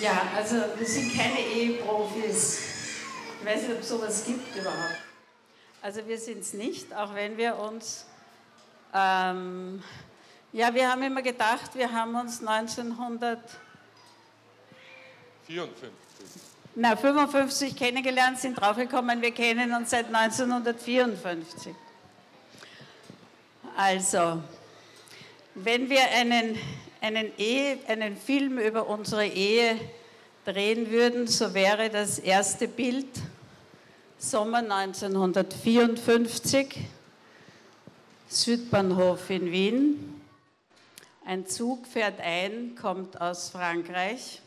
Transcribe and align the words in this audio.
Ja, 0.00 0.28
also 0.36 0.56
wir 0.76 0.86
sind 0.86 1.16
keine 1.16 1.40
Eheprofis. 1.40 2.60
Ich 3.40 3.46
weiß 3.46 3.62
nicht, 3.62 3.72
ob 3.72 3.80
es 3.80 3.88
sowas 3.88 4.24
gibt 4.24 4.56
überhaupt. 4.56 4.98
Also 5.82 6.06
wir 6.06 6.18
sind 6.18 6.40
es 6.40 6.52
nicht, 6.54 6.94
auch 6.94 7.14
wenn 7.14 7.36
wir 7.36 7.56
uns, 7.58 8.06
ähm, 8.94 9.82
ja, 10.52 10.74
wir 10.74 10.90
haben 10.90 11.02
immer 11.02 11.22
gedacht, 11.22 11.74
wir 11.74 11.92
haben 11.92 12.14
uns 12.14 12.40
1954 12.40 13.58
na, 16.74 16.94
55 16.94 17.74
kennengelernt, 17.74 18.38
sind 18.38 18.60
draufgekommen, 18.60 19.20
wir 19.22 19.32
kennen 19.32 19.72
uns 19.74 19.90
seit 19.90 20.06
1954. 20.14 21.74
Also, 23.76 24.42
wenn 25.54 25.88
wir 25.88 26.02
einen, 26.10 26.58
einen, 27.00 27.30
Ehe, 27.38 27.78
einen 27.86 28.16
Film 28.16 28.58
über 28.58 28.88
unsere 28.88 29.26
Ehe 29.26 29.78
drehen 30.44 30.90
würden, 30.90 31.26
so 31.26 31.54
wäre 31.54 31.90
das 31.90 32.18
erste 32.18 32.68
Bild 32.68 33.06
Sommer 34.20 34.58
1954, 34.58 36.76
Südbahnhof 38.28 39.30
in 39.30 39.52
Wien. 39.52 40.20
Ein 41.24 41.46
Zug 41.46 41.86
fährt 41.86 42.20
ein, 42.20 42.74
kommt 42.74 43.20
aus 43.20 43.50
Frankreich. 43.50 44.42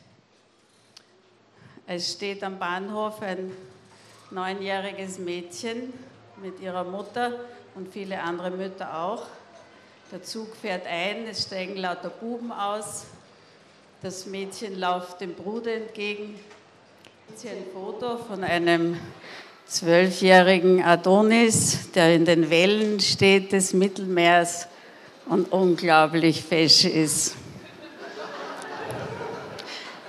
Es 1.88 2.12
steht 2.12 2.44
am 2.44 2.60
Bahnhof 2.60 3.22
ein 3.22 3.50
neunjähriges 4.30 5.20
Mädchen 5.20 5.94
mit 6.42 6.60
ihrer 6.60 6.84
Mutter 6.84 7.40
und 7.76 7.94
viele 7.94 8.22
andere 8.22 8.52
Mütter 8.52 8.98
auch. 8.98 9.26
Der 10.12 10.22
Zug 10.22 10.58
fährt 10.58 10.86
ein, 10.88 11.26
es 11.30 11.44
steigen 11.44 11.78
lauter 11.78 12.10
Buben 12.10 12.52
aus. 12.52 13.06
Das 14.02 14.26
Mädchen 14.26 14.78
läuft 14.78 15.22
dem 15.22 15.34
Bruder 15.34 15.74
entgegen. 15.74 16.38
Hier 17.42 17.52
ein 17.52 17.64
Foto 17.74 18.18
von 18.18 18.44
einem 18.44 19.00
zwölfjährigen 19.68 20.84
Adonis, 20.84 21.92
der 21.94 22.14
in 22.14 22.26
den 22.26 22.50
Wellen 22.50 23.00
steht 23.00 23.54
des 23.54 23.72
Mittelmeers 23.72 24.68
und 25.28 25.50
unglaublich 25.54 26.44
fesch 26.44 26.84
ist. 26.84 27.36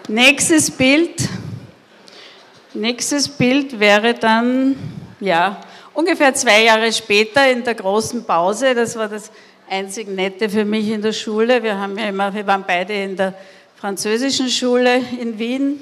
Nächstes 0.09 0.69
Bild. 0.69 1.29
Nächstes 2.75 3.29
Bild 3.29 3.79
wäre 3.79 4.15
dann, 4.15 4.75
ja, 5.21 5.61
ungefähr 5.95 6.35
zwei 6.35 6.65
Jahre 6.65 6.93
später 6.93 7.49
in 7.49 7.63
der 7.63 7.77
großen 7.77 8.25
Pause. 8.25 8.75
Das 8.75 8.97
war 8.97 9.09
das 9.09 9.31
einzig 9.73 10.07
Nette 10.07 10.51
für 10.51 10.67
mich 10.67 10.91
in 10.91 11.01
der 11.01 11.15
Schule. 11.15 11.63
Wir, 11.63 11.79
haben 11.79 11.97
ja 11.97 12.11
immer, 12.11 12.35
wir 12.35 12.47
waren 12.47 12.63
beide 12.67 12.93
in 12.93 13.17
der 13.17 13.33
französischen 13.77 14.51
Schule 14.51 14.99
in 15.19 15.39
Wien. 15.39 15.81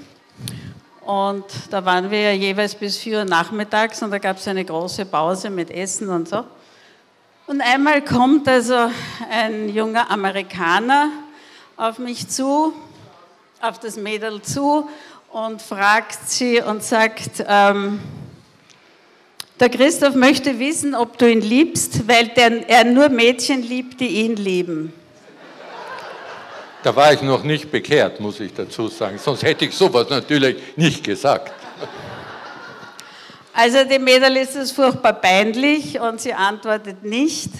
Und 1.04 1.44
da 1.70 1.84
waren 1.84 2.08
wir 2.08 2.20
ja 2.20 2.30
jeweils 2.30 2.76
bis 2.76 2.98
4 2.98 3.18
Uhr 3.18 3.24
nachmittags 3.24 4.00
und 4.00 4.12
da 4.12 4.18
gab 4.18 4.36
es 4.36 4.46
eine 4.46 4.64
große 4.64 5.06
Pause 5.06 5.50
mit 5.50 5.72
Essen 5.72 6.08
und 6.08 6.28
so. 6.28 6.44
Und 7.48 7.60
einmal 7.62 8.04
kommt 8.04 8.46
also 8.46 8.92
ein 9.28 9.68
junger 9.68 10.08
Amerikaner 10.08 11.08
auf 11.76 11.98
mich 11.98 12.28
zu, 12.28 12.72
auf 13.60 13.80
das 13.80 13.96
Mädel 13.96 14.40
zu 14.40 14.88
und 15.32 15.60
fragt 15.60 16.30
sie 16.30 16.62
und 16.62 16.84
sagt, 16.84 17.44
ähm, 17.44 17.98
der 19.60 19.68
Christoph 19.68 20.14
möchte 20.14 20.58
wissen, 20.58 20.94
ob 20.94 21.18
du 21.18 21.30
ihn 21.30 21.42
liebst, 21.42 22.08
weil 22.08 22.28
der, 22.28 22.68
er 22.68 22.84
nur 22.84 23.10
Mädchen 23.10 23.62
liebt, 23.62 24.00
die 24.00 24.08
ihn 24.08 24.36
lieben. 24.36 24.92
Da 26.82 26.96
war 26.96 27.12
ich 27.12 27.20
noch 27.20 27.44
nicht 27.44 27.70
bekehrt, 27.70 28.20
muss 28.20 28.40
ich 28.40 28.54
dazu 28.54 28.88
sagen. 28.88 29.18
Sonst 29.18 29.42
hätte 29.42 29.66
ich 29.66 29.74
sowas 29.74 30.08
natürlich 30.08 30.56
nicht 30.76 31.04
gesagt. 31.04 31.52
Also 33.52 33.84
dem 33.84 34.04
Mädel 34.04 34.36
ist 34.38 34.56
es 34.56 34.72
furchtbar 34.72 35.12
peinlich 35.12 36.00
und 36.00 36.20
sie 36.22 36.32
antwortet 36.32 37.02
nicht. 37.04 37.50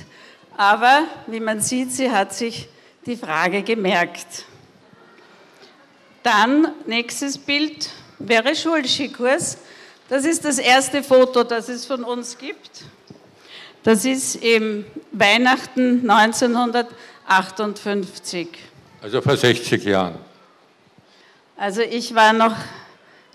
Aber 0.56 1.02
wie 1.26 1.40
man 1.40 1.60
sieht, 1.60 1.92
sie 1.92 2.10
hat 2.10 2.32
sich 2.32 2.68
die 3.04 3.16
Frage 3.16 3.62
gemerkt. 3.62 4.46
Dann, 6.22 6.68
nächstes 6.86 7.36
Bild 7.36 7.90
wäre 8.18 8.56
Schulskikurs. 8.56 9.58
Das 10.10 10.24
ist 10.24 10.44
das 10.44 10.58
erste 10.58 11.02
Foto, 11.04 11.44
das 11.44 11.68
es 11.68 11.86
von 11.86 12.02
uns 12.02 12.36
gibt. 12.36 12.82
Das 13.84 14.04
ist 14.04 14.34
im 14.42 14.84
Weihnachten 15.12 16.10
1958. 16.10 18.48
Also 19.00 19.22
vor 19.22 19.36
60 19.36 19.84
Jahren. 19.84 20.16
Also 21.56 21.82
ich 21.82 22.12
war 22.12 22.32
noch, 22.32 22.56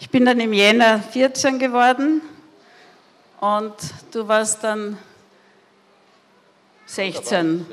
ich 0.01 0.09
bin 0.09 0.25
dann 0.25 0.41
im 0.41 0.51
Jänner 0.51 1.01
14 1.01 1.59
geworden 1.59 2.21
und 3.39 3.73
du 4.11 4.27
warst 4.27 4.61
dann 4.61 4.97
16. 6.87 7.65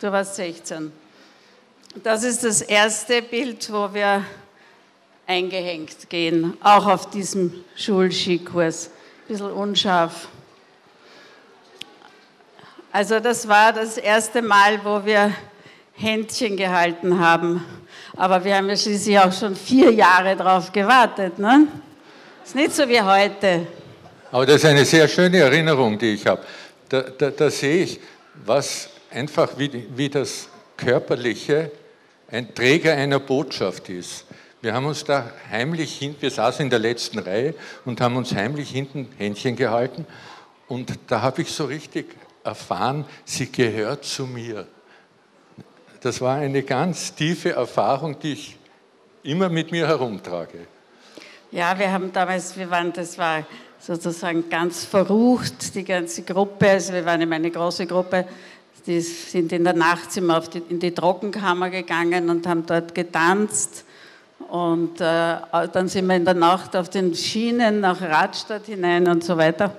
Du 0.00 0.10
warst 0.10 0.34
16. 0.34 0.90
Das 2.02 2.24
ist 2.24 2.42
das 2.42 2.60
erste 2.60 3.22
Bild, 3.22 3.72
wo 3.72 3.94
wir 3.94 4.24
eingehängt 5.32 6.10
gehen, 6.10 6.58
auch 6.62 6.86
auf 6.86 7.08
diesem 7.08 7.64
Schulskikurs. 7.74 8.86
Ein 8.86 9.28
bisschen 9.28 9.52
unscharf. 9.52 10.28
Also 12.92 13.18
das 13.18 13.48
war 13.48 13.72
das 13.72 13.96
erste 13.96 14.42
Mal, 14.42 14.84
wo 14.84 15.04
wir 15.06 15.32
Händchen 15.94 16.56
gehalten 16.58 17.18
haben. 17.18 17.64
Aber 18.14 18.44
wir 18.44 18.56
haben 18.56 18.68
ja 18.68 18.76
schließlich 18.76 19.18
auch 19.18 19.32
schon 19.32 19.56
vier 19.56 19.90
Jahre 19.90 20.36
darauf 20.36 20.70
gewartet. 20.70 21.38
Ne? 21.38 21.66
Ist 22.44 22.54
nicht 22.54 22.74
so 22.74 22.86
wie 22.86 23.00
heute. 23.00 23.66
Aber 24.30 24.44
das 24.44 24.56
ist 24.56 24.66
eine 24.66 24.84
sehr 24.84 25.08
schöne 25.08 25.38
Erinnerung, 25.38 25.98
die 25.98 26.14
ich 26.14 26.26
habe. 26.26 26.42
Da, 26.90 27.00
da, 27.00 27.30
da 27.30 27.50
sehe 27.50 27.84
ich, 27.84 28.00
was 28.44 28.90
einfach 29.10 29.56
wie, 29.56 29.86
wie 29.96 30.10
das 30.10 30.48
Körperliche 30.76 31.70
ein 32.30 32.54
Träger 32.54 32.94
einer 32.94 33.20
Botschaft 33.20 33.88
ist. 33.88 34.26
Wir 34.62 34.74
haben 34.74 34.86
uns 34.86 35.02
da 35.02 35.28
heimlich 35.50 35.98
hin, 35.98 36.14
wir 36.20 36.30
saßen 36.30 36.62
in 36.62 36.70
der 36.70 36.78
letzten 36.78 37.18
Reihe 37.18 37.52
und 37.84 38.00
haben 38.00 38.16
uns 38.16 38.32
heimlich 38.32 38.70
hinten 38.70 39.08
Händchen 39.18 39.56
gehalten. 39.56 40.06
Und 40.68 40.96
da 41.08 41.20
habe 41.20 41.42
ich 41.42 41.50
so 41.50 41.64
richtig 41.64 42.14
erfahren, 42.44 43.04
sie 43.24 43.50
gehört 43.50 44.04
zu 44.04 44.24
mir. 44.24 44.68
Das 46.00 46.20
war 46.20 46.36
eine 46.36 46.62
ganz 46.62 47.12
tiefe 47.12 47.50
Erfahrung, 47.50 48.20
die 48.20 48.34
ich 48.34 48.56
immer 49.24 49.48
mit 49.48 49.72
mir 49.72 49.88
herumtrage. 49.88 50.68
Ja, 51.50 51.76
wir 51.76 51.90
haben 51.90 52.12
damals, 52.12 52.56
wir 52.56 52.70
waren, 52.70 52.92
das 52.92 53.18
war 53.18 53.44
sozusagen 53.80 54.48
ganz 54.48 54.84
verrucht, 54.84 55.74
die 55.74 55.82
ganze 55.82 56.22
Gruppe, 56.22 56.70
also 56.70 56.92
wir 56.92 57.04
waren 57.04 57.20
immer 57.20 57.34
eine 57.34 57.50
große 57.50 57.84
Gruppe, 57.88 58.28
die 58.86 59.00
sind 59.00 59.50
in 59.50 59.64
der 59.64 59.74
Nacht 59.74 60.16
in 60.16 60.78
die 60.78 60.94
Trockenkammer 60.94 61.68
gegangen 61.68 62.30
und 62.30 62.46
haben 62.46 62.64
dort 62.64 62.94
getanzt 62.94 63.86
und 64.52 65.00
äh, 65.00 65.36
dann 65.72 65.88
sind 65.88 66.06
wir 66.08 66.16
in 66.16 66.26
der 66.26 66.34
Nacht 66.34 66.76
auf 66.76 66.90
den 66.90 67.14
Schienen 67.14 67.80
nach 67.80 68.02
Radstadt 68.02 68.66
hinein 68.66 69.08
und 69.08 69.24
so 69.24 69.38
weiter. 69.38 69.74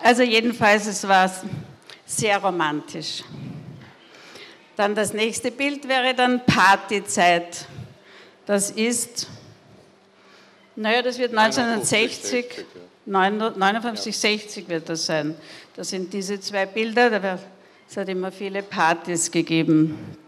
Also 0.00 0.22
jedenfalls, 0.22 0.86
es 0.86 1.08
war 1.08 1.30
sehr 2.04 2.36
romantisch. 2.36 3.24
Dann 4.76 4.94
das 4.94 5.14
nächste 5.14 5.50
Bild 5.50 5.88
wäre 5.88 6.12
dann 6.14 6.44
Partyzeit. 6.44 7.64
Das 8.44 8.70
ist, 8.72 9.28
naja, 10.76 11.00
das 11.00 11.16
wird 11.16 11.34
1960, 11.34 12.66
59, 13.06 14.14
60 14.14 14.68
wird 14.68 14.90
das 14.90 15.06
sein. 15.06 15.34
Das 15.74 15.88
sind 15.88 16.12
diese 16.12 16.38
zwei 16.38 16.66
Bilder, 16.66 17.38
es 17.88 17.96
hat 17.96 18.10
immer 18.10 18.30
viele 18.30 18.62
Partys 18.62 19.30
gegeben. 19.30 20.18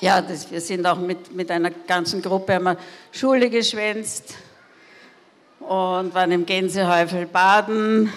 Ja, 0.00 0.20
das, 0.20 0.50
wir 0.50 0.60
sind 0.60 0.86
auch 0.86 0.98
mit, 0.98 1.34
mit 1.34 1.50
einer 1.50 1.70
ganzen 1.70 2.22
Gruppe 2.22 2.54
haben 2.54 2.76
Schule 3.12 3.50
geschwänzt 3.50 4.34
und 5.60 6.14
waren 6.14 6.32
im 6.32 6.46
Gänsehäufel 6.46 7.26
baden 7.26 8.12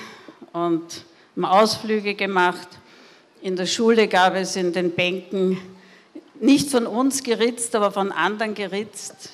und 0.54 1.06
haben 1.36 1.45
Ausflüge 1.45 2.15
gemacht. 2.15 2.68
In 3.42 3.56
der 3.56 3.65
Schule 3.65 4.07
gab 4.07 4.36
es 4.36 4.56
in 4.56 4.74
den 4.74 4.92
Bänken 4.92 5.59
nicht 6.39 6.69
von 6.69 6.88
uns 6.88 7.24
geritzt, 7.24 7.75
aber 7.75 7.92
von 7.92 8.12
anderen 8.12 8.53
geritzt. 8.53 9.30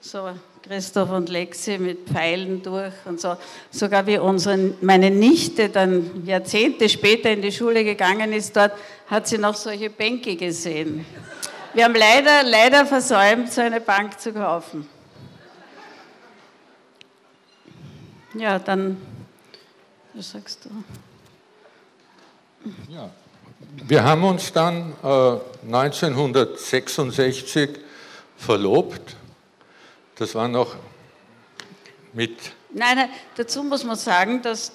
So 0.00 0.30
Christoph 0.62 1.10
und 1.10 1.28
Lexi 1.28 1.78
mit 1.78 2.08
Pfeilen 2.08 2.62
durch 2.62 2.92
und 3.04 3.20
so. 3.20 3.36
Sogar 3.70 4.06
wie 4.06 4.18
unsere, 4.18 4.74
meine 4.80 5.10
Nichte 5.10 5.68
dann 5.68 6.24
Jahrzehnte 6.26 6.88
später 6.88 7.30
in 7.30 7.42
die 7.42 7.52
Schule 7.52 7.82
gegangen 7.82 8.32
ist, 8.32 8.56
dort 8.56 8.72
hat 9.06 9.26
sie 9.26 9.38
noch 9.38 9.54
solche 9.54 9.90
Bänke 9.90 10.36
gesehen. 10.36 11.04
Wir 11.72 11.84
haben 11.84 11.94
leider, 11.94 12.42
leider 12.42 12.84
versäumt, 12.84 13.52
so 13.52 13.60
eine 13.60 13.80
Bank 13.80 14.18
zu 14.18 14.32
kaufen. 14.32 14.88
Ja, 18.34 18.58
dann, 18.58 19.00
was 20.14 20.32
sagst 20.32 20.64
du? 20.64 20.70
Ja, 22.88 23.08
wir 23.86 24.02
haben 24.02 24.24
uns 24.24 24.52
dann 24.52 24.94
äh, 25.02 25.38
1966 25.66 27.78
verlobt. 28.36 29.14
Das 30.16 30.34
war 30.34 30.48
noch 30.48 30.74
mit. 32.12 32.36
Nein, 32.72 32.96
nein, 32.96 33.10
dazu 33.36 33.62
muss 33.62 33.84
man 33.84 33.94
sagen, 33.96 34.42
dass 34.42 34.72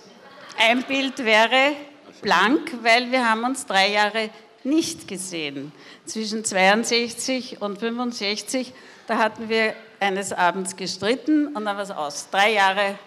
ein 0.58 0.82
Bild 0.84 1.26
wäre 1.26 1.74
blank, 2.22 2.72
weil 2.82 3.12
wir 3.12 3.30
haben 3.30 3.44
uns 3.44 3.66
drei 3.66 3.92
Jahre 3.92 4.30
nicht 4.66 5.08
gesehen. 5.08 5.72
Zwischen 6.06 6.44
62 6.44 7.62
und 7.62 7.80
65, 7.80 8.74
da 9.08 9.18
hatten 9.18 9.50
wir 9.50 9.74
eines 10.00 10.34
Abends 10.34 10.76
gestritten 10.76 11.48
und 11.48 11.66
dann 11.66 11.78
war 11.78 11.84
es 11.84 11.92
aus. 11.92 12.28
Drei 12.32 12.54
Jahre 12.54 12.98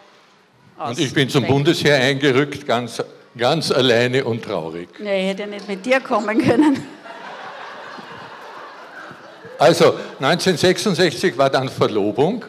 aus. 0.79 0.97
Und 0.97 1.05
ich 1.05 1.13
bin 1.13 1.29
zum 1.29 1.47
Bundesheer 1.47 1.97
eingerückt, 1.97 2.67
ganz, 2.67 3.03
ganz 3.37 3.71
alleine 3.71 4.25
und 4.25 4.43
traurig. 4.43 4.89
Ja, 4.99 5.13
ich 5.13 5.27
hätte 5.27 5.47
nicht 5.47 5.69
mit 5.69 5.85
dir 5.85 6.01
kommen 6.01 6.39
können. 6.39 6.83
Also 9.59 9.95
1966 10.21 11.37
war 11.37 11.51
dann 11.51 11.69
Verlobung. 11.69 12.45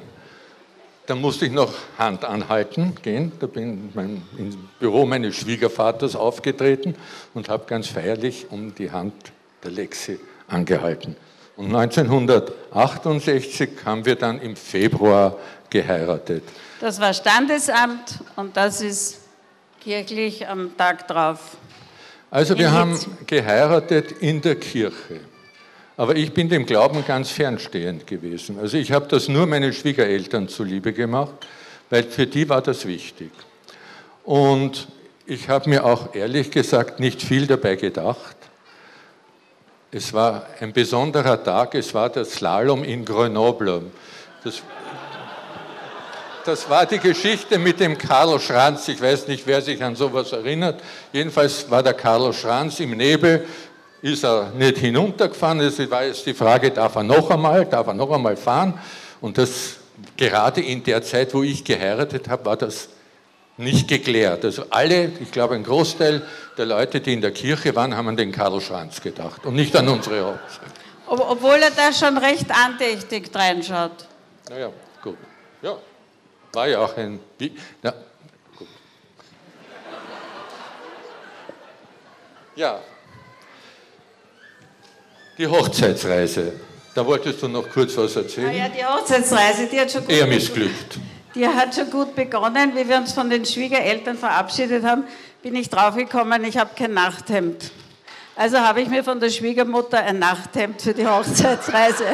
Da 1.09 1.15
musste 1.15 1.47
ich 1.47 1.51
noch 1.51 1.73
Hand 1.97 2.23
anhalten 2.23 2.94
gehen. 3.01 3.31
Da 3.39 3.47
bin 3.47 3.89
ich 3.89 3.95
im 4.39 4.69
Büro 4.79 5.07
meines 5.07 5.38
Schwiegervaters 5.38 6.15
aufgetreten 6.15 6.94
und 7.33 7.50
habe 7.50 7.65
ganz 7.65 7.88
feierlich 7.88 8.45
um 8.51 8.75
die 8.75 8.91
Hand 8.91 9.15
der 9.63 9.71
Lexi 9.71 10.19
angehalten. 10.47 11.15
Und 11.56 11.75
1968 11.75 13.69
haben 13.85 14.06
wir 14.06 14.17
dann 14.17 14.39
im 14.39 14.56
Februar 14.56 15.35
geheiratet. 15.71 16.44
Das 16.79 17.00
war 17.01 17.11
Standesamt 17.11 18.19
und 18.35 18.56
das 18.56 18.79
ist 18.81 19.17
kirchlich 19.81 20.47
am 20.47 20.77
Tag 20.77 21.07
drauf. 21.07 21.57
Also 22.29 22.56
wir 22.56 22.71
haben 22.71 23.00
geheiratet 23.25 24.11
in 24.19 24.41
der 24.41 24.57
Kirche. 24.57 25.21
Aber 26.00 26.16
ich 26.16 26.34
bin 26.34 26.48
dem 26.48 26.66
Glauben 26.66 27.04
ganz 27.06 27.30
fernstehend 27.30 28.07
gewesen. 28.07 28.57
Also 28.57 28.78
ich 28.78 28.94
habe 28.94 29.10
das 29.10 29.28
nur 29.28 29.46
meinen 29.48 29.74
Schwiegereltern 29.74 30.48
zuliebe 30.48 30.94
gemacht, 30.94 31.34
weil 31.90 32.04
für 32.04 32.25
die 32.25 32.48
war 32.48 32.62
das 32.62 32.86
wichtig. 32.86 33.31
Und 34.24 34.88
ich 35.25 35.50
habe 35.50 35.69
mir 35.69 35.84
auch 35.84 36.16
ehrlich 36.16 36.51
gesagt 36.51 37.01
nicht 37.01 37.22
viel 37.22 37.48
dabei 37.48 37.75
gedacht. 37.75 38.38
Es 39.92 40.13
war 40.13 40.48
ein 40.62 40.72
besonderer 40.72 41.44
Tag, 41.44 41.75
es 41.75 41.94
war 41.94 42.07
der 42.07 42.24
Slalom 42.24 42.86
in 42.86 43.04
Grenoble. 43.04 43.81
Das, 44.45 44.62
das 46.45 46.69
war 46.69 46.86
die 46.86 47.00
Geschichte 47.00 47.60
mit 47.60 47.81
dem 47.81 47.98
Carlo 47.98 48.40
Schranz. 48.40 48.88
Ich 48.88 49.02
weiß 49.02 49.28
nicht, 49.28 49.45
wer 49.45 49.60
sich 49.60 49.84
an 49.84 49.98
sowas 49.98 50.31
erinnert. 50.31 50.80
Jedenfalls 51.12 51.69
war 51.69 51.84
der 51.84 51.94
Carlo 51.94 52.31
Schranz 52.31 52.80
im 52.80 52.92
Nebel 52.92 53.45
ist 54.01 54.24
er 54.24 54.51
nicht 54.51 54.78
hinuntergefahren. 54.78 55.60
Es 55.62 55.80
war 55.90 56.06
jetzt 56.06 56.25
die 56.25 56.34
Frage, 56.34 56.72
darf 56.72 56.96
er 56.96 57.04
noch 57.04 57.30
einmal, 57.30 57.66
darf 57.66 57.88
er 57.88 57.94
noch 57.94 58.12
einmal 58.12 58.38
fahren? 58.38 58.80
Und 59.22 59.38
das 59.38 59.75
gerade 60.16 60.62
in 60.62 60.84
der 60.84 61.01
Zeit, 61.01 61.34
wo 61.34 61.44
ich 61.44 61.63
geheiratet 61.63 62.28
habe, 62.30 62.46
war 62.46 62.57
das 62.57 62.90
nicht 63.57 63.88
geklärt. 63.88 64.46
Also 64.46 64.63
alle, 64.69 65.12
ich 65.19 65.31
glaube 65.31 65.56
ein 65.56 65.63
Großteil 65.63 66.22
der 66.57 66.66
Leute, 66.66 67.01
die 67.01 67.13
in 67.13 67.22
der 67.22 67.31
Kirche 67.31 67.75
waren, 67.75 67.96
haben 67.96 68.07
an 68.07 68.18
den 68.18 68.31
Karl 68.31 68.62
Schranz 68.62 69.01
gedacht 69.01 69.46
und 69.46 69.56
nicht 69.56 69.75
an 69.75 69.88
unsere 69.90 70.25
Hochzeit. 70.25 70.72
Obwohl 71.07 71.57
er 71.57 71.72
da 71.72 71.92
schon 71.92 72.18
recht 72.18 72.45
andächtig 72.52 73.30
reinschaut. 73.34 74.06
Naja, 74.50 74.69
gut. 75.04 75.18
Ja, 75.62 75.78
war 76.54 76.68
ja 76.68 76.80
auch 76.80 76.95
ein... 76.95 77.19
Ja, 77.84 77.94
gut. 78.56 78.68
Ja, 82.56 82.80
die 85.39 85.47
Hochzeitsreise. 85.47 86.53
Da 86.94 87.06
wolltest 87.06 87.41
du 87.41 87.47
noch 87.47 87.69
kurz 87.69 87.95
was 87.95 88.15
erzählen? 88.15 88.50
Ah 88.50 88.51
ja, 88.51 88.68
die 88.68 88.83
Hochzeitsreise, 88.83 89.68
die 89.68 89.80
hat 89.80 89.89
schon 89.89 90.01
gut 90.01 90.12
Eher 90.12 90.27
missglückt. 90.27 91.00
Die 91.33 91.47
hat 91.47 91.74
schon 91.74 91.89
gut 91.89 92.13
begonnen. 92.13 92.75
Wie 92.75 92.88
wir 92.88 92.97
uns 92.97 93.13
von 93.13 93.30
den 93.30 93.45
Schwiegereltern 93.45 94.18
verabschiedet 94.18 94.83
haben, 94.83 95.06
bin 95.41 95.56
ich 95.56 95.69
draufgekommen, 95.69 96.44
ich 96.44 96.57
habe 96.57 96.71
kein 96.75 96.94
Nachthemd. 96.94 97.71
Also 98.36 98.59
habe 98.59 98.81
ich 98.81 98.89
mir 98.89 99.03
von 99.03 99.19
der 99.19 99.30
Schwiegermutter 99.30 100.00
ein 100.00 100.19
Nachthemd 100.19 100.81
für 100.81 100.94
die 100.94 101.07
Hochzeitsreise. 101.07 102.06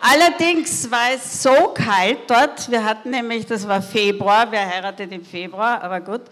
Allerdings 0.00 0.90
war 0.90 1.12
es 1.14 1.42
so 1.42 1.68
kalt 1.68 2.28
dort. 2.28 2.68
Wir 2.68 2.84
hatten 2.84 3.10
nämlich, 3.10 3.46
das 3.46 3.68
war 3.68 3.80
Februar, 3.80 4.48
wer 4.50 4.68
heiratet 4.68 5.12
im 5.12 5.24
Februar, 5.24 5.80
aber 5.82 6.00
gut. 6.00 6.22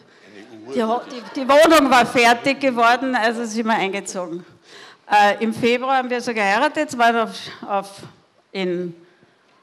Die, 0.69 0.75
die, 0.75 1.41
die, 1.41 1.49
Wohnung 1.49 1.91
war 1.91 2.07
fertig 2.07 2.61
geworden, 2.61 3.15
also 3.15 3.45
sind 3.45 3.67
wir 3.67 3.75
eingezogen. 3.75 4.45
Äh, 5.11 5.43
Im 5.43 5.53
Februar 5.53 5.97
haben 5.97 6.11
wir 6.11 6.21
so 6.21 6.33
geheiratet, 6.33 6.97
waren 6.97 7.17
auf, 7.17 7.35
auf 7.67 7.91
in 8.53 8.95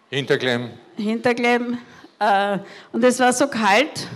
Hinterklemm. 0.10 0.72
Hinterklemm. 0.98 1.78
Äh, 2.20 2.60
und 2.92 3.04
es 3.04 3.20
war 3.20 3.32
so 3.34 3.48
kalt, 3.48 4.08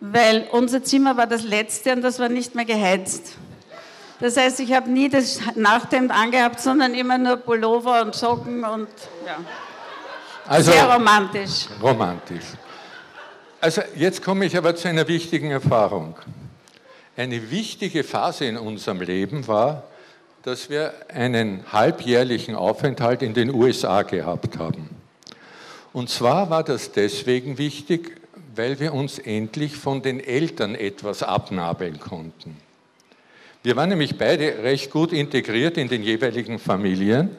weil 0.00 0.48
unser 0.52 0.82
Zimmer 0.82 1.16
war 1.16 1.26
das 1.26 1.42
letzte 1.42 1.92
und 1.92 2.02
das 2.02 2.18
war 2.18 2.28
nicht 2.28 2.54
mehr 2.54 2.64
geheizt. 2.64 3.34
Das 4.20 4.36
heißt, 4.36 4.60
ich 4.60 4.72
habe 4.72 4.88
nie 4.88 5.08
das 5.08 5.40
Nachthemd 5.56 6.12
angehabt, 6.12 6.60
sondern 6.60 6.94
immer 6.94 7.18
nur 7.18 7.36
Pullover 7.36 8.02
und 8.02 8.14
Socken 8.14 8.64
und 8.64 8.88
ja. 9.26 9.38
Also, 10.46 10.72
Sehr 10.72 10.92
romantisch. 10.92 11.66
Romantisch. 11.80 12.44
Also 13.62 13.80
jetzt 13.94 14.24
komme 14.24 14.44
ich 14.44 14.56
aber 14.56 14.74
zu 14.74 14.88
einer 14.88 15.06
wichtigen 15.06 15.52
Erfahrung. 15.52 16.16
Eine 17.16 17.52
wichtige 17.52 18.02
Phase 18.02 18.44
in 18.46 18.56
unserem 18.56 19.00
Leben 19.00 19.46
war, 19.46 19.84
dass 20.42 20.68
wir 20.68 20.92
einen 21.06 21.62
halbjährlichen 21.72 22.56
Aufenthalt 22.56 23.22
in 23.22 23.34
den 23.34 23.54
USA 23.54 24.02
gehabt 24.02 24.58
haben. 24.58 24.90
Und 25.92 26.10
zwar 26.10 26.50
war 26.50 26.64
das 26.64 26.90
deswegen 26.90 27.56
wichtig, 27.56 28.20
weil 28.56 28.80
wir 28.80 28.92
uns 28.94 29.20
endlich 29.20 29.76
von 29.76 30.02
den 30.02 30.18
Eltern 30.18 30.74
etwas 30.74 31.22
abnabeln 31.22 32.00
konnten. 32.00 32.56
Wir 33.62 33.76
waren 33.76 33.90
nämlich 33.90 34.18
beide 34.18 34.64
recht 34.64 34.90
gut 34.90 35.12
integriert 35.12 35.76
in 35.76 35.86
den 35.86 36.02
jeweiligen 36.02 36.58
Familien 36.58 37.30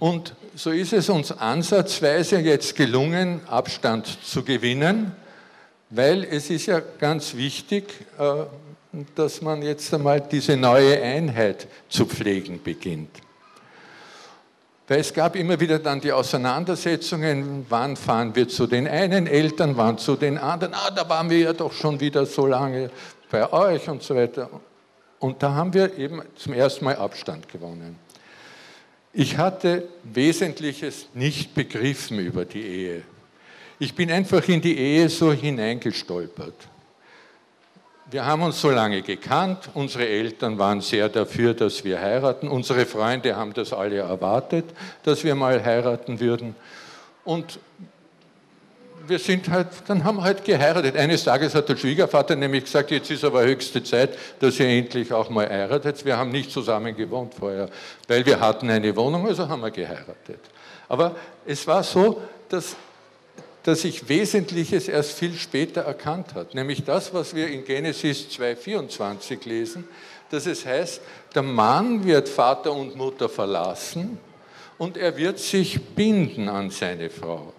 und 0.00 0.34
so 0.56 0.70
ist 0.70 0.94
es 0.94 1.10
uns 1.10 1.32
ansatzweise 1.32 2.38
jetzt 2.38 2.74
gelungen, 2.76 3.42
Abstand 3.46 4.06
zu 4.24 4.42
gewinnen, 4.42 5.14
weil 5.90 6.24
es 6.24 6.48
ist 6.48 6.66
ja 6.66 6.80
ganz 6.80 7.36
wichtig, 7.36 7.92
äh, 8.18 8.44
dass 9.14 9.42
man 9.42 9.60
jetzt 9.60 9.92
einmal 9.92 10.22
diese 10.22 10.56
neue 10.56 11.00
Einheit 11.02 11.68
zu 11.90 12.06
pflegen 12.06 12.62
beginnt. 12.62 13.10
Weil 14.88 15.00
es 15.00 15.12
gab 15.12 15.36
immer 15.36 15.60
wieder 15.60 15.78
dann 15.78 16.00
die 16.00 16.12
Auseinandersetzungen, 16.12 17.66
wann 17.68 17.94
fahren 17.94 18.34
wir 18.34 18.48
zu 18.48 18.66
den 18.66 18.88
einen 18.88 19.26
Eltern, 19.26 19.76
wann 19.76 19.98
zu 19.98 20.16
den 20.16 20.38
anderen, 20.38 20.72
ah, 20.72 20.90
da 20.90 21.06
waren 21.06 21.28
wir 21.28 21.38
ja 21.38 21.52
doch 21.52 21.72
schon 21.72 22.00
wieder 22.00 22.24
so 22.24 22.46
lange 22.46 22.90
bei 23.30 23.52
euch 23.52 23.86
und 23.90 24.02
so 24.02 24.14
weiter. 24.14 24.48
Und 25.18 25.42
da 25.42 25.52
haben 25.52 25.74
wir 25.74 25.98
eben 25.98 26.22
zum 26.34 26.54
ersten 26.54 26.86
Mal 26.86 26.96
Abstand 26.96 27.46
gewonnen. 27.50 28.05
Ich 29.18 29.38
hatte 29.38 29.88
Wesentliches 30.04 31.06
nicht 31.14 31.54
begriffen 31.54 32.18
über 32.18 32.44
die 32.44 32.60
Ehe. 32.60 33.02
Ich 33.78 33.94
bin 33.94 34.10
einfach 34.10 34.46
in 34.46 34.60
die 34.60 34.76
Ehe 34.76 35.08
so 35.08 35.32
hineingestolpert. 35.32 36.52
Wir 38.10 38.26
haben 38.26 38.42
uns 38.42 38.60
so 38.60 38.70
lange 38.70 39.00
gekannt, 39.00 39.70
unsere 39.72 40.06
Eltern 40.06 40.58
waren 40.58 40.82
sehr 40.82 41.08
dafür, 41.08 41.54
dass 41.54 41.82
wir 41.82 41.98
heiraten, 41.98 42.46
unsere 42.48 42.84
Freunde 42.84 43.34
haben 43.34 43.54
das 43.54 43.72
alle 43.72 43.96
erwartet, 43.96 44.66
dass 45.02 45.24
wir 45.24 45.34
mal 45.34 45.64
heiraten 45.64 46.20
würden. 46.20 46.54
Und 47.24 47.58
wir 49.08 49.18
sind 49.18 49.48
halt, 49.48 49.68
dann 49.86 50.04
haben 50.04 50.18
wir 50.18 50.24
halt 50.24 50.44
geheiratet. 50.44 50.96
Eines 50.96 51.24
Tages 51.24 51.54
hat 51.54 51.68
der 51.68 51.76
Schwiegervater 51.76 52.36
nämlich 52.36 52.64
gesagt, 52.64 52.90
jetzt 52.90 53.10
ist 53.10 53.24
aber 53.24 53.44
höchste 53.44 53.82
Zeit, 53.82 54.10
dass 54.40 54.58
ihr 54.60 54.68
endlich 54.68 55.12
auch 55.12 55.30
mal 55.30 55.48
heiratet. 55.48 56.04
Wir 56.04 56.16
haben 56.16 56.30
nicht 56.30 56.50
zusammen 56.50 56.96
gewohnt 56.96 57.34
vorher, 57.34 57.68
weil 58.08 58.24
wir 58.24 58.40
hatten 58.40 58.70
eine 58.70 58.94
Wohnung, 58.96 59.26
also 59.26 59.48
haben 59.48 59.62
wir 59.62 59.70
geheiratet. 59.70 60.40
Aber 60.88 61.16
es 61.44 61.66
war 61.66 61.82
so, 61.82 62.20
dass, 62.48 62.76
dass 63.62 63.84
ich 63.84 64.08
Wesentliches 64.08 64.88
erst 64.88 65.12
viel 65.12 65.34
später 65.34 65.82
erkannt 65.82 66.34
habe, 66.34 66.48
nämlich 66.54 66.84
das, 66.84 67.12
was 67.12 67.34
wir 67.34 67.48
in 67.48 67.64
Genesis 67.64 68.28
2,24 68.30 69.48
lesen, 69.48 69.88
dass 70.30 70.46
es 70.46 70.66
heißt, 70.66 71.00
der 71.34 71.42
Mann 71.42 72.04
wird 72.04 72.28
Vater 72.28 72.72
und 72.72 72.96
Mutter 72.96 73.28
verlassen 73.28 74.18
und 74.78 74.96
er 74.96 75.16
wird 75.16 75.38
sich 75.38 75.80
binden 75.94 76.48
an 76.48 76.70
seine 76.70 77.10
Frau. 77.10 77.52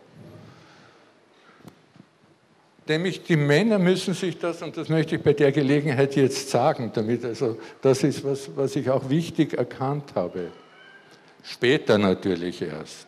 Nämlich 2.88 3.24
die 3.24 3.36
Männer 3.36 3.80
müssen 3.80 4.14
sich 4.14 4.38
das, 4.38 4.62
und 4.62 4.78
das 4.78 4.88
möchte 4.88 5.16
ich 5.16 5.22
bei 5.22 5.34
der 5.34 5.52
Gelegenheit 5.52 6.16
jetzt 6.16 6.50
sagen, 6.50 6.92
damit 6.94 7.26
also 7.26 7.58
das 7.82 8.04
ist 8.04 8.24
was, 8.24 8.50
was 8.56 8.76
ich 8.76 8.90
auch 8.90 9.10
wichtig 9.10 9.54
erkannt 9.54 10.12
habe. 10.16 10.52
Später 11.44 11.98
natürlich 11.98 12.62
erst. 12.62 13.08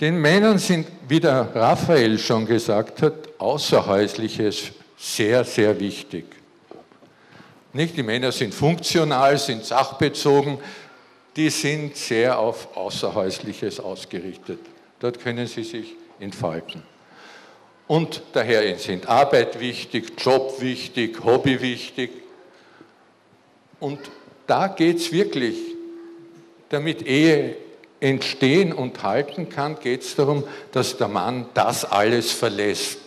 Den 0.00 0.20
Männern 0.20 0.58
sind, 0.58 0.86
wie 1.08 1.20
der 1.20 1.54
Raphael 1.54 2.18
schon 2.18 2.46
gesagt 2.46 3.02
hat, 3.02 3.14
Außerhäusliches 3.38 4.72
sehr, 4.96 5.44
sehr 5.44 5.78
wichtig. 5.80 6.26
Nicht 7.72 7.96
die 7.96 8.02
Männer 8.02 8.32
sind 8.32 8.54
funktional, 8.54 9.38
sind 9.38 9.64
sachbezogen. 9.64 10.58
die 11.36 11.50
sind 11.50 11.96
sehr 11.96 12.38
auf 12.38 12.76
Außerhäusliches 12.76 13.78
ausgerichtet. 13.78 14.58
Dort 14.98 15.20
können 15.20 15.46
sie 15.46 15.62
sich 15.62 15.94
entfalten. 16.18 16.82
Und 17.88 18.22
daher 18.34 18.76
sind 18.76 19.08
Arbeit 19.08 19.58
wichtig, 19.58 20.12
Job 20.18 20.60
wichtig, 20.60 21.24
Hobby 21.24 21.60
wichtig. 21.60 22.10
Und 23.80 23.98
da 24.46 24.68
geht 24.68 24.98
es 24.98 25.10
wirklich, 25.10 25.56
damit 26.68 27.06
Ehe 27.06 27.56
entstehen 27.98 28.74
und 28.74 29.02
halten 29.02 29.48
kann, 29.48 29.80
geht 29.80 30.02
es 30.02 30.14
darum, 30.14 30.44
dass 30.70 30.98
der 30.98 31.08
Mann 31.08 31.46
das 31.54 31.84
alles 31.84 32.30
verlässt. 32.30 33.00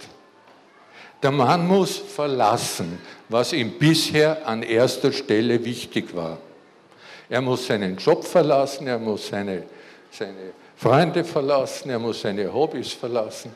Der 1.22 1.32
Mann 1.32 1.68
muss 1.68 1.98
verlassen, 1.98 3.00
was 3.30 3.54
ihm 3.54 3.78
bisher 3.78 4.48
an 4.48 4.64
erster 4.64 5.12
Stelle 5.12 5.64
wichtig 5.64 6.16
war. 6.16 6.40
Er 7.30 7.42
muss 7.42 7.68
seinen 7.68 7.98
Job 7.98 8.26
verlassen, 8.26 8.88
er 8.88 8.98
muss 8.98 9.28
seine, 9.28 9.64
seine 10.10 10.54
Freunde 10.76 11.24
verlassen, 11.24 11.92
er 11.92 12.00
muss 12.00 12.22
seine 12.22 12.52
Hobbys 12.52 12.92
verlassen. 12.94 13.56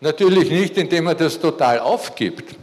Natürlich 0.00 0.50
nicht, 0.50 0.76
indem 0.76 1.06
er 1.06 1.14
das 1.14 1.40
total 1.40 1.78
aufgibt, 1.78 2.54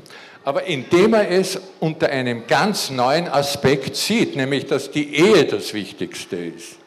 aber 0.43 0.63
indem 0.63 1.13
er 1.13 1.29
es 1.31 1.59
unter 1.79 2.09
einem 2.09 2.45
ganz 2.47 2.89
neuen 2.89 3.27
Aspekt 3.27 3.95
sieht, 3.95 4.35
nämlich 4.35 4.65
dass 4.65 4.91
die 4.91 5.15
Ehe 5.15 5.45
das 5.45 5.73
Wichtigste 5.73 6.35
ist. 6.35 6.77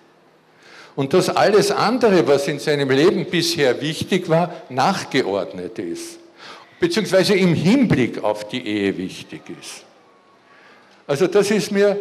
Und 0.95 1.13
dass 1.13 1.29
alles 1.29 1.71
andere, 1.71 2.27
was 2.27 2.49
in 2.49 2.59
seinem 2.59 2.91
Leben 2.91 3.27
bisher 3.27 3.81
wichtig 3.81 4.29
war, 4.29 4.63
nachgeordnet 4.69 5.79
ist, 5.79 6.19
beziehungsweise 6.81 7.35
im 7.35 7.55
Hinblick 7.55 8.23
auf 8.23 8.49
die 8.49 8.67
Ehe 8.67 8.97
wichtig 8.97 9.43
ist. 9.61 9.85
Also 11.07 11.27
das 11.27 11.51
ist 11.51 11.71
mir 11.71 11.99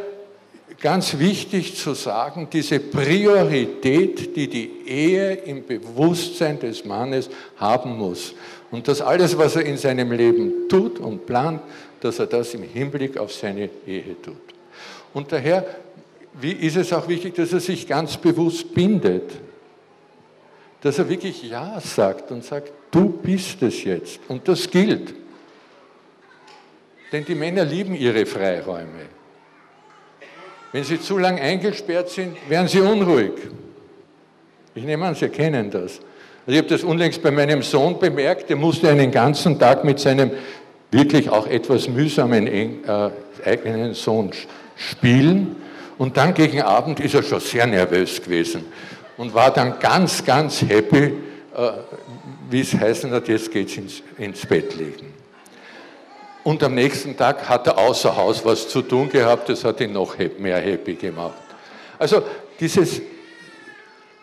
ganz 0.79 1.17
wichtig 1.19 1.75
zu 1.75 1.93
sagen, 1.93 2.47
diese 2.51 2.79
Priorität, 2.79 4.35
die 4.35 4.47
die 4.47 4.71
Ehe 4.87 5.33
im 5.33 5.65
Bewusstsein 5.65 6.59
des 6.59 6.85
Mannes 6.85 7.29
haben 7.57 7.97
muss. 7.97 8.33
Und 8.71 8.87
dass 8.87 9.01
alles, 9.01 9.37
was 9.37 9.55
er 9.55 9.65
in 9.65 9.77
seinem 9.77 10.11
Leben 10.11 10.67
tut 10.69 10.99
und 10.99 11.25
plant, 11.25 11.61
dass 12.01 12.19
er 12.19 12.27
das 12.27 12.53
im 12.53 12.63
Hinblick 12.63 13.17
auf 13.17 13.33
seine 13.33 13.69
Ehe 13.85 14.21
tut. 14.21 14.35
Und 15.13 15.31
daher 15.31 15.65
wie 16.39 16.51
ist 16.51 16.75
es 16.75 16.91
auch 16.91 17.07
wichtig, 17.07 17.35
dass 17.35 17.53
er 17.53 17.59
sich 17.59 17.87
ganz 17.87 18.17
bewusst 18.17 18.73
bindet. 18.73 19.31
Dass 20.81 20.99
er 20.99 21.07
wirklich 21.07 21.43
Ja 21.43 21.79
sagt 21.79 22.31
und 22.31 22.43
sagt, 22.43 22.71
du 22.91 23.09
bist 23.09 23.61
es 23.61 23.83
jetzt. 23.83 24.19
Und 24.27 24.47
das 24.47 24.69
gilt. 24.69 25.13
Denn 27.11 27.23
die 27.23 27.35
Männer 27.35 27.63
lieben 27.63 27.95
ihre 27.95 28.25
Freiräume. 28.25 29.07
Wenn 30.75 30.83
sie 30.83 30.99
zu 30.99 31.17
lang 31.17 31.39
eingesperrt 31.39 32.09
sind, 32.09 32.35
werden 32.49 32.67
sie 32.67 32.81
unruhig. 32.81 33.31
Ich 34.73 34.83
nehme 34.83 35.05
an, 35.05 35.15
Sie 35.15 35.29
kennen 35.29 35.71
das. 35.71 36.01
Also 36.45 36.47
ich 36.47 36.57
habe 36.57 36.67
das 36.67 36.83
unlängst 36.83 37.23
bei 37.23 37.31
meinem 37.31 37.61
Sohn 37.61 37.97
bemerkt, 37.97 38.49
der 38.49 38.57
musste 38.57 38.89
einen 38.89 39.09
ganzen 39.09 39.57
Tag 39.57 39.85
mit 39.85 40.01
seinem 40.01 40.31
wirklich 40.91 41.29
auch 41.29 41.47
etwas 41.47 41.87
mühsamen 41.87 42.47
äh, 42.47 43.09
eigenen 43.45 43.93
Sohn 43.93 44.31
spielen. 44.75 45.55
Und 45.97 46.17
dann 46.17 46.33
gegen 46.33 46.61
Abend 46.61 46.99
ist 46.99 47.15
er 47.15 47.23
schon 47.23 47.39
sehr 47.39 47.67
nervös 47.67 48.21
gewesen 48.21 48.65
und 49.15 49.33
war 49.33 49.53
dann 49.53 49.79
ganz, 49.79 50.25
ganz 50.25 50.61
happy, 50.61 51.03
äh, 51.55 51.71
wie 52.49 52.59
es 52.59 52.73
heißen 52.73 53.11
hat, 53.11 53.29
jetzt 53.29 53.49
geht 53.49 53.69
es 53.69 53.77
ins, 53.77 54.03
ins 54.17 54.45
Bett 54.45 54.75
legen. 54.75 55.13
Und 56.45 56.61
am 56.61 56.75
nächsten 56.75 57.17
Tag 57.17 57.49
hat 57.49 57.65
er 57.65 57.75
außer 57.79 58.15
Haus 58.15 58.45
was 58.45 58.69
zu 58.69 58.83
tun 58.83 59.09
gehabt, 59.09 59.49
das 59.49 59.63
hat 59.63 59.81
ihn 59.81 59.93
noch 59.93 60.15
mehr 60.37 60.61
happy 60.61 60.93
gemacht. 60.93 61.41
Also 61.97 62.21
dieses. 62.59 63.01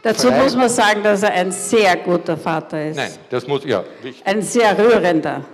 Dazu 0.05 0.29
Frei 0.29 0.45
muss 0.45 0.55
man 0.55 0.69
sagen, 0.69 1.02
dass 1.02 1.25
er 1.25 1.33
ein 1.33 1.50
sehr 1.50 1.97
guter 1.97 2.37
Vater 2.37 2.87
ist. 2.87 2.97
Nein, 2.97 3.11
das 3.29 3.45
muss, 3.49 3.64
ja. 3.64 3.83
Wichtig. 4.02 4.25
Ein 4.25 4.41
sehr 4.41 4.79
rührender. 4.79 5.45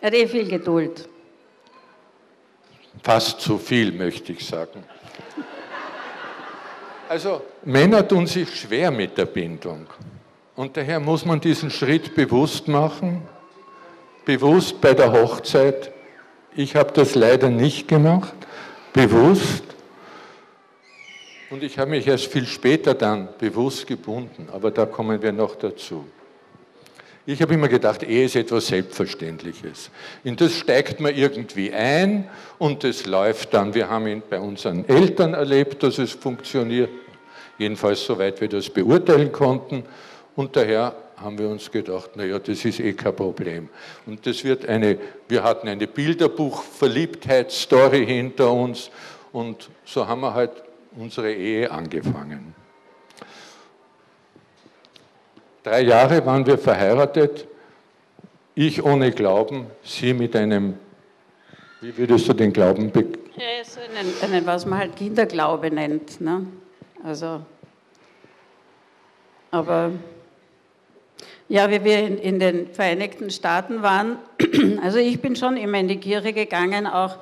Er 0.00 0.06
hat 0.08 0.14
eh 0.14 0.26
viel 0.26 0.48
Geduld. 0.48 1.08
Fast 3.04 3.40
zu 3.40 3.56
viel, 3.56 3.92
möchte 3.92 4.32
ich 4.32 4.44
sagen. 4.44 4.82
Also 7.08 7.42
Männer 7.64 8.06
tun 8.06 8.26
sich 8.26 8.52
schwer 8.58 8.90
mit 8.90 9.16
der 9.16 9.26
Bindung. 9.26 9.86
Und 10.56 10.76
daher 10.76 10.98
muss 10.98 11.24
man 11.24 11.40
diesen 11.40 11.70
Schritt 11.70 12.16
bewusst 12.16 12.66
machen 12.66 13.22
bewusst 14.26 14.82
bei 14.82 14.92
der 14.92 15.12
Hochzeit. 15.12 15.92
Ich 16.54 16.76
habe 16.76 16.92
das 16.92 17.14
leider 17.14 17.48
nicht 17.48 17.88
gemacht, 17.88 18.34
bewusst. 18.92 19.62
Und 21.48 21.62
ich 21.62 21.78
habe 21.78 21.92
mich 21.92 22.06
erst 22.06 22.26
viel 22.26 22.44
später 22.44 22.92
dann 22.92 23.28
bewusst 23.38 23.86
gebunden, 23.86 24.48
aber 24.52 24.70
da 24.70 24.84
kommen 24.84 25.22
wir 25.22 25.32
noch 25.32 25.54
dazu. 25.54 26.04
Ich 27.24 27.40
habe 27.42 27.54
immer 27.54 27.68
gedacht, 27.68 28.02
Ehe 28.02 28.24
ist 28.24 28.36
etwas 28.36 28.68
Selbstverständliches. 28.68 29.90
In 30.22 30.36
das 30.36 30.52
steigt 30.54 31.00
man 31.00 31.14
irgendwie 31.14 31.72
ein 31.72 32.28
und 32.58 32.84
es 32.84 33.06
läuft 33.06 33.54
dann. 33.54 33.74
Wir 33.74 33.88
haben 33.88 34.06
ihn 34.06 34.22
bei 34.28 34.38
unseren 34.38 34.88
Eltern 34.88 35.34
erlebt, 35.34 35.82
dass 35.82 35.98
es 35.98 36.12
funktioniert, 36.12 36.90
jedenfalls 37.58 38.04
soweit 38.04 38.40
wir 38.40 38.48
das 38.48 38.70
beurteilen 38.70 39.32
konnten. 39.32 39.84
Und 40.36 40.54
daher 40.54 40.94
haben 41.16 41.38
wir 41.38 41.48
uns 41.48 41.70
gedacht, 41.70 42.16
naja, 42.16 42.38
das 42.38 42.62
ist 42.64 42.78
eh 42.80 42.92
kein 42.92 43.16
Problem. 43.16 43.68
Und 44.04 44.26
das 44.26 44.44
wird 44.44 44.68
eine, 44.68 44.98
wir 45.28 45.42
hatten 45.42 45.66
eine 45.68 45.86
Bilderbuch-Verliebtheitsstory 45.86 48.04
hinter 48.06 48.52
uns 48.52 48.90
und 49.32 49.70
so 49.84 50.06
haben 50.06 50.20
wir 50.20 50.34
halt 50.34 50.52
unsere 50.96 51.32
Ehe 51.32 51.70
angefangen. 51.70 52.54
Drei 55.62 55.80
Jahre 55.82 56.24
waren 56.24 56.46
wir 56.46 56.56
verheiratet, 56.58 57.46
ich 58.54 58.84
ohne 58.84 59.10
Glauben, 59.10 59.66
sie 59.82 60.14
mit 60.14 60.36
einem, 60.36 60.74
wie 61.80 61.96
würdest 61.96 62.28
du 62.28 62.34
den 62.34 62.52
Glauben 62.52 62.90
be 62.90 63.06
ja, 63.36 63.64
so 63.64 63.80
einen, 63.80 64.14
einen, 64.22 64.46
was 64.46 64.64
man 64.64 64.78
halt 64.78 64.96
Kinderglaube 64.96 65.70
nennt. 65.70 66.22
Ne? 66.22 66.46
Also, 67.04 67.42
aber 69.50 69.90
ja, 71.48 71.70
wie 71.70 71.84
wir 71.84 71.98
in, 72.00 72.18
in, 72.18 72.38
den 72.38 72.66
Vereinigten 72.68 73.30
Staaten 73.30 73.82
waren, 73.82 74.18
also 74.82 74.98
ich 74.98 75.20
bin 75.20 75.36
schon 75.36 75.56
immer 75.56 75.78
in 75.78 75.88
die 75.88 75.98
Kirche 75.98 76.32
gegangen, 76.32 76.86
auch 76.86 77.18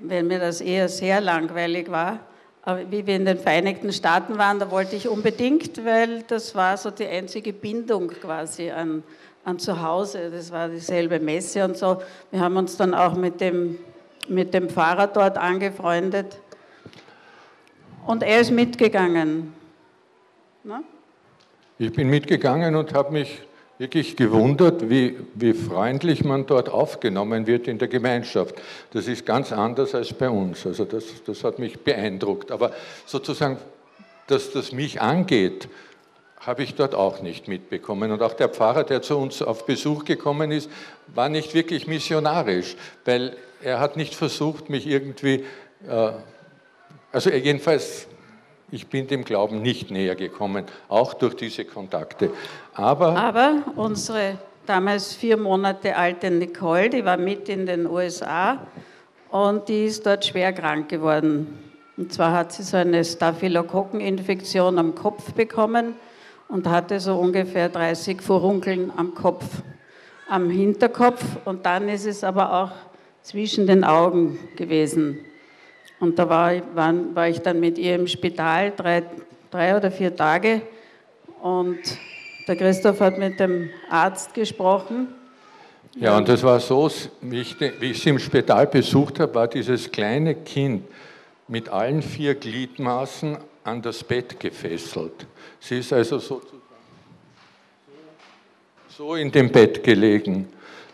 wenn 0.00 0.26
mir 0.26 0.38
das 0.38 0.60
eher 0.60 0.88
sehr 0.88 1.20
langweilig 1.20 1.90
war. 1.90 2.20
Aber 2.64 2.90
wie 2.90 3.06
wir 3.06 3.16
in 3.16 3.24
den 3.24 3.38
Vereinigten 3.38 3.92
Staaten 3.92 4.38
waren, 4.38 4.58
da 4.60 4.70
wollte 4.70 4.94
ich 4.94 5.08
unbedingt, 5.08 5.84
weil 5.84 6.22
das 6.22 6.54
war 6.54 6.76
so 6.76 6.90
die 6.90 7.06
einzige 7.06 7.52
Bindung 7.52 8.08
quasi 8.08 8.70
an, 8.70 9.02
an 9.44 9.58
zu 9.58 9.82
Hause. 9.82 10.30
Das 10.30 10.52
war 10.52 10.68
dieselbe 10.68 11.18
Messe 11.18 11.64
und 11.64 11.76
so. 11.76 12.00
Wir 12.30 12.40
haben 12.40 12.56
uns 12.56 12.76
dann 12.76 12.94
auch 12.94 13.14
mit 13.16 13.40
dem, 13.40 13.78
mit 14.28 14.54
dem 14.54 14.68
Pfarrer 14.68 15.08
dort 15.08 15.38
angefreundet. 15.38 16.38
Und 18.06 18.22
er 18.22 18.40
ist 18.40 18.52
mitgegangen. 18.52 19.52
Ne? 20.62 20.84
Ich 21.78 21.92
bin 21.92 22.08
mitgegangen 22.08 22.76
und 22.76 22.94
habe 22.94 23.12
mich 23.12 23.40
wirklich 23.78 24.16
gewundert, 24.16 24.88
wie, 24.88 25.16
wie 25.34 25.54
freundlich 25.54 26.22
man 26.22 26.46
dort 26.46 26.68
aufgenommen 26.68 27.46
wird 27.46 27.66
in 27.66 27.78
der 27.78 27.88
Gemeinschaft. 27.88 28.54
Das 28.92 29.08
ist 29.08 29.26
ganz 29.26 29.52
anders 29.52 29.94
als 29.94 30.12
bei 30.12 30.28
uns. 30.28 30.66
Also 30.66 30.84
das, 30.84 31.24
das 31.24 31.42
hat 31.42 31.58
mich 31.58 31.80
beeindruckt. 31.80 32.52
Aber 32.52 32.72
sozusagen, 33.06 33.58
dass 34.28 34.52
das 34.52 34.72
mich 34.72 35.00
angeht, 35.00 35.68
habe 36.38 36.62
ich 36.62 36.74
dort 36.74 36.94
auch 36.94 37.22
nicht 37.22 37.48
mitbekommen. 37.48 38.12
Und 38.12 38.22
auch 38.22 38.34
der 38.34 38.48
Pfarrer, 38.48 38.84
der 38.84 39.02
zu 39.02 39.16
uns 39.16 39.42
auf 39.42 39.66
Besuch 39.66 40.04
gekommen 40.04 40.52
ist, 40.52 40.70
war 41.14 41.28
nicht 41.28 41.54
wirklich 41.54 41.86
missionarisch, 41.86 42.76
weil 43.04 43.36
er 43.62 43.80
hat 43.80 43.96
nicht 43.96 44.14
versucht, 44.14 44.70
mich 44.70 44.86
irgendwie, 44.86 45.44
äh, 45.88 46.12
also 47.12 47.30
jedenfalls 47.30 48.06
ich 48.72 48.86
bin 48.86 49.06
dem 49.06 49.24
Glauben 49.24 49.60
nicht 49.60 49.90
näher 49.90 50.16
gekommen, 50.16 50.64
auch 50.88 51.12
durch 51.12 51.36
diese 51.36 51.66
Kontakte. 51.66 52.30
Aber, 52.72 53.14
Aber 53.16 53.62
unsere 53.76 54.38
damals 54.64 55.14
vier 55.14 55.36
Monate 55.36 55.94
alte 55.94 56.30
Nicole, 56.30 56.88
die 56.88 57.04
war 57.04 57.18
mit 57.18 57.50
in 57.50 57.66
den 57.66 57.86
USA 57.86 58.66
und 59.30 59.68
die 59.68 59.84
ist 59.84 60.06
dort 60.06 60.24
schwer 60.24 60.54
krank 60.54 60.88
geworden. 60.88 61.58
Und 61.98 62.14
zwar 62.14 62.32
hat 62.32 62.52
sie 62.52 62.62
so 62.62 62.78
eine 62.78 63.04
Staphylokokkeninfektion 63.04 64.78
am 64.78 64.94
Kopf 64.94 65.32
bekommen 65.34 65.94
und 66.48 66.66
hatte 66.66 66.98
so 66.98 67.16
ungefähr 67.16 67.68
30 67.68 68.22
Furunkeln 68.22 68.90
am 68.96 69.14
Kopf, 69.14 69.44
am 70.30 70.48
Hinterkopf 70.48 71.22
und 71.44 71.66
dann 71.66 71.90
ist 71.90 72.06
es 72.06 72.24
aber 72.24 72.62
auch 72.62 72.72
zwischen 73.20 73.66
den 73.66 73.84
Augen 73.84 74.38
gewesen. 74.56 75.18
Und 76.02 76.18
da 76.18 76.28
war, 76.28 76.52
war, 76.74 76.94
war 77.14 77.28
ich 77.28 77.38
dann 77.42 77.60
mit 77.60 77.78
ihr 77.78 77.94
im 77.94 78.08
Spital 78.08 78.72
drei, 78.76 79.04
drei 79.52 79.76
oder 79.76 79.88
vier 79.88 80.16
Tage 80.16 80.62
und 81.40 81.78
der 82.48 82.56
Christoph 82.56 82.98
hat 82.98 83.18
mit 83.18 83.38
dem 83.38 83.70
Arzt 83.88 84.34
gesprochen. 84.34 85.14
Ja, 85.94 86.16
und 86.16 86.28
das 86.28 86.42
war 86.42 86.58
so, 86.58 86.90
wie 87.20 87.42
ich, 87.42 87.54
wie 87.60 87.92
ich 87.92 88.02
sie 88.02 88.10
im 88.10 88.18
Spital 88.18 88.66
besucht 88.66 89.20
habe, 89.20 89.32
war 89.36 89.46
dieses 89.46 89.92
kleine 89.92 90.34
Kind 90.34 90.88
mit 91.46 91.68
allen 91.68 92.02
vier 92.02 92.34
Gliedmaßen 92.34 93.38
an 93.62 93.80
das 93.80 94.02
Bett 94.02 94.40
gefesselt. 94.40 95.24
Sie 95.60 95.78
ist 95.78 95.92
also 95.92 96.18
sozusagen 96.18 96.62
so 98.88 99.14
in 99.14 99.30
dem 99.30 99.52
Bett 99.52 99.84
gelegen. 99.84 100.48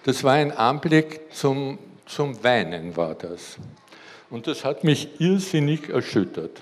Das 0.05 0.23
war 0.23 0.35
ein 0.35 0.53
Anblick 0.53 1.33
zum, 1.33 1.79
zum 2.05 2.45
Weinen, 2.45 2.95
war 2.95 3.15
das. 3.15 3.57
Und 4.31 4.47
das 4.47 4.65
hat 4.65 4.85
mich 4.85 5.21
irrsinnig 5.21 5.89
erschüttert. 5.89 6.61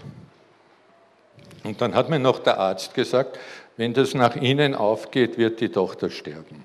Und 1.64 1.80
dann 1.80 1.94
hat 1.94 2.08
mir 2.08 2.18
noch 2.18 2.38
der 2.38 2.58
Arzt 2.58 2.94
gesagt, 2.94 3.38
wenn 3.76 3.92
das 3.92 4.14
nach 4.14 4.36
Ihnen 4.36 4.74
aufgeht, 4.74 5.36
wird 5.36 5.60
die 5.60 5.68
Tochter 5.68 6.10
sterben. 6.10 6.64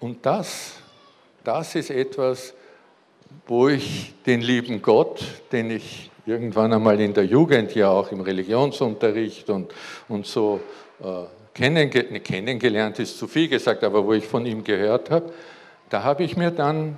Und 0.00 0.24
das, 0.26 0.72
das 1.44 1.74
ist 1.74 1.90
etwas, 1.90 2.54
wo 3.46 3.68
ich 3.68 4.14
den 4.26 4.40
lieben 4.40 4.82
Gott, 4.82 5.22
den 5.52 5.70
ich 5.70 6.10
irgendwann 6.26 6.72
einmal 6.72 7.00
in 7.00 7.14
der 7.14 7.24
Jugend 7.24 7.74
ja 7.74 7.90
auch 7.90 8.10
im 8.12 8.20
Religionsunterricht 8.20 9.50
und, 9.50 9.72
und 10.08 10.26
so 10.26 10.60
äh, 11.00 11.24
kennenge 11.54 12.20
kennengelernt 12.20 12.98
ist 12.98 13.18
zu 13.18 13.26
viel 13.26 13.48
gesagt, 13.48 13.84
aber 13.84 14.04
wo 14.04 14.12
ich 14.12 14.26
von 14.26 14.46
ihm 14.46 14.64
gehört 14.64 15.10
habe, 15.10 15.32
da 15.88 16.02
habe 16.02 16.24
ich 16.24 16.36
mir 16.36 16.50
dann, 16.50 16.96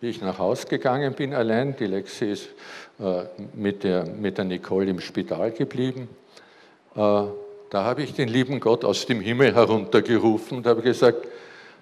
wie 0.00 0.08
ich 0.08 0.20
nach 0.20 0.38
Hause 0.38 0.66
gegangen 0.66 1.14
bin, 1.14 1.34
allein, 1.34 1.74
die 1.76 1.86
Lexi 1.86 2.26
ist 2.26 2.48
äh, 3.00 3.24
mit, 3.54 3.84
der, 3.84 4.06
mit 4.06 4.38
der 4.38 4.44
Nicole 4.44 4.90
im 4.90 5.00
Spital 5.00 5.50
geblieben, 5.50 6.08
äh, 6.94 6.98
da 7.70 7.84
habe 7.84 8.02
ich 8.02 8.14
den 8.14 8.28
lieben 8.28 8.60
Gott 8.60 8.84
aus 8.84 9.06
dem 9.06 9.20
Himmel 9.20 9.54
heruntergerufen 9.54 10.58
und 10.58 10.66
habe 10.66 10.82
gesagt, 10.82 11.26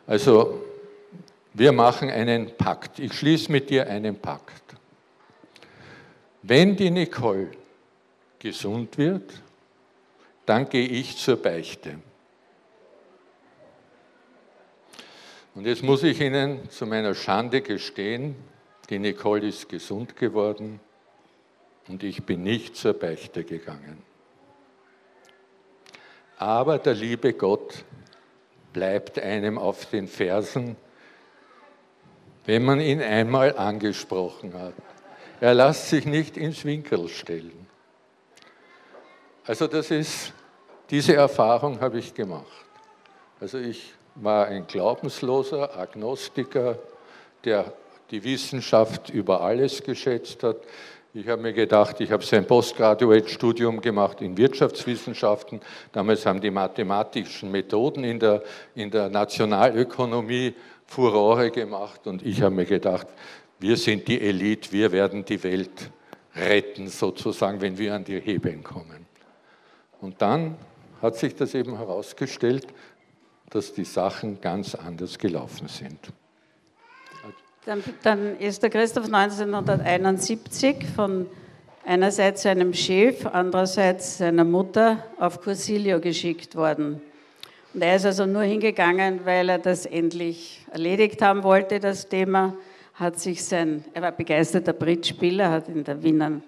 also 0.06 0.62
wir 1.54 1.72
machen 1.72 2.10
einen 2.10 2.56
Pakt, 2.56 2.98
ich 2.98 3.12
schließe 3.12 3.50
mit 3.52 3.70
dir 3.70 3.88
einen 3.88 4.16
Pakt. 4.16 4.62
Wenn 6.42 6.76
die 6.76 6.90
Nicole 6.90 7.48
gesund 8.38 8.98
wird, 8.98 9.30
dann 10.44 10.68
gehe 10.68 10.86
ich 10.86 11.16
zur 11.16 11.36
Beichte. 11.36 11.94
Und 15.56 15.64
jetzt 15.64 15.82
muss 15.82 16.02
ich 16.02 16.20
Ihnen 16.20 16.68
zu 16.68 16.84
meiner 16.84 17.14
Schande 17.14 17.62
gestehen, 17.62 18.36
die 18.90 18.98
Nicole 18.98 19.48
ist 19.48 19.70
gesund 19.70 20.14
geworden 20.14 20.80
und 21.88 22.02
ich 22.02 22.24
bin 22.24 22.42
nicht 22.42 22.76
zur 22.76 22.92
Beichte 22.92 23.42
gegangen. 23.42 24.02
Aber 26.36 26.76
der 26.76 26.92
liebe 26.92 27.32
Gott 27.32 27.86
bleibt 28.74 29.18
einem 29.18 29.56
auf 29.56 29.86
den 29.86 30.08
Fersen, 30.08 30.76
wenn 32.44 32.62
man 32.62 32.78
ihn 32.78 33.00
einmal 33.00 33.56
angesprochen 33.56 34.52
hat. 34.52 34.74
Er 35.40 35.54
lässt 35.54 35.88
sich 35.88 36.04
nicht 36.04 36.36
ins 36.36 36.66
Winkel 36.66 37.08
stellen. 37.08 37.66
Also 39.46 39.66
das 39.68 39.90
ist, 39.90 40.34
diese 40.90 41.14
Erfahrung 41.14 41.80
habe 41.80 41.98
ich 41.98 42.12
gemacht. 42.12 42.44
Also 43.40 43.56
ich 43.56 43.94
war 44.16 44.46
ein 44.46 44.66
glaubensloser 44.66 45.76
Agnostiker, 45.76 46.78
der 47.44 47.72
die 48.10 48.22
Wissenschaft 48.24 49.10
über 49.10 49.40
alles 49.40 49.82
geschätzt 49.82 50.42
hat. 50.42 50.56
Ich 51.12 51.28
habe 51.28 51.40
mir 51.40 51.52
gedacht, 51.52 52.00
ich 52.00 52.12
habe 52.12 52.24
sein 52.24 52.46
Postgraduate-Studium 52.46 53.80
gemacht 53.80 54.20
in 54.20 54.36
Wirtschaftswissenschaften. 54.36 55.60
Damals 55.92 56.26
haben 56.26 56.40
die 56.40 56.50
mathematischen 56.50 57.50
Methoden 57.50 58.04
in 58.04 58.18
der, 58.18 58.42
in 58.74 58.90
der 58.90 59.08
Nationalökonomie 59.08 60.54
Furore 60.86 61.50
gemacht 61.50 62.06
und 62.06 62.24
ich 62.24 62.42
habe 62.42 62.54
mir 62.54 62.66
gedacht, 62.66 63.06
wir 63.58 63.76
sind 63.76 64.06
die 64.08 64.20
Elite, 64.20 64.70
wir 64.72 64.92
werden 64.92 65.24
die 65.24 65.42
Welt 65.42 65.90
retten, 66.34 66.88
sozusagen, 66.88 67.60
wenn 67.60 67.78
wir 67.78 67.94
an 67.94 68.04
die 68.04 68.20
Hebeln 68.20 68.62
kommen. 68.62 69.06
Und 70.00 70.20
dann 70.20 70.56
hat 71.00 71.16
sich 71.16 71.34
das 71.34 71.54
eben 71.54 71.76
herausgestellt, 71.76 72.66
dass 73.50 73.72
die 73.72 73.84
Sachen 73.84 74.40
ganz 74.40 74.74
anders 74.74 75.18
gelaufen 75.18 75.68
sind. 75.68 75.98
Dann, 77.64 77.82
dann 78.02 78.38
ist 78.38 78.62
der 78.62 78.70
Christoph 78.70 79.06
1971 79.06 80.86
von 80.94 81.26
einerseits 81.84 82.42
seinem 82.42 82.74
Chef, 82.74 83.26
andererseits 83.26 84.18
seiner 84.18 84.44
Mutter 84.44 85.04
auf 85.18 85.40
Cursilio 85.40 86.00
geschickt 86.00 86.54
worden. 86.54 87.00
Und 87.74 87.82
er 87.82 87.96
ist 87.96 88.06
also 88.06 88.24
nur 88.24 88.42
hingegangen, 88.42 89.20
weil 89.24 89.48
er 89.48 89.58
das 89.58 89.84
endlich 89.84 90.64
erledigt 90.70 91.22
haben 91.22 91.42
wollte, 91.42 91.80
das 91.80 92.08
Thema 92.08 92.54
hat 92.94 93.20
sich 93.20 93.44
sein, 93.44 93.84
er 93.92 94.02
war 94.02 94.12
begeisterter 94.12 94.72
Bridge-Spieler, 94.72 95.50
hat 95.50 95.68
in 95.68 95.84
der 95.84 96.02
Wiener 96.02 96.40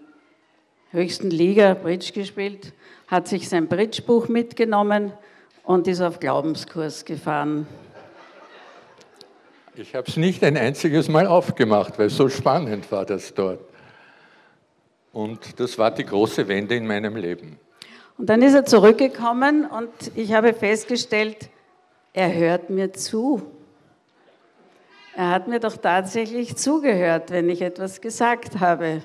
höchsten 0.91 1.31
Liga 1.31 1.75
Bridge 1.75 2.13
gespielt, 2.13 2.73
hat 3.07 3.29
sich 3.29 3.49
sein 3.49 3.69
Bridge-Buch 3.69 4.29
mitgenommen 4.29 5.13
und 5.69 5.87
ist 5.87 6.01
auf 6.01 6.19
Glaubenskurs 6.19 7.05
gefahren. 7.05 7.67
Ich 9.75 9.95
habe 9.95 10.09
es 10.09 10.17
nicht 10.17 10.43
ein 10.43 10.57
einziges 10.57 11.11
Mal 11.11 11.27
aufgemacht, 11.27 11.99
weil 11.99 12.09
so 12.09 12.31
spannend 12.31 12.91
war 12.91 13.05
das 13.05 13.35
dort. 13.35 13.61
Und 15.13 15.61
das 15.61 15.77
war 15.77 15.91
die 15.91 16.07
große 16.07 16.49
Wende 16.49 16.75
in 16.75 16.87
meinem 16.87 17.17
Leben. 17.17 17.59
Und 18.17 18.31
dann 18.31 18.41
ist 18.41 18.55
er 18.55 18.65
zurückgekommen 18.65 19.67
und 19.67 19.91
ich 20.15 20.33
habe 20.33 20.55
festgestellt, 20.55 21.51
er 22.15 22.33
hört 22.33 22.71
mir 22.71 22.95
zu. 22.95 23.43
Er 25.15 25.29
hat 25.29 25.49
mir 25.49 25.61
doch 25.61 25.77
tatsächlich 25.77 26.57
zugehört, 26.57 27.31
wenn 27.31 27.51
ich 27.51 27.61
etwas 27.61 28.01
gesagt 28.01 28.59
habe. 28.59 29.03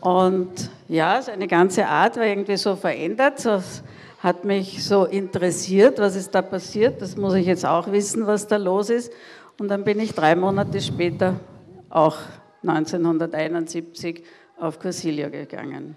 Und 0.00 0.70
ja, 0.86 1.20
seine 1.20 1.48
ganze 1.48 1.88
Art 1.88 2.16
war 2.18 2.24
irgendwie 2.24 2.56
so 2.56 2.76
verändert. 2.76 3.44
Das 3.44 3.82
hat 4.22 4.44
mich 4.44 4.84
so 4.84 5.06
interessiert, 5.06 5.98
was 5.98 6.14
ist 6.14 6.34
da 6.34 6.42
passiert. 6.42 7.00
Das 7.00 7.16
muss 7.16 7.34
ich 7.34 7.46
jetzt 7.46 7.64
auch 7.64 7.90
wissen, 7.90 8.26
was 8.26 8.46
da 8.46 8.56
los 8.56 8.90
ist. 8.90 9.12
Und 9.58 9.68
dann 9.68 9.82
bin 9.82 9.98
ich 9.98 10.14
drei 10.14 10.36
Monate 10.36 10.80
später, 10.80 11.40
auch 11.88 12.18
1971, 12.62 14.22
auf 14.58 14.78
Cursilio 14.78 15.30
gegangen. 15.30 15.96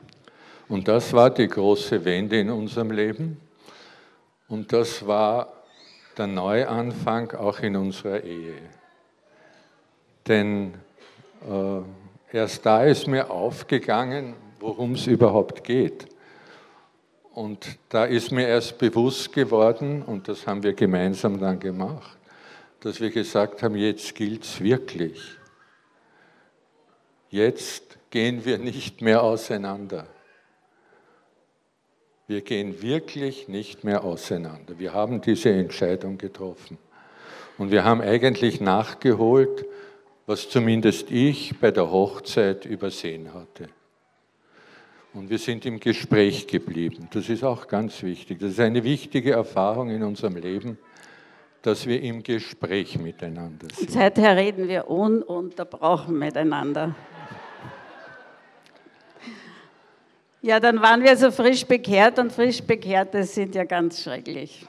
Und 0.69 0.88
das 0.88 1.12
war 1.12 1.29
die 1.29 1.47
große 1.47 2.03
Wende 2.05 2.39
in 2.39 2.49
unserem 2.49 2.91
Leben. 2.91 3.39
Und 4.47 4.71
das 4.71 5.05
war 5.05 5.51
der 6.17 6.27
Neuanfang 6.27 7.31
auch 7.31 7.59
in 7.59 7.75
unserer 7.75 8.23
Ehe. 8.23 8.55
Denn 10.27 10.75
äh, 11.45 12.38
erst 12.38 12.65
da 12.65 12.86
ist 12.86 13.07
mir 13.07 13.29
aufgegangen, 13.29 14.36
worum 14.59 14.93
es 14.93 15.07
überhaupt 15.07 15.63
geht. 15.65 16.07
Und 17.34 17.80
da 17.89 18.06
ist 18.06 18.32
mir 18.32 18.48
erst 18.48 18.78
bewusst 18.78 19.34
geworden, 19.34 20.04
und 20.04 20.28
das 20.28 20.46
haben 20.46 20.62
wir 20.62 20.74
gemeinsam 20.74 21.39
dann 21.39 21.60
gemacht, 21.60 22.17
dass 22.82 23.02
wir 23.02 23.10
gesagt 23.10 23.63
haben, 23.63 23.76
jetzt 23.76 24.13
gilt 24.13 24.43
es 24.43 24.62
wirklich. 24.62 25.19
Jetzt 27.30 27.98
gehen 28.12 28.46
wir 28.46 28.60
nicht 28.60 29.02
mehr 29.02 29.24
auseinander. 29.24 30.06
Wir 32.28 32.41
gehen 32.41 32.82
wirklich 32.84 33.48
nicht 33.48 33.84
mehr 33.84 34.04
auseinander. 34.04 34.78
Wir 34.78 34.93
haben 34.93 35.19
diese 35.22 35.50
Entscheidung 35.50 36.19
getroffen. 36.19 36.78
Und 37.58 37.72
wir 37.72 37.84
haben 37.84 38.02
eigentlich 38.02 38.62
nachgeholt, 38.62 39.65
was 40.28 40.50
zumindest 40.50 41.10
ich 41.10 41.60
bei 41.60 41.72
der 41.72 41.89
Hochzeit 41.89 42.65
übersehen 42.65 43.34
hatte. 43.34 43.69
Und 45.13 45.30
wir 45.30 45.38
sind 45.38 45.65
im 45.67 45.80
Gespräch 45.80 46.47
geblieben. 46.47 47.08
Das 47.12 47.30
ist 47.30 47.43
auch 47.43 47.67
ganz 47.67 48.02
wichtig. 48.02 48.39
Das 48.39 48.52
ist 48.52 48.60
eine 48.60 48.84
wichtige 48.84 49.34
Erfahrung 49.34 49.91
in 49.91 50.02
unserem 50.02 50.38
Leben, 50.38 50.80
dass 51.62 51.86
wir 51.86 52.02
im 52.02 52.23
Gespräch 52.23 52.97
miteinander 52.97 53.67
sind. 53.76 53.91
seither 53.91 54.36
reden 54.36 54.67
wir 54.67 54.89
ununterbrochen 54.89 56.17
miteinander. 56.17 56.95
Ja, 60.41 60.60
dann 60.60 60.82
waren 60.82 61.04
wir 61.04 61.15
so 61.15 61.32
frisch 61.32 61.63
bekehrt 61.63 62.17
und 62.17 62.32
frisch 62.32 62.62
Bekehrte 62.62 63.23
sind 63.23 63.54
ja 63.54 63.65
ganz 63.65 64.04
schrecklich. 64.04 64.65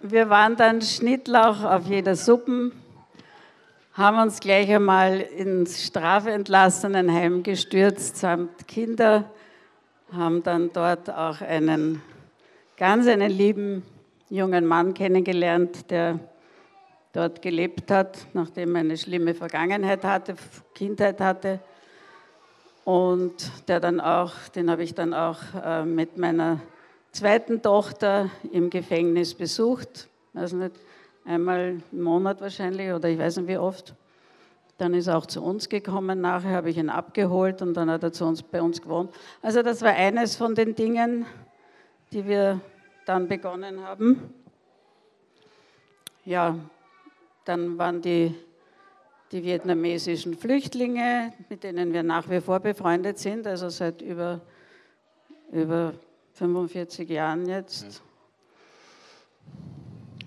Wir 0.00 0.28
waren 0.28 0.54
dann 0.54 0.82
Schnittlauch 0.82 1.64
auf 1.64 1.86
jeder 1.86 2.14
Suppen 2.14 2.72
haben 3.94 4.18
uns 4.18 4.40
gleich 4.40 4.68
einmal 4.74 5.20
ins 5.20 5.86
Strafentlassenenheim 5.86 7.44
gestürzt 7.44 8.16
samt 8.16 8.66
Kinder, 8.66 9.30
haben 10.12 10.42
dann 10.42 10.72
dort 10.72 11.08
auch 11.10 11.40
einen 11.40 12.02
ganz 12.76 13.06
einen 13.06 13.30
lieben 13.30 13.84
jungen 14.28 14.66
Mann 14.66 14.94
kennengelernt, 14.94 15.92
der 15.92 16.18
dort 17.12 17.40
gelebt 17.40 17.92
hat, 17.92 18.18
nachdem 18.32 18.74
er 18.74 18.80
eine 18.80 18.98
schlimme 18.98 19.32
Vergangenheit 19.32 20.02
hatte, 20.02 20.34
Kindheit 20.74 21.20
hatte. 21.20 21.60
Und 22.84 23.68
der 23.68 23.78
dann 23.78 24.00
auch, 24.00 24.32
den 24.56 24.70
habe 24.70 24.82
ich 24.82 24.94
dann 24.94 25.14
auch 25.14 25.38
äh, 25.64 25.84
mit 25.84 26.18
meiner 26.18 26.60
zweiten 27.12 27.62
Tochter 27.62 28.28
im 28.50 28.70
Gefängnis 28.70 29.34
besucht. 29.34 30.08
Also 30.34 30.56
nicht, 30.56 30.72
einmal 31.24 31.80
im 31.92 32.02
Monat 32.02 32.40
wahrscheinlich 32.40 32.92
oder 32.92 33.08
ich 33.08 33.18
weiß 33.18 33.38
nicht 33.38 33.48
wie 33.48 33.58
oft. 33.58 33.94
Dann 34.78 34.94
ist 34.94 35.06
er 35.06 35.16
auch 35.16 35.26
zu 35.26 35.42
uns 35.42 35.68
gekommen. 35.68 36.20
Nachher 36.20 36.50
habe 36.50 36.70
ich 36.70 36.78
ihn 36.78 36.90
abgeholt 36.90 37.62
und 37.62 37.74
dann 37.74 37.90
hat 37.90 38.02
er 38.02 38.12
zu 38.12 38.24
uns, 38.24 38.42
bei 38.42 38.60
uns 38.60 38.82
gewohnt. 38.82 39.14
Also 39.40 39.62
das 39.62 39.82
war 39.82 39.92
eines 39.92 40.36
von 40.36 40.54
den 40.54 40.74
Dingen, 40.74 41.26
die 42.12 42.26
wir 42.26 42.60
dann 43.06 43.28
begonnen 43.28 43.82
haben. 43.82 44.34
Ja, 46.24 46.58
dann 47.44 47.78
waren 47.78 48.00
die, 48.00 48.34
die 49.30 49.44
vietnamesischen 49.44 50.36
Flüchtlinge, 50.36 51.32
mit 51.48 51.62
denen 51.62 51.92
wir 51.92 52.02
nach 52.02 52.28
wie 52.30 52.40
vor 52.40 52.60
befreundet 52.60 53.18
sind, 53.18 53.46
also 53.46 53.68
seit 53.68 54.00
über, 54.02 54.40
über 55.52 55.92
45 56.32 57.08
Jahren 57.10 57.46
jetzt. 57.46 58.02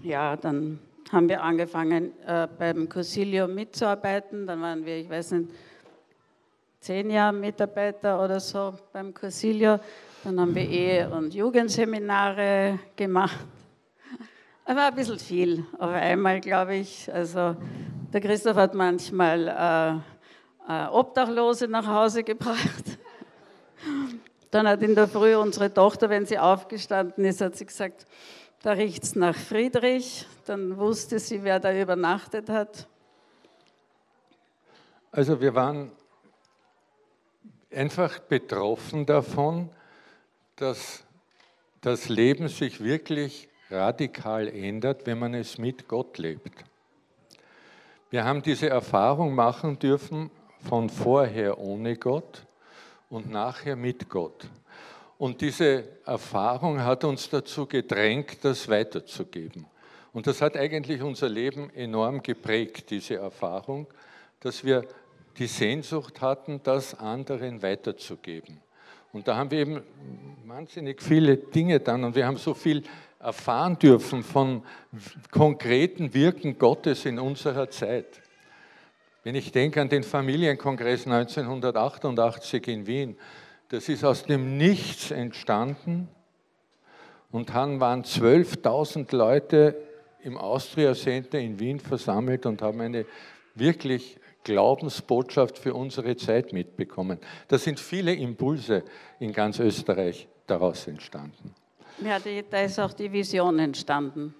Ja, 0.03 0.37
dann 0.37 0.79
haben 1.11 1.29
wir 1.29 1.41
angefangen 1.41 2.11
äh, 2.25 2.47
beim 2.57 2.89
Cursilio 2.89 3.47
mitzuarbeiten. 3.47 4.45
Dann 4.45 4.61
waren 4.61 4.85
wir, 4.85 4.97
ich 4.97 5.09
weiß 5.09 5.31
nicht, 5.31 5.51
zehn 6.79 7.09
Jahre 7.09 7.33
Mitarbeiter 7.33 8.23
oder 8.23 8.39
so 8.39 8.73
beim 8.91 9.13
Cursilio. 9.13 9.79
Dann 10.23 10.39
haben 10.39 10.53
wir 10.53 10.67
Ehe- 10.67 11.09
und 11.09 11.33
Jugendseminare 11.33 12.79
gemacht. 12.95 13.37
Es 14.69 14.75
war 14.75 14.87
ein 14.87 14.95
bisschen 14.95 15.17
viel 15.17 15.65
auf 15.79 15.91
einmal, 15.91 16.41
glaube 16.41 16.75
ich. 16.75 17.09
Also 17.13 17.55
der 18.11 18.19
Christoph 18.19 18.57
hat 18.57 18.73
manchmal 18.73 19.47
äh, 19.47 20.17
äh, 20.67 20.87
Obdachlose 20.87 21.69
nach 21.69 21.87
Hause 21.87 22.23
gebracht. 22.23 22.83
Dann 24.51 24.67
hat 24.67 24.81
in 24.83 24.93
der 24.93 25.07
Früh 25.07 25.35
unsere 25.35 25.73
Tochter, 25.73 26.09
wenn 26.09 26.25
sie 26.25 26.37
aufgestanden 26.37 27.23
ist, 27.23 27.39
hat 27.39 27.55
sie 27.55 27.65
gesagt, 27.65 28.05
da 28.61 28.71
riecht 28.71 29.03
es 29.03 29.15
nach 29.15 29.35
Friedrich. 29.35 30.25
Dann 30.47 30.77
wusste 30.77 31.19
sie, 31.19 31.43
wer 31.43 31.59
da 31.59 31.73
übernachtet 31.73 32.49
hat. 32.49 32.87
Also 35.11 35.41
wir 35.41 35.53
waren 35.53 35.91
einfach 37.69 38.19
betroffen 38.19 39.05
davon, 39.05 39.69
dass 40.55 41.03
das 41.81 42.07
Leben 42.07 42.47
sich 42.47 42.81
wirklich 42.81 43.49
radikal 43.69 44.47
ändert, 44.47 45.05
wenn 45.05 45.19
man 45.19 45.33
es 45.33 45.57
mit 45.57 45.89
Gott 45.89 46.17
lebt. 46.17 46.63
Wir 48.09 48.23
haben 48.23 48.41
diese 48.41 48.69
Erfahrung 48.69 49.35
machen 49.35 49.77
dürfen 49.77 50.31
von 50.61 50.89
vorher 50.89 51.59
ohne 51.59 51.97
Gott 51.97 52.45
und 53.09 53.29
nachher 53.29 53.75
mit 53.75 54.07
Gott. 54.07 54.47
Und 55.17 55.41
diese 55.41 55.83
Erfahrung 56.05 56.81
hat 56.81 57.03
uns 57.03 57.29
dazu 57.29 57.65
gedrängt, 57.65 58.37
das 58.43 58.69
weiterzugeben. 58.69 59.65
Und 60.17 60.25
das 60.25 60.41
hat 60.41 60.57
eigentlich 60.57 61.03
unser 61.03 61.29
Leben 61.29 61.69
enorm 61.75 62.23
geprägt, 62.23 62.89
diese 62.89 63.17
Erfahrung, 63.17 63.85
dass 64.39 64.63
wir 64.63 64.83
die 65.37 65.45
Sehnsucht 65.45 66.21
hatten, 66.21 66.59
das 66.63 66.95
anderen 66.95 67.61
weiterzugeben. 67.61 68.59
Und 69.13 69.27
da 69.27 69.35
haben 69.35 69.51
wir 69.51 69.59
eben 69.59 69.83
wahnsinnig 70.47 71.03
viele 71.03 71.37
Dinge 71.37 71.79
dann 71.81 72.03
und 72.03 72.15
wir 72.15 72.25
haben 72.25 72.37
so 72.37 72.55
viel 72.55 72.81
erfahren 73.19 73.77
dürfen 73.77 74.23
von 74.23 74.63
konkreten 75.29 76.11
Wirken 76.15 76.57
Gottes 76.57 77.05
in 77.05 77.19
unserer 77.19 77.69
Zeit. 77.69 78.19
Wenn 79.23 79.35
ich 79.35 79.51
denke 79.51 79.79
an 79.81 79.89
den 79.89 80.01
Familienkongress 80.01 81.05
1988 81.05 82.67
in 82.69 82.87
Wien, 82.87 83.17
das 83.69 83.87
ist 83.87 84.03
aus 84.03 84.23
dem 84.23 84.57
Nichts 84.57 85.11
entstanden 85.11 86.07
und 87.29 87.49
dann 87.53 87.79
waren 87.79 88.01
12.000 88.01 89.15
Leute 89.15 89.83
im 90.27 90.37
Austria 90.37 90.93
Center 90.93 91.39
in 91.39 91.57
Wien 91.57 91.79
versammelt 91.79 92.45
und 92.45 92.61
haben 92.61 92.81
eine 92.81 93.05
wirklich 93.55 94.17
Glaubensbotschaft 94.43 95.57
für 95.57 95.73
unsere 95.73 96.15
Zeit 96.17 96.53
mitbekommen. 96.53 97.17
Da 97.47 97.57
sind 97.57 97.79
viele 97.79 98.13
Impulse 98.13 98.83
in 99.19 99.31
ganz 99.31 99.59
Österreich 99.59 100.27
daraus 100.45 100.85
entstanden. 100.87 101.55
Ja, 102.03 102.19
da 102.19 102.61
ist 102.61 102.79
auch 102.79 102.93
die 102.93 103.11
Vision 103.11 103.57
entstanden. 103.57 104.35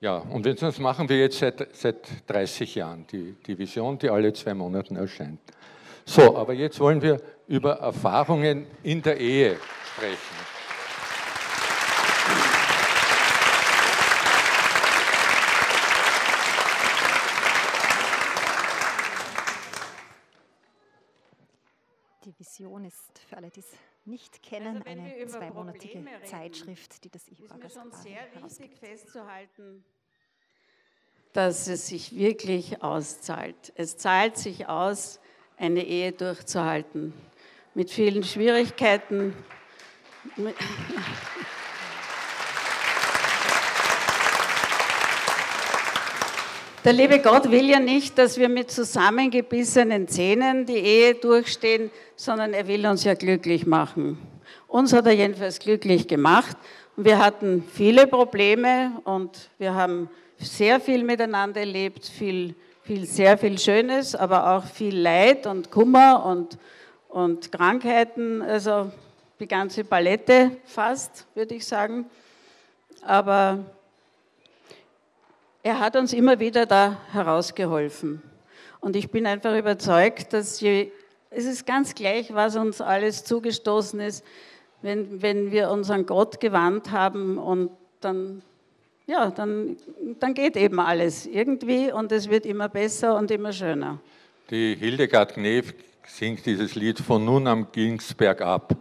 Ja, 0.00 0.18
und 0.18 0.44
das 0.44 0.78
machen 0.78 1.08
wir 1.08 1.18
jetzt 1.18 1.38
seit, 1.38 1.68
seit 1.74 2.06
30 2.26 2.74
Jahren, 2.74 3.06
die, 3.06 3.34
die 3.46 3.56
Vision, 3.56 3.98
die 3.98 4.10
alle 4.10 4.32
zwei 4.32 4.54
Monate 4.54 4.94
erscheint. 4.94 5.40
So, 6.04 6.36
aber 6.36 6.52
jetzt 6.52 6.80
wollen 6.80 7.00
wir 7.02 7.20
über 7.48 7.74
Erfahrungen 7.74 8.66
in 8.82 9.02
der 9.02 9.18
Ehe 9.18 9.56
sprechen. 9.94 10.55
Die 22.56 22.62
Vision 22.64 22.84
ist 22.86 23.18
für 23.28 23.36
alle, 23.36 23.50
die 23.50 23.60
es 23.60 23.72
nicht 24.06 24.42
kennen, 24.42 24.78
also 24.78 24.88
eine 24.88 25.26
zweimonatige 25.26 26.06
Zeitschrift, 26.24 27.04
die 27.04 27.10
das 27.10 27.28
Ehepaar 27.28 27.58
ist 27.58 27.76
mir 27.76 27.82
schon 27.82 27.92
sehr 27.92 28.42
wichtig 28.42 28.78
festzuhalten, 28.78 29.84
dass 31.34 31.68
es 31.68 31.88
sich 31.88 32.16
wirklich 32.16 32.82
auszahlt. 32.82 33.72
Es 33.74 33.98
zahlt 33.98 34.38
sich 34.38 34.68
aus, 34.68 35.20
eine 35.58 35.84
Ehe 35.84 36.12
durchzuhalten. 36.12 37.12
Mit 37.74 37.90
vielen 37.90 38.24
Schwierigkeiten. 38.24 39.34
Der 46.86 46.92
liebe 46.92 47.18
Gott 47.18 47.50
will 47.50 47.68
ja 47.68 47.80
nicht, 47.80 48.16
dass 48.16 48.38
wir 48.38 48.48
mit 48.48 48.70
zusammengebissenen 48.70 50.06
Zähnen 50.06 50.66
die 50.66 50.76
Ehe 50.76 51.16
durchstehen, 51.16 51.90
sondern 52.14 52.54
er 52.54 52.68
will 52.68 52.86
uns 52.86 53.02
ja 53.02 53.14
glücklich 53.14 53.66
machen. 53.66 54.16
Uns 54.68 54.92
hat 54.92 55.06
er 55.06 55.12
jedenfalls 55.12 55.58
glücklich 55.58 56.06
gemacht. 56.06 56.56
Wir 56.96 57.18
hatten 57.18 57.64
viele 57.74 58.06
Probleme 58.06 58.92
und 59.02 59.50
wir 59.58 59.74
haben 59.74 60.08
sehr 60.38 60.78
viel 60.78 61.02
miteinander 61.02 61.58
erlebt, 61.58 62.06
viel 62.06 62.54
viel, 62.82 63.04
sehr 63.04 63.36
viel 63.36 63.58
Schönes, 63.58 64.14
aber 64.14 64.56
auch 64.56 64.64
viel 64.64 64.96
Leid 64.96 65.48
und 65.48 65.72
Kummer 65.72 66.24
und, 66.24 66.56
und 67.08 67.50
Krankheiten, 67.50 68.42
also 68.42 68.92
die 69.40 69.48
ganze 69.48 69.82
Palette 69.82 70.52
fast, 70.64 71.26
würde 71.34 71.56
ich 71.56 71.66
sagen. 71.66 72.06
Aber 73.02 73.64
er 75.66 75.80
hat 75.80 75.96
uns 75.96 76.12
immer 76.12 76.38
wieder 76.38 76.64
da 76.64 76.96
herausgeholfen. 77.10 78.22
Und 78.78 78.94
ich 78.94 79.10
bin 79.10 79.26
einfach 79.26 79.58
überzeugt, 79.58 80.32
dass 80.32 80.60
je, 80.60 80.92
es 81.28 81.44
ist 81.44 81.66
ganz 81.66 81.96
gleich, 81.96 82.32
was 82.32 82.54
uns 82.54 82.80
alles 82.80 83.24
zugestoßen 83.24 83.98
ist, 83.98 84.24
wenn, 84.82 85.22
wenn 85.22 85.50
wir 85.50 85.70
uns 85.70 85.90
an 85.90 86.06
Gott 86.06 86.38
gewandt 86.38 86.92
haben 86.92 87.36
und 87.36 87.70
dann 88.00 88.42
ja, 89.08 89.30
dann, 89.30 89.76
dann 90.20 90.34
geht 90.34 90.56
eben 90.56 90.78
alles 90.78 91.26
irgendwie 91.26 91.92
und 91.92 92.12
es 92.12 92.30
wird 92.30 92.46
immer 92.46 92.68
besser 92.68 93.16
und 93.16 93.32
immer 93.32 93.52
schöner. 93.52 93.98
Die 94.50 94.76
Hildegard 94.76 95.34
Knef 95.34 95.74
singt 96.06 96.46
dieses 96.46 96.76
Lied 96.76 97.00
von 97.00 97.24
nun 97.24 97.48
an 97.48 97.66
ging's 97.72 98.14
bergab. 98.14 98.76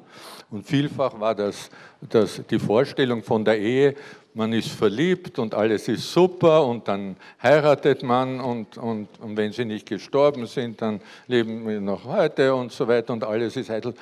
Und 0.52 0.66
vielfach 0.66 1.20
war 1.20 1.36
das, 1.36 1.70
das 2.02 2.42
die 2.50 2.60
Vorstellung 2.60 3.24
von 3.24 3.44
der 3.44 3.60
Ehe, 3.60 3.96
man 4.36 4.52
ist 4.52 4.70
verliebt 4.70 5.40
und 5.40 5.56
alles 5.56 5.88
ist 5.88 6.12
super 6.12 6.66
und 6.66 6.88
dann 6.88 7.16
heiratet 7.42 8.04
man 8.04 8.42
und, 8.42 8.78
und, 8.78 9.08
und 9.22 9.38
wenn 9.38 9.54
sie 9.54 9.64
nicht 9.64 9.88
gestorben 9.88 10.46
sind, 10.46 10.82
dann 10.82 11.00
leben 11.28 11.66
wir 11.66 11.80
noch 11.80 12.04
heute 12.04 12.54
und 12.54 12.72
so 12.72 12.86
weiter 12.86 13.14
und 13.14 13.24
alles 13.24 13.56
ist 13.56 13.72
eitel. 13.72 13.94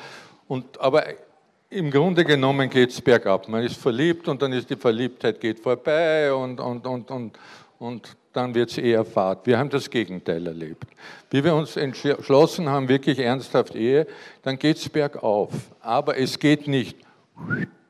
Und, 0.47 0.79
aber 0.81 1.03
im 1.69 1.91
Grunde 1.91 2.25
genommen 2.25 2.69
geht 2.69 2.89
es 2.89 2.99
bergab. 2.99 3.47
Man 3.47 3.63
ist 3.63 3.77
verliebt 3.77 4.27
und 4.27 4.41
dann 4.41 4.53
ist 4.53 4.69
die 4.69 4.75
Verliebtheit 4.75 5.39
geht 5.39 5.59
vorbei 5.59 6.33
und, 6.33 6.59
und, 6.59 6.85
und, 6.85 7.11
und, 7.11 7.39
und 7.77 8.17
dann 8.33 8.53
wird 8.55 8.71
es 8.71 8.77
eher 8.77 9.05
Fahrt. 9.05 9.45
Wir 9.45 9.57
haben 9.57 9.69
das 9.69 9.89
Gegenteil 9.89 10.45
erlebt. 10.45 10.85
Wie 11.29 11.43
wir 11.43 11.55
uns 11.55 11.77
entschlossen 11.77 12.67
haben, 12.69 12.89
wirklich 12.89 13.19
ernsthaft 13.19 13.75
Ehe, 13.75 14.07
dann 14.41 14.57
geht 14.59 14.77
es 14.77 14.89
bergauf. 14.89 15.51
Aber 15.79 16.17
es 16.17 16.37
geht 16.37 16.67
nicht 16.67 16.97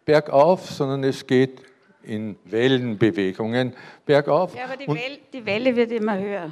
bergauf, 0.05 0.69
sondern 0.69 1.03
es 1.03 1.25
geht 1.25 1.61
in 2.03 2.35
Wellenbewegungen 2.43 3.73
bergauf. 4.05 4.53
Ja, 4.55 4.65
aber 4.65 4.77
die, 4.77 4.87
Welle, 4.87 5.19
die 5.31 5.45
Welle 5.45 5.75
wird 5.75 5.91
immer 5.91 6.17
höher. 6.17 6.51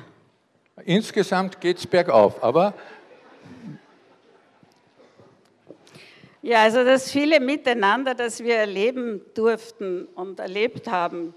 Insgesamt 0.86 1.60
geht 1.60 1.78
es 1.78 1.86
bergauf, 1.86 2.42
aber 2.42 2.74
Ja, 6.44 6.64
also 6.64 6.84
das 6.84 7.12
viele 7.12 7.40
Miteinander, 7.40 8.16
das 8.16 8.44
wir 8.44 8.56
erleben 8.56 9.22
durften 9.36 10.08
und 10.16 10.40
erlebt 10.40 10.90
haben, 10.90 11.36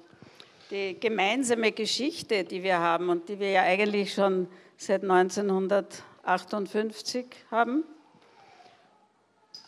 die 0.75 0.99
gemeinsame 0.99 1.71
Geschichte, 1.71 2.43
die 2.43 2.65
wir 2.65 2.81
haben 2.81 3.09
und 3.09 3.29
die 3.29 3.39
wir 3.39 3.51
ja 3.51 3.63
eigentlich 3.63 4.13
schon 4.13 4.49
seit 4.77 5.03
1958 5.03 7.27
haben, 7.51 7.85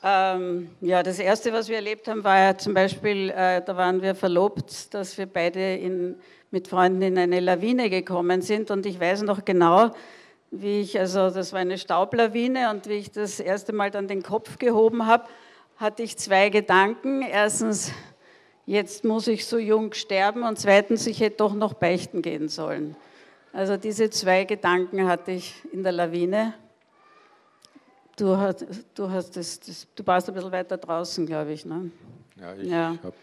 Ähm, 0.08 0.70
ja, 0.82 1.02
das 1.02 1.18
Erste, 1.18 1.52
was 1.52 1.68
wir 1.68 1.74
erlebt 1.76 2.06
haben, 2.06 2.22
war 2.22 2.38
ja 2.38 2.56
zum 2.56 2.74
Beispiel, 2.74 3.30
äh, 3.30 3.60
da 3.62 3.76
waren 3.76 4.02
wir 4.02 4.14
verlobt, 4.14 4.94
dass 4.94 5.18
wir 5.18 5.26
beide 5.26 5.74
in, 5.74 6.14
mit 6.52 6.68
Freunden 6.68 7.02
in 7.02 7.18
eine 7.18 7.40
Lawine 7.40 7.90
gekommen 7.90 8.40
sind. 8.42 8.70
Und 8.70 8.86
ich 8.86 9.00
weiß 9.00 9.22
noch 9.22 9.44
genau, 9.44 9.90
wie 10.52 10.82
ich, 10.82 11.00
also 11.00 11.30
das 11.30 11.52
war 11.52 11.58
eine 11.60 11.78
Staublawine 11.78 12.70
und 12.70 12.88
wie 12.88 12.98
ich 12.98 13.10
das 13.10 13.40
erste 13.40 13.72
Mal 13.72 13.90
dann 13.90 14.06
den 14.06 14.22
Kopf 14.22 14.58
gehoben 14.58 15.06
habe, 15.06 15.24
hatte 15.76 16.04
ich 16.04 16.16
zwei 16.18 16.50
Gedanken. 16.50 17.22
Erstens, 17.22 17.90
jetzt 18.66 19.04
muss 19.04 19.26
ich 19.28 19.46
so 19.46 19.58
jung 19.58 19.94
sterben 19.94 20.42
und 20.42 20.58
zweitens, 20.58 21.06
ich 21.06 21.20
hätte 21.20 21.38
doch 21.38 21.54
noch 21.54 21.74
beichten 21.74 22.20
gehen 22.20 22.48
sollen. 22.48 22.96
Also 23.52 23.76
diese 23.76 24.10
zwei 24.10 24.44
Gedanken 24.44 25.06
hatte 25.06 25.30
ich 25.30 25.54
in 25.72 25.82
der 25.82 25.92
Lawine. 25.92 26.52
Du, 28.18 28.36
hast, 28.36 28.66
du, 28.94 29.10
hast 29.10 29.36
das, 29.36 29.60
das, 29.60 29.86
du 29.94 30.06
warst 30.06 30.28
ein 30.28 30.34
bisschen 30.34 30.52
weiter 30.52 30.76
draußen, 30.76 31.26
glaube 31.26 31.52
ich. 31.52 31.64
Ne? 31.64 31.90
Ja, 32.38 32.54
ich 32.54 32.68
ja. 32.68 32.98
Hab 33.02 33.14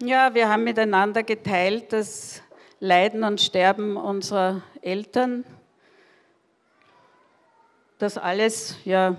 ja, 0.00 0.32
wir 0.32 0.48
haben 0.48 0.62
miteinander 0.62 1.24
geteilt 1.24 1.92
das 1.92 2.40
Leiden 2.78 3.24
und 3.24 3.40
Sterben 3.40 3.96
unserer 3.96 4.62
Eltern. 4.80 5.44
Das 7.98 8.16
alles, 8.16 8.76
ja, 8.84 9.16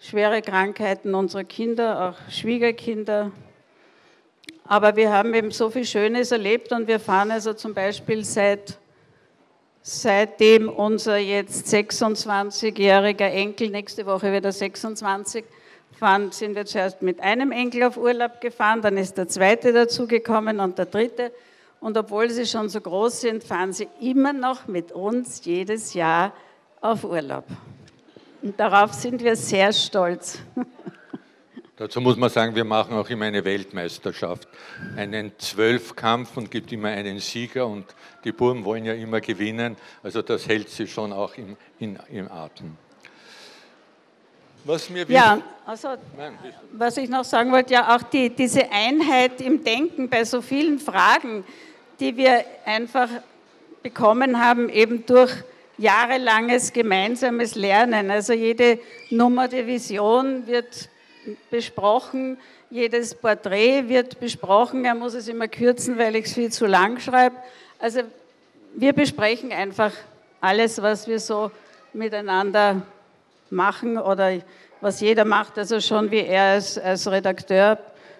schwere 0.00 0.42
Krankheiten 0.42 1.14
unserer 1.14 1.44
Kinder, 1.44 2.08
auch 2.08 2.30
Schwiegerkinder. 2.32 3.30
Aber 4.70 4.94
wir 4.94 5.12
haben 5.12 5.34
eben 5.34 5.50
so 5.50 5.68
viel 5.68 5.84
Schönes 5.84 6.30
erlebt 6.30 6.70
und 6.70 6.86
wir 6.86 7.00
fahren 7.00 7.32
also 7.32 7.54
zum 7.54 7.74
Beispiel 7.74 8.24
seit, 8.24 8.78
seitdem 9.82 10.68
unser 10.68 11.16
jetzt 11.16 11.66
26-jähriger 11.74 13.30
Enkel, 13.30 13.70
nächste 13.70 14.06
Woche 14.06 14.30
wird 14.30 14.44
er 14.44 14.52
26, 14.52 15.44
fahren, 15.98 16.30
sind 16.30 16.54
wir 16.54 16.66
zuerst 16.66 17.02
mit 17.02 17.18
einem 17.18 17.50
Enkel 17.50 17.82
auf 17.82 17.96
Urlaub 17.96 18.40
gefahren, 18.40 18.80
dann 18.80 18.96
ist 18.96 19.18
der 19.18 19.26
zweite 19.26 19.72
dazugekommen 19.72 20.60
und 20.60 20.78
der 20.78 20.86
dritte. 20.86 21.32
Und 21.80 21.98
obwohl 21.98 22.30
sie 22.30 22.46
schon 22.46 22.68
so 22.68 22.80
groß 22.80 23.22
sind, 23.22 23.42
fahren 23.42 23.72
sie 23.72 23.88
immer 24.00 24.32
noch 24.32 24.68
mit 24.68 24.92
uns 24.92 25.44
jedes 25.44 25.94
Jahr 25.94 26.32
auf 26.80 27.02
Urlaub. 27.02 27.46
Und 28.40 28.60
darauf 28.60 28.92
sind 28.92 29.24
wir 29.24 29.34
sehr 29.34 29.72
stolz. 29.72 30.38
Dazu 31.80 31.98
muss 32.02 32.18
man 32.18 32.28
sagen, 32.28 32.54
wir 32.54 32.64
machen 32.64 32.94
auch 32.94 33.08
immer 33.08 33.24
eine 33.24 33.42
Weltmeisterschaft, 33.42 34.46
einen 34.98 35.32
Zwölfkampf 35.38 36.36
und 36.36 36.50
gibt 36.50 36.70
immer 36.72 36.88
einen 36.88 37.20
Sieger 37.20 37.66
und 37.66 37.86
die 38.22 38.32
Burm 38.32 38.66
wollen 38.66 38.84
ja 38.84 38.92
immer 38.92 39.22
gewinnen, 39.22 39.78
also 40.02 40.20
das 40.20 40.46
hält 40.46 40.68
sie 40.68 40.86
schon 40.86 41.10
auch 41.10 41.34
im, 41.38 41.56
in, 41.78 41.98
im 42.10 42.30
Atem. 42.30 42.76
Was 44.64 44.90
mir 44.90 45.06
ja, 45.08 45.40
also 45.64 45.88
Nein, 46.18 46.36
was 46.72 46.98
ich 46.98 47.08
noch 47.08 47.24
sagen 47.24 47.50
wollte, 47.50 47.72
ja 47.72 47.96
auch 47.96 48.02
die, 48.02 48.28
diese 48.28 48.70
Einheit 48.70 49.40
im 49.40 49.64
Denken 49.64 50.10
bei 50.10 50.24
so 50.24 50.42
vielen 50.42 50.78
Fragen, 50.78 51.44
die 51.98 52.14
wir 52.14 52.44
einfach 52.66 53.08
bekommen 53.82 54.38
haben, 54.38 54.68
eben 54.68 55.06
durch 55.06 55.32
jahrelanges 55.78 56.74
gemeinsames 56.74 57.54
Lernen. 57.54 58.10
Also 58.10 58.34
jede 58.34 58.78
Nummer 59.08 59.48
der 59.48 59.66
Vision 59.66 60.46
wird 60.46 60.89
besprochen, 61.50 62.38
jedes 62.70 63.14
Porträt 63.14 63.88
wird 63.88 64.20
besprochen. 64.20 64.84
Er 64.84 64.94
muss 64.94 65.14
es 65.14 65.28
immer 65.28 65.48
kürzen, 65.48 65.98
weil 65.98 66.16
ich 66.16 66.26
es 66.26 66.34
viel 66.34 66.50
zu 66.50 66.66
lang 66.66 67.00
schreibe. 67.00 67.36
Also 67.78 68.02
wir 68.74 68.92
besprechen 68.92 69.52
einfach 69.52 69.92
alles, 70.40 70.80
was 70.80 71.06
wir 71.06 71.18
so 71.18 71.50
miteinander 71.92 72.82
machen 73.50 73.98
oder 73.98 74.38
was 74.80 75.00
jeder 75.00 75.24
macht. 75.24 75.58
Also 75.58 75.80
schon 75.80 76.10
wie 76.10 76.20
er 76.20 76.54
als, 76.54 76.78
als 76.78 77.10
Redakteur 77.10 77.78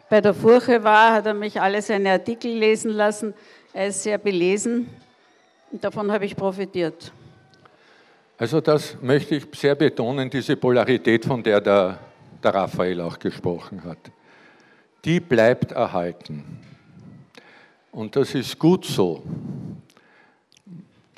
bei 0.08 0.20
der 0.20 0.34
Furche 0.34 0.82
war, 0.82 1.12
hat 1.12 1.26
er 1.26 1.34
mich 1.34 1.60
alle 1.60 1.80
seine 1.80 2.10
Artikel 2.10 2.50
lesen 2.50 2.90
lassen. 2.90 3.32
Er 3.72 3.86
ist 3.86 4.02
sehr 4.02 4.18
belesen 4.18 4.88
und 5.70 5.82
davon 5.84 6.10
habe 6.10 6.24
ich 6.24 6.34
profitiert. 6.34 7.12
Also 8.36 8.60
das 8.60 8.96
möchte 9.00 9.36
ich 9.36 9.46
sehr 9.54 9.74
betonen, 9.74 10.28
diese 10.28 10.56
Polarität, 10.56 11.24
von 11.24 11.42
der 11.42 11.60
der, 11.60 11.98
der 12.44 12.54
Raphael 12.54 13.00
auch 13.00 13.18
gesprochen 13.18 13.82
hat. 13.84 13.98
Die 15.04 15.18
bleibt 15.20 15.72
erhalten. 15.72 16.60
Und 17.92 18.14
das 18.16 18.34
ist 18.34 18.58
gut 18.58 18.84
so. 18.84 19.22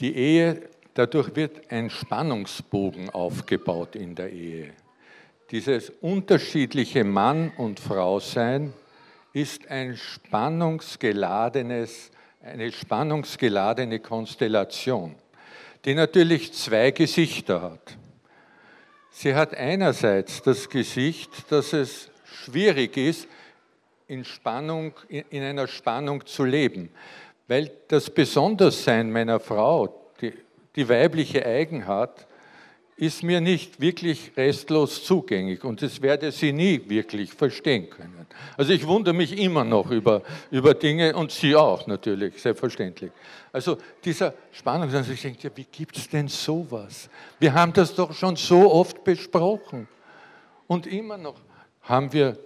Die 0.01 0.17
Ehe, 0.17 0.63
dadurch 0.95 1.35
wird 1.37 1.71
ein 1.71 1.91
Spannungsbogen 1.91 3.11
aufgebaut 3.11 3.97
in 3.97 4.15
der 4.15 4.33
Ehe. 4.33 4.71
Dieses 5.51 5.91
unterschiedliche 6.01 7.05
Mann 7.05 7.53
und 7.57 7.79
Frau 7.79 8.21
sein 8.21 8.73
ist 9.33 9.71
ein 9.71 9.97
spannungsgeladenes, 9.97 12.11
eine 12.43 12.73
spannungsgeladene 12.73 14.01
Konstellation 14.01 15.15
die 15.85 15.95
natürlich 15.95 16.53
zwei 16.53 16.91
Gesichter 16.91 17.63
hat. 17.63 17.97
Sie 19.15 19.35
hat 19.35 19.55
einerseits 19.55 20.43
das 20.43 20.69
Gesicht, 20.71 21.31
dass 21.53 21.75
es 21.75 22.11
schwierig 22.25 22.97
ist, 22.97 23.29
in, 24.09 24.25
Spannung, 24.25 24.95
in 25.09 25.43
einer 25.43 25.69
Spannung 25.69 26.27
zu 26.27 26.45
leben, 26.45 26.91
weil 27.47 27.71
das 27.89 28.11
Besonderssein 28.11 29.13
meiner 29.13 29.39
Frau, 29.39 30.11
die, 30.21 30.33
die 30.75 30.89
weibliche 30.89 31.45
Eigenart, 31.45 32.27
ist 32.97 33.23
mir 33.23 33.41
nicht 33.41 33.81
wirklich 33.81 34.33
restlos 34.37 35.05
zugänglich 35.05 35.65
und 35.65 35.83
das 35.83 36.01
werde 36.03 36.31
sie 36.31 36.53
nie 36.53 36.81
wirklich 36.87 37.33
verstehen 37.33 37.89
können. 37.89 38.27
Also 38.57 38.73
ich 38.73 38.87
wundere 38.87 39.15
mich 39.15 39.39
immer 39.39 39.65
noch 39.65 39.91
über, 39.91 40.23
über 40.51 40.75
Dinge 40.75 41.15
und 41.17 41.33
sie 41.33 41.57
auch 41.57 41.87
natürlich, 41.87 42.41
selbstverständlich. 42.41 43.11
Also 43.53 43.79
dieser 44.05 44.35
Spannung, 44.53 44.91
also 44.95 45.13
ich 45.13 45.23
denke, 45.23 45.39
ja, 45.43 45.51
wie 45.55 45.65
gibt 45.65 45.97
es 45.97 46.09
denn 46.09 46.29
sowas? 46.29 47.09
Wir 47.39 47.53
haben 47.55 47.73
das 47.73 47.95
doch 47.95 48.13
schon 48.13 48.37
so 48.37 48.71
oft 48.71 49.03
besprochen 49.05 49.89
und 50.67 50.87
immer 50.87 51.17
noch 51.17 51.41
haben 51.83 52.13
wir 52.13 52.39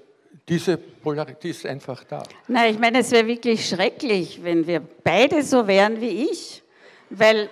diese 0.49 0.77
Polarität 0.77 1.51
ist 1.51 1.67
einfach 1.67 2.05
da. 2.05 2.23
Nein, 2.47 2.75
ich 2.75 2.79
meine, 2.79 3.01
es 3.01 3.11
wäre 3.11 3.27
wirklich 3.27 3.69
schrecklich, 3.69 4.43
wenn 4.45 4.67
wir 4.67 4.81
beide 5.03 5.43
so 5.43 5.67
wären 5.67 6.01
wie 6.01 6.29
ich, 6.31 6.63
weil 7.11 7.49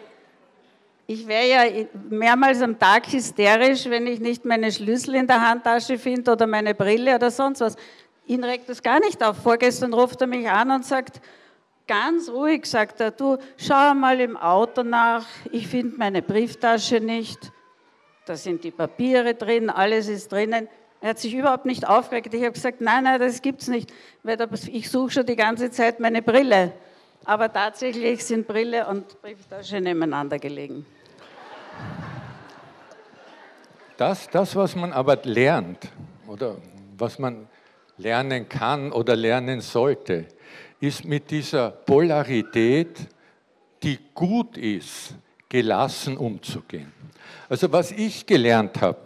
ich 1.07 1.27
wäre 1.27 1.47
ja 1.49 1.85
mehrmals 2.09 2.63
am 2.63 2.79
Tag 2.79 3.07
hysterisch, 3.13 3.85
wenn 3.87 4.07
ich 4.07 4.21
nicht 4.21 4.45
meine 4.45 4.73
Schlüssel 4.73 5.17
in 5.17 5.27
der 5.27 5.47
Handtasche 5.47 5.99
finde 5.99 6.33
oder 6.33 6.47
meine 6.47 6.75
Brille 6.75 7.15
oder 7.15 7.31
sonst 7.31 7.61
was. 7.61 7.77
Ihn 8.27 8.43
regt 8.43 8.69
das 8.69 8.83
gar 8.83 9.01
nicht 9.01 9.23
auf. 9.23 9.37
Vorgestern 9.37 9.93
ruft 9.93 10.21
er 10.23 10.27
mich 10.27 10.49
an 10.49 10.71
und 10.71 10.85
sagt, 10.85 11.21
ganz 11.87 12.31
ruhig, 12.31 12.65
sagt 12.65 13.01
er, 13.01 13.11
du 13.11 13.37
schau 13.59 13.95
mal 13.95 14.19
im 14.21 14.37
Auto 14.37 14.83
nach, 14.83 15.27
ich 15.53 15.69
finde 15.69 15.99
meine 15.99 16.23
Brieftasche 16.23 17.01
nicht, 17.01 17.53
da 18.25 18.37
sind 18.37 18.65
die 18.65 18.71
Papiere 18.71 19.35
drin, 19.35 19.69
alles 19.69 20.09
ist 20.09 20.33
drinnen. 20.33 20.69
Er 21.03 21.11
hat 21.11 21.19
sich 21.19 21.35
überhaupt 21.35 21.67
nicht 21.67 21.87
aufgeregt. 21.87 22.33
Ich 22.33 22.41
habe 22.41 22.53
gesagt, 22.53 22.81
nein, 22.81 23.05
nein, 23.05 23.21
das 23.21 23.43
gibt's 23.43 23.69
nicht, 23.69 23.93
weil 24.23 24.39
ich 24.69 24.91
suche 24.91 25.11
schon 25.11 25.27
die 25.27 25.37
ganze 25.37 25.71
Zeit 25.71 26.01
meine 26.01 26.23
Brille. 26.23 26.73
Aber 27.25 27.53
tatsächlich 27.53 28.25
sind 28.25 28.47
Brille 28.47 28.87
und 28.87 29.21
Brieftasche 29.23 29.81
nebeneinander 29.81 30.39
gelegen. 30.39 30.85
Das, 33.97 34.29
das, 34.29 34.57
was 34.57 34.75
man 34.75 34.93
aber 34.93 35.17
lernt 35.23 35.89
oder 36.27 36.57
was 36.99 37.19
man 37.19 37.47
lernen 37.97 38.49
kann 38.49 38.93
oder 38.93 39.15
lernen 39.15 39.61
sollte, 39.61 40.27
ist 40.81 41.05
mit 41.05 41.31
dieser 41.31 41.71
Polarität, 41.71 42.99
die 43.83 43.99
gut 44.15 44.59
ist, 44.59 45.15
gelassen 45.49 46.17
umzugehen. 46.17 46.93
Also 47.49 47.71
was 47.71 47.93
ich 47.93 48.27
gelernt 48.27 48.81
habe, 48.81 48.99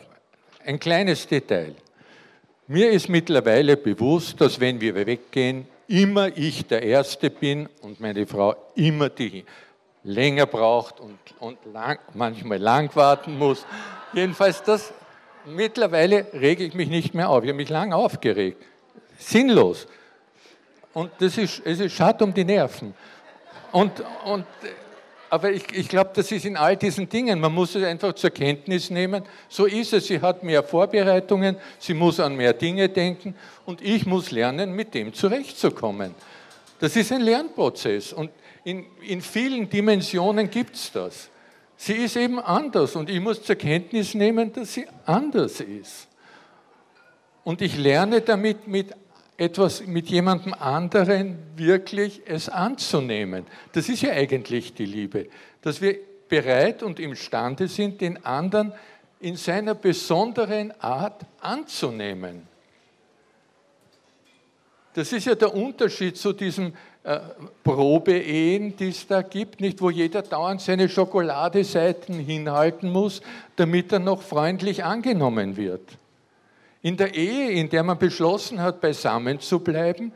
ein 0.64 0.80
kleines 0.80 1.26
Detail. 1.26 1.74
Mir 2.66 2.90
ist 2.90 3.08
mittlerweile 3.08 3.76
bewusst, 3.76 4.40
dass 4.40 4.58
wenn 4.58 4.80
wir 4.80 4.94
weggehen, 4.94 5.66
immer 5.88 6.36
ich 6.36 6.66
der 6.66 6.82
Erste 6.82 7.30
bin 7.30 7.68
und 7.82 8.00
meine 8.00 8.26
Frau 8.26 8.54
immer 8.76 9.08
die 9.08 9.44
länger 10.04 10.46
braucht 10.46 11.00
und, 11.00 11.18
und 11.40 11.58
lang, 11.72 11.98
manchmal 12.14 12.58
lang 12.58 12.94
warten 12.94 13.36
muss. 13.36 13.66
Jedenfalls 14.12 14.62
das, 14.62 14.92
mittlerweile 15.44 16.26
rege 16.32 16.64
ich 16.64 16.74
mich 16.74 16.88
nicht 16.88 17.14
mehr 17.14 17.28
auf. 17.28 17.42
Ich 17.42 17.48
habe 17.48 17.56
mich 17.56 17.68
lang 17.68 17.92
aufgeregt. 17.92 18.62
Sinnlos. 19.18 19.86
Und 20.94 21.10
das 21.18 21.36
ist, 21.36 21.62
es 21.64 21.80
ist 21.80 21.92
schade 21.92 22.22
um 22.22 22.32
die 22.32 22.44
Nerven. 22.44 22.94
Und, 23.72 24.02
und, 24.24 24.46
aber 25.30 25.50
ich, 25.50 25.64
ich 25.72 25.88
glaube, 25.88 26.10
das 26.14 26.32
ist 26.32 26.44
in 26.44 26.56
all 26.56 26.76
diesen 26.76 27.08
Dingen. 27.08 27.40
Man 27.40 27.52
muss 27.52 27.74
es 27.74 27.84
einfach 27.84 28.14
zur 28.14 28.30
Kenntnis 28.30 28.90
nehmen. 28.90 29.22
So 29.48 29.66
ist 29.66 29.92
es. 29.92 30.06
Sie 30.06 30.20
hat 30.20 30.42
mehr 30.42 30.62
Vorbereitungen, 30.62 31.56
sie 31.78 31.94
muss 31.94 32.18
an 32.20 32.34
mehr 32.34 32.52
Dinge 32.52 32.88
denken 32.88 33.34
und 33.66 33.82
ich 33.82 34.06
muss 34.06 34.30
lernen, 34.30 34.72
mit 34.72 34.94
dem 34.94 35.12
zurechtzukommen. 35.12 36.14
Das 36.80 36.96
ist 36.96 37.12
ein 37.12 37.22
Lernprozess 37.22 38.12
und 38.12 38.30
in, 38.64 38.86
in 39.06 39.20
vielen 39.20 39.68
Dimensionen 39.68 40.50
gibt 40.50 40.76
es 40.76 40.92
das. 40.92 41.28
Sie 41.76 41.94
ist 41.94 42.16
eben 42.16 42.38
anders 42.38 42.96
und 42.96 43.08
ich 43.08 43.20
muss 43.20 43.42
zur 43.42 43.56
Kenntnis 43.56 44.14
nehmen, 44.14 44.52
dass 44.52 44.74
sie 44.74 44.86
anders 45.04 45.60
ist. 45.60 46.08
Und 47.44 47.62
ich 47.62 47.78
lerne 47.78 48.20
damit 48.20 48.66
mit 48.66 48.94
etwas 49.38 49.86
mit 49.86 50.08
jemandem 50.08 50.52
anderen 50.52 51.38
wirklich 51.56 52.22
es 52.26 52.48
anzunehmen. 52.48 53.46
Das 53.72 53.88
ist 53.88 54.02
ja 54.02 54.10
eigentlich 54.10 54.74
die 54.74 54.84
Liebe, 54.84 55.28
dass 55.62 55.80
wir 55.80 55.96
bereit 56.28 56.82
und 56.82 57.00
imstande 57.00 57.68
sind, 57.68 58.00
den 58.00 58.24
anderen 58.26 58.72
in 59.20 59.36
seiner 59.36 59.74
besonderen 59.74 60.72
Art 60.80 61.24
anzunehmen. 61.40 62.46
Das 64.94 65.12
ist 65.12 65.26
ja 65.26 65.36
der 65.36 65.54
Unterschied 65.54 66.16
zu 66.16 66.32
diesen 66.32 66.74
äh, 67.04 67.20
Probeehen, 67.62 68.76
die 68.76 68.88
es 68.88 69.06
da 69.06 69.22
gibt, 69.22 69.60
nicht, 69.60 69.80
wo 69.80 69.90
jeder 69.90 70.22
dauernd 70.22 70.60
seine 70.60 70.88
Schokoladeseiten 70.88 72.18
hinhalten 72.18 72.90
muss, 72.90 73.22
damit 73.54 73.92
er 73.92 74.00
noch 74.00 74.22
freundlich 74.22 74.82
angenommen 74.82 75.56
wird. 75.56 75.82
In 76.82 76.96
der 76.96 77.14
Ehe, 77.14 77.50
in 77.50 77.68
der 77.68 77.82
man 77.82 77.98
beschlossen 77.98 78.60
hat, 78.60 78.80
beisammen 78.80 79.40
zu 79.40 79.58
bleiben, 79.58 80.12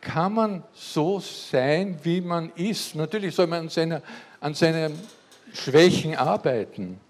kann 0.00 0.34
man 0.34 0.62
so 0.72 1.18
sein, 1.18 1.98
wie 2.02 2.20
man 2.20 2.52
ist. 2.54 2.94
Natürlich 2.94 3.34
soll 3.34 3.46
man 3.46 3.62
an, 3.62 3.68
seiner, 3.68 4.02
an 4.40 4.54
seinen 4.54 4.98
Schwächen 5.52 6.14
arbeiten 6.14 7.00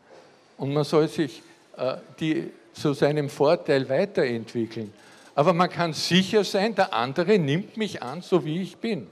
und 0.56 0.72
man 0.72 0.84
soll 0.84 1.08
sich 1.08 1.42
äh, 1.76 1.96
die 2.20 2.50
zu 2.72 2.92
seinem 2.92 3.28
Vorteil 3.28 3.88
weiterentwickeln. 3.88 4.92
Aber 5.34 5.52
man 5.52 5.68
kann 5.68 5.92
sicher 5.92 6.44
sein, 6.44 6.74
der 6.74 6.94
andere 6.94 7.38
nimmt 7.38 7.76
mich 7.76 8.02
an, 8.02 8.22
so 8.22 8.44
wie 8.44 8.62
ich 8.62 8.76
bin. 8.76 9.06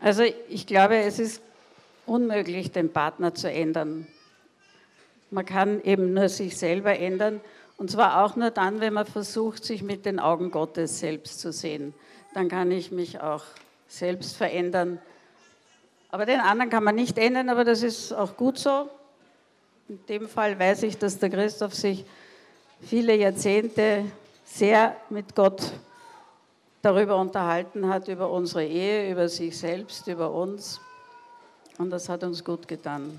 Also 0.00 0.22
ich 0.48 0.66
glaube, 0.66 0.96
es 0.96 1.18
ist 1.18 1.42
unmöglich, 2.06 2.70
den 2.70 2.92
Partner 2.92 3.34
zu 3.34 3.50
ändern. 3.50 4.06
Man 5.30 5.44
kann 5.44 5.82
eben 5.82 6.14
nur 6.14 6.28
sich 6.28 6.56
selber 6.56 6.98
ändern 6.98 7.40
und 7.80 7.90
zwar 7.90 8.22
auch 8.22 8.36
nur 8.36 8.50
dann, 8.50 8.80
wenn 8.80 8.92
man 8.92 9.06
versucht, 9.06 9.64
sich 9.64 9.82
mit 9.82 10.04
den 10.04 10.20
Augen 10.20 10.50
Gottes 10.50 10.98
selbst 11.00 11.40
zu 11.40 11.50
sehen. 11.50 11.94
Dann 12.34 12.50
kann 12.50 12.70
ich 12.70 12.92
mich 12.92 13.22
auch 13.22 13.42
selbst 13.88 14.36
verändern. 14.36 14.98
Aber 16.10 16.26
den 16.26 16.40
anderen 16.40 16.68
kann 16.68 16.84
man 16.84 16.94
nicht 16.94 17.16
ändern, 17.16 17.48
aber 17.48 17.64
das 17.64 17.82
ist 17.82 18.12
auch 18.12 18.36
gut 18.36 18.58
so. 18.58 18.90
In 19.88 19.98
dem 20.10 20.28
Fall 20.28 20.58
weiß 20.58 20.82
ich, 20.82 20.98
dass 20.98 21.18
der 21.20 21.30
Christoph 21.30 21.74
sich 21.74 22.04
viele 22.82 23.16
Jahrzehnte 23.16 24.04
sehr 24.44 24.94
mit 25.08 25.34
Gott 25.34 25.72
darüber 26.82 27.16
unterhalten 27.16 27.88
hat, 27.88 28.08
über 28.08 28.30
unsere 28.30 28.66
Ehe, 28.66 29.10
über 29.10 29.26
sich 29.26 29.58
selbst, 29.58 30.06
über 30.06 30.30
uns. 30.30 30.82
Und 31.78 31.88
das 31.88 32.10
hat 32.10 32.24
uns 32.24 32.44
gut 32.44 32.68
getan. 32.68 33.18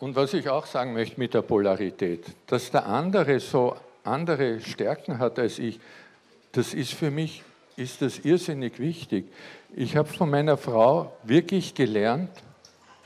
Und 0.00 0.16
was 0.16 0.32
ich 0.32 0.48
auch 0.48 0.64
sagen 0.64 0.94
möchte 0.94 1.20
mit 1.20 1.34
der 1.34 1.42
Polarität, 1.42 2.24
dass 2.46 2.70
der 2.70 2.86
andere 2.86 3.38
so 3.38 3.76
andere 4.02 4.60
Stärken 4.60 5.18
hat 5.18 5.38
als 5.38 5.58
ich, 5.58 5.78
das 6.52 6.72
ist 6.72 6.94
für 6.94 7.10
mich 7.10 7.42
ist 7.76 8.00
das 8.00 8.18
irrsinnig 8.20 8.78
wichtig. 8.78 9.26
Ich 9.76 9.96
habe 9.96 10.08
von 10.08 10.30
meiner 10.30 10.56
Frau 10.56 11.12
wirklich 11.22 11.74
gelernt, 11.74 12.30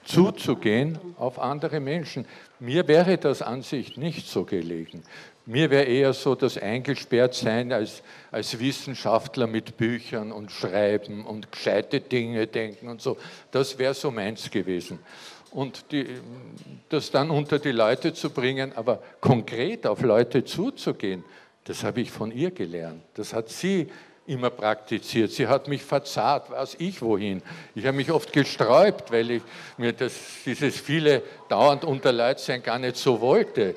zuzugehen 0.04 0.98
auf 1.16 1.38
andere 1.40 1.80
Menschen. 1.80 2.26
Mir 2.60 2.86
wäre 2.86 3.18
das 3.18 3.42
an 3.42 3.62
sich 3.62 3.96
nicht 3.96 4.28
so 4.28 4.44
gelegen. 4.44 5.02
Mir 5.46 5.70
wäre 5.70 5.84
eher 5.84 6.12
so 6.12 6.34
das 6.34 6.56
Eingesperrtsein 6.56 7.72
als, 7.72 8.02
als 8.30 8.58
Wissenschaftler 8.58 9.46
mit 9.46 9.76
Büchern 9.76 10.30
und 10.30 10.52
Schreiben 10.52 11.26
und 11.26 11.50
gescheite 11.50 12.00
Dinge 12.00 12.46
denken 12.46 12.88
und 12.88 13.02
so. 13.02 13.16
Das 13.50 13.78
wäre 13.78 13.94
so 13.94 14.10
meins 14.10 14.50
gewesen 14.50 15.00
und 15.54 15.92
die, 15.92 16.06
das 16.88 17.10
dann 17.10 17.30
unter 17.30 17.58
die 17.58 17.72
Leute 17.72 18.12
zu 18.12 18.30
bringen, 18.30 18.72
aber 18.74 19.02
konkret 19.20 19.86
auf 19.86 20.02
Leute 20.02 20.44
zuzugehen, 20.44 21.24
das 21.64 21.84
habe 21.84 22.00
ich 22.02 22.10
von 22.10 22.30
ihr 22.30 22.50
gelernt. 22.50 23.02
Das 23.14 23.32
hat 23.32 23.48
sie 23.48 23.88
immer 24.26 24.50
praktiziert. 24.50 25.30
Sie 25.30 25.46
hat 25.46 25.68
mich 25.68 25.82
verzahrt, 25.82 26.50
was 26.50 26.74
ich 26.74 27.00
wohin. 27.00 27.40
Ich 27.74 27.86
habe 27.86 27.96
mich 27.96 28.10
oft 28.10 28.32
gesträubt, 28.32 29.12
weil 29.12 29.30
ich 29.30 29.42
mir 29.78 29.92
das, 29.92 30.14
dieses 30.44 30.78
viele 30.78 31.22
dauernd 31.48 31.84
unter 31.84 32.12
Leid 32.12 32.40
sein 32.40 32.62
gar 32.62 32.78
nicht 32.78 32.96
so 32.96 33.20
wollte. 33.20 33.76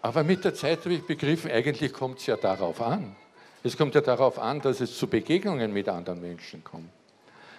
Aber 0.00 0.24
mit 0.24 0.44
der 0.44 0.54
Zeit 0.54 0.80
habe 0.80 0.94
ich 0.94 1.06
begriffen, 1.06 1.50
eigentlich 1.50 1.92
kommt 1.92 2.18
es 2.18 2.26
ja 2.26 2.36
darauf 2.36 2.80
an. 2.80 3.14
Es 3.62 3.76
kommt 3.76 3.94
ja 3.94 4.00
darauf 4.00 4.38
an, 4.38 4.60
dass 4.60 4.80
es 4.80 4.96
zu 4.96 5.06
Begegnungen 5.06 5.72
mit 5.72 5.88
anderen 5.88 6.20
Menschen 6.20 6.64
kommt. 6.64 6.88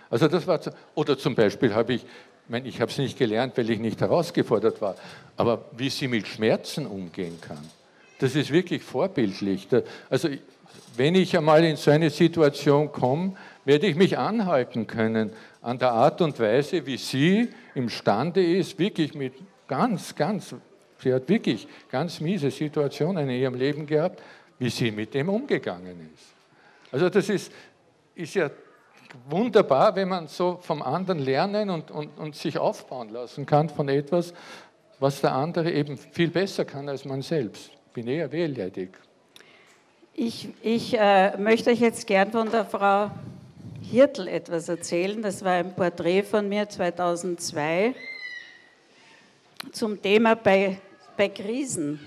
Also 0.10 0.28
das 0.28 0.46
war, 0.48 0.60
oder 0.96 1.18
zum 1.18 1.36
Beispiel 1.36 1.74
habe 1.74 1.94
ich 1.94 2.06
meine, 2.54 2.70
ich 2.70 2.80
habe 2.80 2.92
es 2.92 2.98
nicht 3.00 3.18
gelernt, 3.18 3.58
weil 3.58 3.70
ich 3.70 3.80
nicht 3.80 4.00
herausgefordert 4.00 4.80
war, 4.80 4.96
aber 5.36 5.66
wie 5.76 5.90
sie 5.90 6.08
mit 6.08 6.28
Schmerzen 6.28 6.86
umgehen 6.86 7.42
kann, 7.42 7.58
das 8.20 8.36
ist 8.36 8.52
wirklich 8.52 8.84
vorbildlich. 8.84 9.68
Also 10.10 10.30
wenn 10.96 11.16
ich 11.16 11.36
einmal 11.36 11.64
in 11.66 11.76
so 11.76 11.90
eine 11.90 12.12
Situation 12.12 12.92
komme, 12.92 13.36
werde 13.66 13.88
ich 13.88 13.96
mich 13.96 14.18
anhalten 14.18 14.86
können 14.86 15.32
an 15.62 15.80
der 15.80 15.92
Art 15.92 16.22
und 16.22 16.40
Weise, 16.40 16.86
wie 16.86 16.98
sie 16.98 17.50
imstande 17.74 18.46
ist, 18.46 18.78
wirklich 18.78 19.16
mit 19.16 19.34
ganz, 19.68 20.14
ganz, 20.16 20.56
sie 21.02 21.12
hat 21.12 21.28
wirklich 21.28 21.68
ganz 21.90 22.20
miese 22.20 22.52
Situationen 22.52 23.30
in 23.30 23.42
ihrem 23.42 23.56
Leben 23.56 23.88
gehabt, 23.88 24.22
wie 24.60 24.70
sie 24.70 24.92
mit 24.92 25.14
dem 25.16 25.30
umgegangen 25.30 26.12
ist. 26.14 26.34
Also 26.92 27.10
das 27.10 27.28
ist, 27.30 27.52
ist 28.14 28.36
ja 28.36 28.52
wunderbar, 29.30 29.96
wenn 29.96 30.10
man 30.10 30.28
so 30.28 30.58
vom 30.62 30.82
anderen 30.82 31.20
lernen 31.20 31.70
und, 31.70 31.92
und, 31.92 32.18
und 32.18 32.36
sich 32.36 32.58
aufbauen 32.58 33.10
lassen 33.10 33.46
kann 33.46 33.70
von 33.70 33.90
etwas, 33.90 34.34
was 35.00 35.22
der 35.22 35.34
andere 35.34 35.72
eben 35.72 35.98
viel 35.98 36.30
besser 36.30 36.66
kann 36.66 36.90
als 36.90 37.06
man 37.06 37.22
selbst. 37.22 37.72
Ich 37.88 37.94
bin 37.94 38.08
eher 38.08 38.32
wehleidig. 38.32 38.98
Ich, 40.14 40.50
ich 40.62 40.98
äh, 40.98 41.38
möchte 41.38 41.72
euch 41.72 41.80
jetzt 41.80 42.08
gern 42.08 42.32
von 42.32 42.50
der 42.50 42.66
Frau 42.66 43.12
Hirtl 43.82 44.28
etwas 44.28 44.70
erzählen. 44.70 45.22
Das 45.22 45.44
war 45.44 45.54
ein 45.54 45.74
Porträt 45.74 46.24
von 46.24 46.48
mir 46.48 46.70
2002 46.70 47.96
zum 49.72 50.02
Thema 50.02 50.36
bei, 50.36 50.78
bei 51.18 51.30
Krisen. 51.30 52.00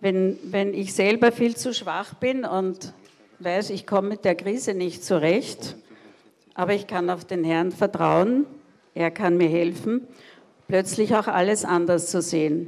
Wenn, 0.00 0.38
wenn 0.44 0.72
ich 0.72 0.94
selber 0.94 1.30
viel 1.32 1.56
zu 1.56 1.74
schwach 1.74 2.14
bin 2.14 2.44
und 2.44 2.92
weiß, 3.42 3.70
ich 3.70 3.86
komme 3.86 4.08
mit 4.08 4.24
der 4.24 4.34
Krise 4.34 4.74
nicht 4.74 5.04
zurecht, 5.04 5.76
aber 6.54 6.74
ich 6.74 6.86
kann 6.86 7.08
auf 7.10 7.24
den 7.24 7.44
Herrn 7.44 7.72
vertrauen, 7.72 8.46
er 8.94 9.10
kann 9.10 9.36
mir 9.36 9.48
helfen, 9.48 10.06
plötzlich 10.68 11.14
auch 11.14 11.26
alles 11.26 11.64
anders 11.64 12.10
zu 12.10 12.20
sehen. 12.20 12.66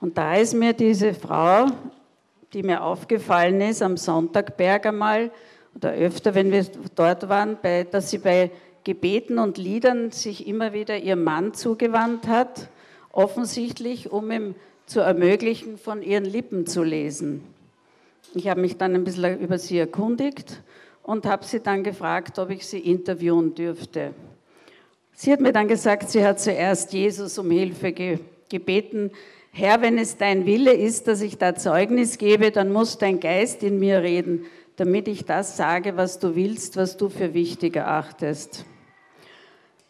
Und 0.00 0.16
da 0.16 0.34
ist 0.34 0.54
mir 0.54 0.72
diese 0.72 1.14
Frau, 1.14 1.66
die 2.52 2.62
mir 2.62 2.82
aufgefallen 2.82 3.60
ist 3.60 3.82
am 3.82 3.96
Sonntagberg 3.96 4.86
einmal 4.86 5.30
oder 5.74 5.92
öfter, 5.92 6.34
wenn 6.34 6.52
wir 6.52 6.64
dort 6.94 7.28
waren, 7.28 7.58
bei, 7.60 7.84
dass 7.84 8.10
sie 8.10 8.18
bei 8.18 8.50
Gebeten 8.84 9.38
und 9.38 9.58
Liedern 9.58 10.10
sich 10.10 10.46
immer 10.46 10.72
wieder 10.72 10.98
ihrem 10.98 11.24
Mann 11.24 11.54
zugewandt 11.54 12.28
hat, 12.28 12.68
offensichtlich, 13.12 14.12
um 14.12 14.30
ihm 14.30 14.54
zu 14.86 15.00
ermöglichen, 15.00 15.78
von 15.78 16.02
ihren 16.02 16.24
Lippen 16.24 16.66
zu 16.66 16.82
lesen. 16.82 17.53
Ich 18.32 18.48
habe 18.48 18.60
mich 18.60 18.76
dann 18.76 18.94
ein 18.94 19.04
bisschen 19.04 19.38
über 19.38 19.58
sie 19.58 19.78
erkundigt 19.78 20.62
und 21.02 21.26
habe 21.26 21.44
sie 21.44 21.60
dann 21.60 21.84
gefragt, 21.84 22.38
ob 22.38 22.50
ich 22.50 22.66
sie 22.66 22.78
interviewen 22.78 23.54
dürfte. 23.54 24.14
Sie 25.12 25.32
hat 25.32 25.40
mir 25.40 25.52
dann 25.52 25.68
gesagt, 25.68 26.10
sie 26.10 26.24
hat 26.24 26.40
zuerst 26.40 26.92
Jesus 26.92 27.38
um 27.38 27.50
Hilfe 27.50 27.92
ge 27.92 28.18
gebeten. 28.48 29.10
Herr, 29.52 29.80
wenn 29.82 29.98
es 29.98 30.16
dein 30.16 30.46
Wille 30.46 30.72
ist, 30.72 31.06
dass 31.08 31.20
ich 31.20 31.38
da 31.38 31.54
Zeugnis 31.54 32.18
gebe, 32.18 32.50
dann 32.50 32.72
muss 32.72 32.98
dein 32.98 33.20
Geist 33.20 33.62
in 33.62 33.78
mir 33.78 34.02
reden, 34.02 34.46
damit 34.76 35.08
ich 35.08 35.24
das 35.24 35.56
sage, 35.56 35.96
was 35.96 36.18
du 36.18 36.34
willst, 36.34 36.76
was 36.76 36.96
du 36.96 37.08
für 37.08 37.34
wichtig 37.34 37.76
erachtest. 37.76 38.64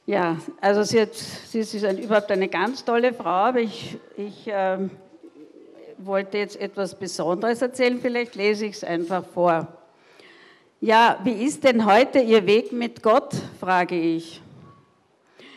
Ja, 0.07 0.37
also 0.61 0.83
sie, 0.83 1.01
hat, 1.01 1.15
sie 1.15 1.61
ist 1.61 1.85
ein, 1.85 1.99
überhaupt 1.99 2.31
eine 2.31 2.49
ganz 2.49 2.85
tolle 2.85 3.15
Frau, 3.15 3.25
aber 3.25 3.61
ich, 3.61 3.97
ich 4.19 4.47
äh, 4.47 4.79
wollte 5.99 6.39
jetzt 6.39 6.61
etwas 6.61 6.99
Besonderes 6.99 7.63
erzählen, 7.63 7.99
vielleicht 8.01 8.35
lese 8.35 8.67
ich 8.67 8.77
es 8.77 8.85
einfach 8.85 9.25
vor. 9.25 9.69
Ja, 10.81 11.19
wie 11.25 11.45
ist 11.45 11.65
denn 11.65 11.87
heute 11.87 12.19
Ihr 12.19 12.47
Weg 12.47 12.73
mit 12.73 13.03
Gott, 13.03 13.35
frage 13.59 13.99
ich. 13.99 14.43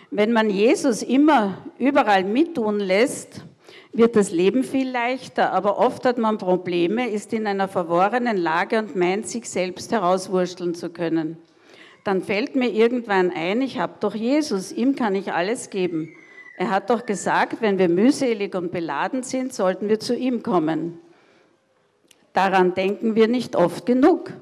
Wenn 0.10 0.32
man 0.32 0.50
Jesus 0.50 1.04
immer 1.04 1.58
überall 1.78 2.24
mittun 2.24 2.80
lässt, 2.80 3.42
wird 3.92 4.16
das 4.16 4.32
Leben 4.32 4.64
viel 4.64 4.90
leichter, 4.90 5.52
aber 5.52 5.80
oft 5.80 6.06
hat 6.06 6.18
man 6.18 6.38
Probleme, 6.38 7.10
ist 7.10 7.34
in 7.34 7.48
einer 7.48 7.68
verworrenen 7.68 8.38
Lage 8.38 8.80
und 8.80 8.96
meint, 8.96 9.28
sich 9.28 9.50
selbst 9.50 9.92
herauswurschteln 9.92 10.76
zu 10.76 10.90
können. 10.90 11.38
Dann 12.04 12.22
fällt 12.22 12.56
mir 12.56 12.70
irgendwann 12.70 13.32
ein, 13.32 13.62
ich 13.62 13.80
habe 13.80 13.96
doch 14.00 14.16
Jesus, 14.16 14.72
ihm 14.72 14.96
kann 14.96 15.14
ich 15.16 15.34
alles 15.34 15.70
geben. 15.70 16.16
Er 16.60 16.72
hat 16.72 16.90
doch 16.90 17.06
gesagt, 17.06 17.62
wenn 17.62 17.78
wir 17.78 17.88
mühselig 17.88 18.56
und 18.56 18.72
beladen 18.72 19.22
sind, 19.22 19.54
sollten 19.54 19.90
wir 19.90 20.00
zu 20.00 20.16
ihm 20.16 20.42
kommen. 20.42 21.00
Daran 22.34 22.74
denken 22.74 23.14
wir 23.14 23.28
nicht 23.28 23.56
oft 23.56 23.86
genug. 23.86 24.34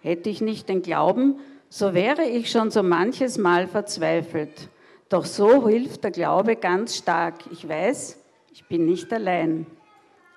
Hätte 0.00 0.30
ich 0.30 0.40
nicht 0.40 0.68
den 0.68 0.82
Glauben, 0.82 1.38
so 1.68 1.94
wäre 1.94 2.24
ich 2.24 2.50
schon 2.50 2.72
so 2.72 2.82
manches 2.82 3.38
Mal 3.38 3.68
verzweifelt. 3.68 4.68
Doch 5.08 5.24
so 5.24 5.68
hilft 5.68 6.02
der 6.02 6.10
Glaube 6.10 6.56
ganz 6.56 6.96
stark. 6.96 7.34
Ich 7.52 7.68
weiß, 7.68 8.18
ich 8.52 8.66
bin 8.66 8.84
nicht 8.84 9.12
allein. 9.12 9.66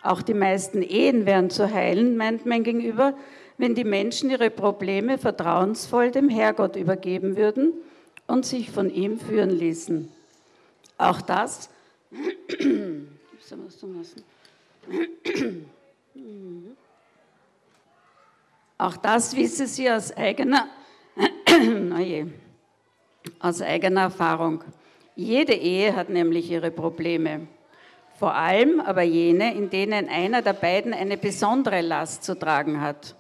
Auch 0.03 0.21
die 0.21 0.35
meisten 0.35 0.83
Ehen 0.83 1.25
wären 1.25 1.49
zu 1.49 1.73
heilen, 1.73 2.15
meint 2.15 2.45
mein 2.45 2.63
Gegenüber, 2.63 3.15
wenn 3.57 3.73
die 3.73 3.83
Menschen 3.83 4.29
ihre 4.29 4.51
Probleme 4.51 5.17
vertrauensvoll 5.17 6.11
dem 6.11 6.29
Herrgott 6.29 6.75
übergeben 6.75 7.37
würden 7.37 7.73
und 8.27 8.45
sich 8.45 8.69
von 8.69 8.91
ihm 8.91 9.19
führen 9.19 9.49
ließen. 9.49 10.09
Auch 11.01 11.19
das, 11.19 11.67
auch 18.77 18.97
das 18.97 19.35
wisse 19.35 19.65
sie 19.65 19.89
aus 19.89 20.15
eigener, 20.15 20.67
oh 21.49 22.25
aus 23.39 23.63
eigener 23.63 24.01
Erfahrung. 24.01 24.63
Jede 25.15 25.53
Ehe 25.53 25.95
hat 25.95 26.09
nämlich 26.09 26.51
ihre 26.51 26.69
Probleme. 26.69 27.47
Vor 28.19 28.35
allem 28.35 28.79
aber 28.79 29.01
jene, 29.01 29.55
in 29.55 29.71
denen 29.71 30.07
einer 30.07 30.43
der 30.43 30.53
beiden 30.53 30.93
eine 30.93 31.17
besondere 31.17 31.81
Last 31.81 32.23
zu 32.23 32.37
tragen 32.37 32.79
hat. 32.79 33.15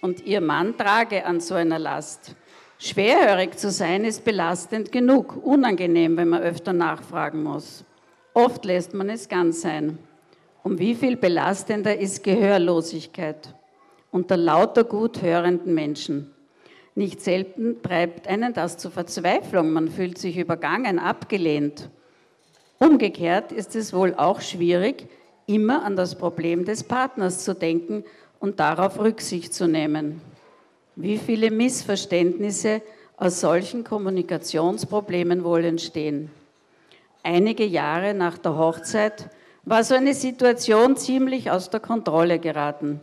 Und 0.00 0.24
ihr 0.24 0.40
Mann 0.40 0.78
trage 0.78 1.26
an 1.26 1.40
so 1.40 1.54
einer 1.54 1.78
Last. 1.78 2.34
Schwerhörig 2.78 3.58
zu 3.58 3.70
sein 3.70 4.04
ist 4.04 4.24
belastend 4.24 4.92
genug, 4.92 5.44
unangenehm, 5.44 6.16
wenn 6.16 6.28
man 6.28 6.42
öfter 6.42 6.72
nachfragen 6.72 7.42
muss. 7.42 7.84
Oft 8.34 8.64
lässt 8.64 8.94
man 8.94 9.10
es 9.10 9.28
ganz 9.28 9.62
sein. 9.62 9.98
Um 10.62 10.78
wie 10.78 10.94
viel 10.94 11.16
belastender 11.16 11.98
ist 11.98 12.22
Gehörlosigkeit 12.22 13.54
unter 14.10 14.36
lauter 14.36 14.84
gut 14.84 15.22
hörenden 15.22 15.74
Menschen. 15.74 16.32
Nicht 16.94 17.20
selten 17.20 17.82
treibt 17.82 18.26
einen 18.26 18.52
das 18.52 18.78
zur 18.78 18.90
Verzweiflung. 18.90 19.70
Man 19.70 19.88
fühlt 19.88 20.18
sich 20.18 20.36
übergangen, 20.36 20.98
abgelehnt. 20.98 21.90
Umgekehrt 22.78 23.52
ist 23.52 23.76
es 23.76 23.92
wohl 23.92 24.14
auch 24.14 24.40
schwierig, 24.40 25.08
immer 25.46 25.84
an 25.84 25.96
das 25.96 26.16
Problem 26.16 26.64
des 26.64 26.84
Partners 26.84 27.44
zu 27.44 27.54
denken 27.54 28.04
und 28.40 28.60
darauf 28.60 28.98
Rücksicht 28.98 29.52
zu 29.52 29.66
nehmen. 29.66 30.20
Wie 31.00 31.16
viele 31.16 31.52
Missverständnisse 31.52 32.82
aus 33.16 33.38
solchen 33.38 33.84
Kommunikationsproblemen 33.84 35.44
wohl 35.44 35.64
entstehen. 35.64 36.28
Einige 37.22 37.64
Jahre 37.64 38.14
nach 38.14 38.36
der 38.36 38.58
Hochzeit 38.58 39.30
war 39.64 39.84
so 39.84 39.94
eine 39.94 40.12
Situation 40.12 40.96
ziemlich 40.96 41.52
aus 41.52 41.70
der 41.70 41.78
Kontrolle 41.78 42.40
geraten. 42.40 42.98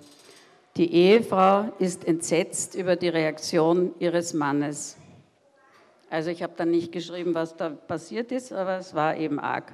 Die 0.75 0.93
Ehefrau 0.93 1.71
ist 1.79 2.05
entsetzt 2.05 2.75
über 2.75 2.97
die 2.97 3.07
Reaktion 3.07 3.93
ihres 3.99 4.33
Mannes. 4.33 4.97
Also 6.09 6.31
ich 6.31 6.43
habe 6.43 6.51
dann 6.57 6.71
nicht 6.71 6.91
geschrieben, 6.91 7.33
was 7.33 7.55
da 7.55 7.69
passiert 7.69 8.29
ist, 8.33 8.51
aber 8.51 8.77
es 8.77 8.93
war 8.93 9.15
eben 9.15 9.39
arg. 9.39 9.71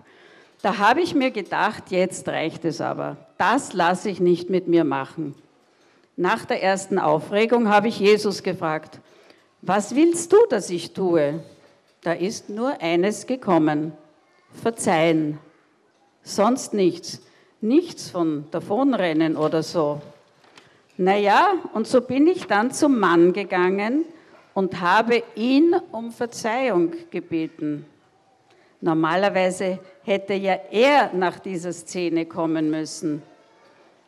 Da 0.61 0.77
habe 0.77 1.01
ich 1.01 1.15
mir 1.15 1.31
gedacht, 1.31 1.85
jetzt 1.89 2.27
reicht 2.27 2.65
es 2.65 2.81
aber. 2.81 3.17
Das 3.39 3.73
lasse 3.73 4.11
ich 4.11 4.19
nicht 4.19 4.51
mit 4.51 4.67
mir 4.67 4.83
machen. 4.83 5.33
Nach 6.21 6.45
der 6.45 6.61
ersten 6.61 6.99
Aufregung 6.99 7.67
habe 7.67 7.87
ich 7.87 7.99
Jesus 7.99 8.43
gefragt, 8.43 8.99
was 9.63 9.95
willst 9.95 10.31
du, 10.31 10.37
dass 10.51 10.69
ich 10.69 10.93
tue? 10.93 11.43
Da 12.01 12.13
ist 12.13 12.47
nur 12.47 12.79
eines 12.79 13.25
gekommen, 13.25 13.93
verzeihen. 14.53 15.39
Sonst 16.21 16.75
nichts, 16.75 17.23
nichts 17.59 18.11
von 18.11 18.45
davonrennen 18.51 19.35
oder 19.35 19.63
so. 19.63 19.99
Naja, 20.95 21.53
und 21.73 21.87
so 21.87 22.01
bin 22.01 22.27
ich 22.27 22.45
dann 22.45 22.69
zum 22.69 22.99
Mann 22.99 23.33
gegangen 23.33 24.05
und 24.53 24.79
habe 24.79 25.23
ihn 25.33 25.75
um 25.91 26.11
Verzeihung 26.11 26.93
gebeten. 27.09 27.83
Normalerweise 28.79 29.79
hätte 30.03 30.35
ja 30.35 30.53
er 30.69 31.13
nach 31.13 31.39
dieser 31.39 31.73
Szene 31.73 32.27
kommen 32.27 32.69
müssen. 32.69 33.23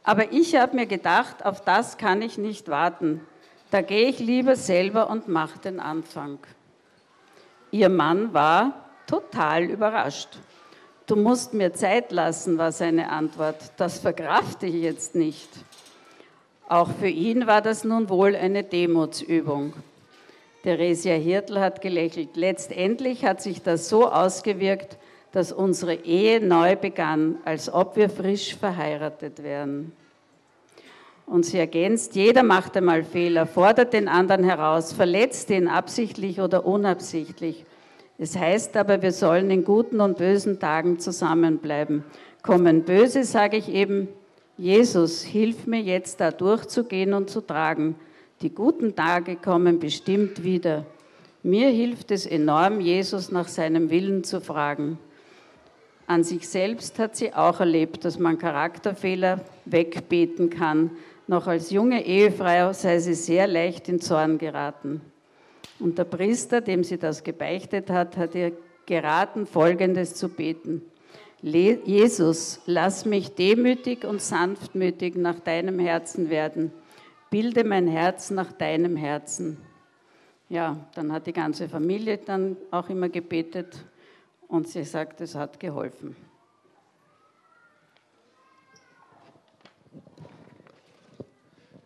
Aber 0.03 0.31
ich 0.31 0.55
habe 0.55 0.75
mir 0.75 0.85
gedacht, 0.85 1.45
auf 1.45 1.61
das 1.61 1.97
kann 1.97 2.21
ich 2.21 2.37
nicht 2.37 2.67
warten. 2.67 3.21
Da 3.71 3.81
gehe 3.81 4.07
ich 4.07 4.19
lieber 4.19 4.55
selber 4.55 5.09
und 5.09 5.27
mache 5.27 5.59
den 5.59 5.79
Anfang. 5.79 6.39
Ihr 7.71 7.89
Mann 7.89 8.33
war 8.33 8.89
total 9.07 9.63
überrascht. 9.63 10.29
Du 11.07 11.15
musst 11.15 11.53
mir 11.53 11.73
Zeit 11.73 12.11
lassen, 12.11 12.57
war 12.57 12.71
seine 12.71 13.09
Antwort. 13.09 13.57
Das 13.77 13.99
verkrafte 13.99 14.67
ich 14.67 14.75
jetzt 14.75 15.15
nicht. 15.15 15.49
Auch 16.69 16.89
für 16.99 17.07
ihn 17.07 17.47
war 17.47 17.61
das 17.61 17.83
nun 17.83 18.09
wohl 18.09 18.35
eine 18.35 18.63
Demutsübung. 18.63 19.73
Theresia 20.63 21.15
Hirtl 21.15 21.59
hat 21.59 21.81
gelächelt. 21.81 22.35
Letztendlich 22.35 23.25
hat 23.25 23.41
sich 23.41 23.61
das 23.61 23.89
so 23.89 24.09
ausgewirkt, 24.09 24.97
dass 25.33 25.51
unsere 25.51 25.95
Ehe 25.95 26.39
neu 26.45 26.75
begann, 26.75 27.39
als 27.43 27.73
ob 27.73 27.97
wir 27.97 28.09
frisch 28.09 28.55
verheiratet 28.55 29.41
wären. 29.41 29.91
Und 31.25 31.43
sie 31.45 31.57
ergänzt, 31.57 32.15
jeder 32.15 32.43
macht 32.43 32.77
einmal 32.77 33.03
Fehler, 33.03 33.47
fordert 33.47 33.93
den 33.93 34.07
anderen 34.07 34.43
heraus, 34.43 34.93
verletzt 34.93 35.49
ihn 35.49 35.67
absichtlich 35.67 36.39
oder 36.39 36.65
unabsichtlich. 36.65 37.65
Es 38.19 38.37
heißt 38.37 38.77
aber, 38.77 39.01
wir 39.01 39.11
sollen 39.11 39.49
in 39.49 39.65
guten 39.65 40.01
und 40.01 40.19
bösen 40.19 40.59
Tagen 40.59 40.99
zusammenbleiben. 40.99 42.03
Kommen 42.43 42.83
böse, 42.83 43.23
sage 43.23 43.57
ich 43.57 43.69
eben, 43.69 44.09
Jesus, 44.55 45.23
hilf 45.23 45.65
mir 45.65 45.81
jetzt 45.81 46.21
da 46.21 46.29
durchzugehen 46.29 47.13
und 47.13 47.31
zu 47.31 47.41
tragen. 47.41 47.95
Die 48.43 48.53
guten 48.53 48.95
Tage 48.95 49.35
kommen 49.35 49.79
bestimmt 49.79 50.43
wieder. 50.43 50.85
Mir 51.41 51.69
hilft 51.69 52.11
es 52.11 52.27
enorm, 52.27 52.81
Jesus 52.81 53.31
nach 53.31 53.47
seinem 53.47 53.89
Willen 53.89 54.23
zu 54.23 54.39
fragen. 54.39 54.99
An 56.13 56.23
sich 56.23 56.47
selbst 56.47 56.99
hat 56.99 57.15
sie 57.15 57.33
auch 57.33 57.59
erlebt, 57.59 58.05
dass 58.05 58.19
man 58.19 58.37
Charakterfehler 58.37 59.39
wegbeten 59.65 60.51
kann. 60.51 60.91
Noch 61.25 61.47
als 61.47 61.71
junge 61.71 62.05
Ehefrau 62.05 62.71
sei 62.71 62.99
sie 62.99 63.15
sehr 63.15 63.47
leicht 63.47 63.89
in 63.89 63.99
Zorn 63.99 64.37
geraten. 64.37 65.01
Und 65.79 65.97
der 65.97 66.03
Priester, 66.03 66.61
dem 66.61 66.83
sie 66.83 66.99
das 66.99 67.23
gebeichtet 67.23 67.89
hat, 67.89 68.15
hat 68.15 68.35
ihr 68.35 68.51
geraten, 68.85 69.47
Folgendes 69.47 70.13
zu 70.13 70.29
beten. 70.29 70.83
Jesus, 71.41 72.61
lass 72.67 73.05
mich 73.05 73.33
demütig 73.33 74.05
und 74.05 74.21
sanftmütig 74.21 75.15
nach 75.15 75.39
deinem 75.39 75.79
Herzen 75.79 76.29
werden. 76.29 76.71
Bilde 77.31 77.63
mein 77.63 77.87
Herz 77.87 78.29
nach 78.29 78.51
deinem 78.51 78.97
Herzen. 78.97 79.57
Ja, 80.47 80.77
dann 80.93 81.11
hat 81.11 81.25
die 81.25 81.33
ganze 81.33 81.67
Familie 81.67 82.19
dann 82.19 82.55
auch 82.69 82.87
immer 82.89 83.09
gebetet 83.09 83.83
und 84.53 84.67
sie 84.67 84.83
sagt, 84.83 85.19
es 85.19 85.33
hat 85.33 85.59
geholfen. 85.59 86.15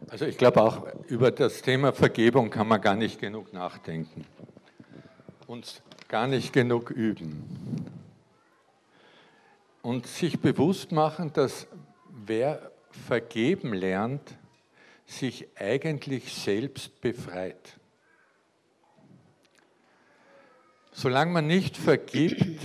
Also 0.10 0.26
ich 0.26 0.38
glaube 0.38 0.62
auch 0.62 0.86
über 1.08 1.32
das 1.32 1.62
Thema 1.62 1.94
Vergebung 1.94 2.50
kann 2.50 2.68
man 2.68 2.82
gar 2.82 2.96
nicht 2.96 3.22
genug 3.22 3.54
nachdenken 3.54 4.26
und 5.48 5.82
gar 6.10 6.28
nicht 6.28 6.52
genug 6.52 6.92
üben 6.92 7.86
und 9.82 10.06
sich 10.06 10.42
bewusst 10.42 10.92
machen, 10.92 11.32
dass 11.32 11.68
wer 12.10 12.72
vergeben 12.90 13.74
lernt, 13.74 14.36
sich 15.06 15.48
eigentlich 15.56 16.34
selbst 16.34 17.00
befreit. 17.00 17.77
Solange 21.00 21.32
man 21.32 21.46
nicht 21.46 21.78
vergibt, 21.78 22.60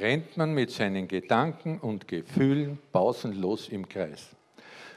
rennt 0.00 0.36
man 0.36 0.52
mit 0.52 0.72
seinen 0.72 1.06
Gedanken 1.06 1.78
und 1.78 2.08
Gefühlen 2.08 2.80
pausenlos 2.90 3.68
im 3.68 3.88
Kreis. 3.88 4.30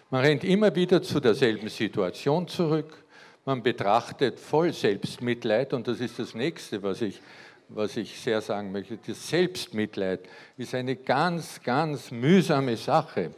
Man 0.09 0.21
rennt 0.25 0.43
immer 0.43 0.75
wieder 0.75 1.03
zu 1.03 1.19
derselben 1.19 1.69
Situation 1.69 2.47
zurück. 2.47 3.05
Man 3.45 3.61
betrachtet 3.61 4.39
voll 4.39 4.73
Selbstmitleid, 4.73 5.73
und 5.73 5.87
das 5.87 5.99
ist 5.99 6.17
das 6.17 6.33
nächste, 6.33 6.81
was 6.81 7.03
ich 7.03 7.21
was 7.69 7.97
ich 7.97 8.19
sehr 8.19 8.41
sagen 8.41 8.71
möchte. 8.71 8.97
Das 8.97 9.29
Selbstmitleid 9.29 10.21
ist 10.57 10.73
eine 10.73 10.95
ganz, 10.95 11.61
ganz 11.61 12.09
mühsame 12.09 12.77
Sache. 12.77 13.29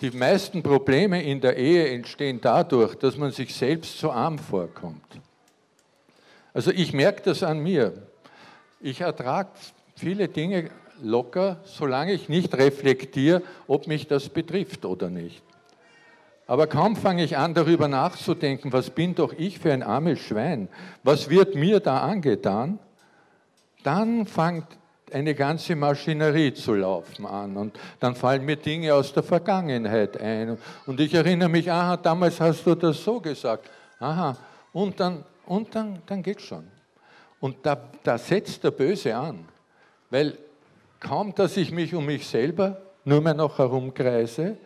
Die 0.00 0.10
meisten 0.12 0.62
Probleme 0.62 1.22
in 1.22 1.42
der 1.42 1.58
Ehe 1.58 1.90
entstehen 1.90 2.40
dadurch, 2.40 2.94
dass 2.94 3.18
man 3.18 3.32
sich 3.32 3.54
selbst 3.54 3.98
so 3.98 4.10
arm 4.10 4.38
vorkommt. 4.38 5.20
Also 6.54 6.70
ich 6.70 6.94
merke 6.94 7.20
das 7.20 7.42
an 7.42 7.58
mir. 7.62 7.92
Ich 8.80 9.00
ertrage 9.00 9.50
viele 9.96 10.28
Dinge 10.28 10.70
locker, 11.02 11.60
solange 11.64 12.12
ich 12.12 12.28
nicht 12.28 12.54
reflektiere, 12.54 13.42
ob 13.66 13.86
mich 13.86 14.06
das 14.06 14.28
betrifft 14.28 14.84
oder 14.84 15.08
nicht. 15.08 15.42
Aber 16.46 16.66
kaum 16.66 16.94
fange 16.94 17.24
ich 17.24 17.36
an, 17.36 17.54
darüber 17.54 17.88
nachzudenken, 17.88 18.72
was 18.72 18.90
bin 18.90 19.14
doch 19.14 19.32
ich 19.32 19.58
für 19.58 19.72
ein 19.72 19.82
armes 19.82 20.20
Schwein? 20.20 20.68
Was 21.02 21.28
wird 21.28 21.54
mir 21.56 21.80
da 21.80 22.00
angetan? 22.00 22.78
dann 23.86 24.26
fängt 24.26 24.66
eine 25.12 25.32
ganze 25.36 25.76
Maschinerie 25.76 26.52
zu 26.52 26.74
laufen 26.74 27.24
an 27.24 27.56
und 27.56 27.78
dann 28.00 28.16
fallen 28.16 28.44
mir 28.44 28.56
Dinge 28.56 28.92
aus 28.92 29.12
der 29.12 29.22
Vergangenheit 29.22 30.20
ein 30.20 30.58
und 30.86 30.98
ich 30.98 31.14
erinnere 31.14 31.48
mich, 31.48 31.70
aha, 31.70 31.96
damals 31.96 32.40
hast 32.40 32.66
du 32.66 32.74
das 32.74 33.04
so 33.04 33.20
gesagt, 33.20 33.70
aha, 34.00 34.36
und 34.72 34.98
dann, 34.98 35.24
und 35.46 35.72
dann, 35.72 36.02
dann 36.04 36.20
geht's 36.20 36.42
schon. 36.42 36.66
Und 37.40 37.64
da, 37.64 37.90
da 38.02 38.18
setzt 38.18 38.64
der 38.64 38.70
Böse 38.70 39.14
an, 39.14 39.46
weil 40.10 40.38
kaum, 41.00 41.34
dass 41.34 41.56
ich 41.56 41.70
mich 41.70 41.94
um 41.94 42.06
mich 42.06 42.26
selber 42.26 42.80
nur 43.04 43.20
mehr 43.20 43.34
noch 43.34 43.58
herumkreise, 43.58 44.56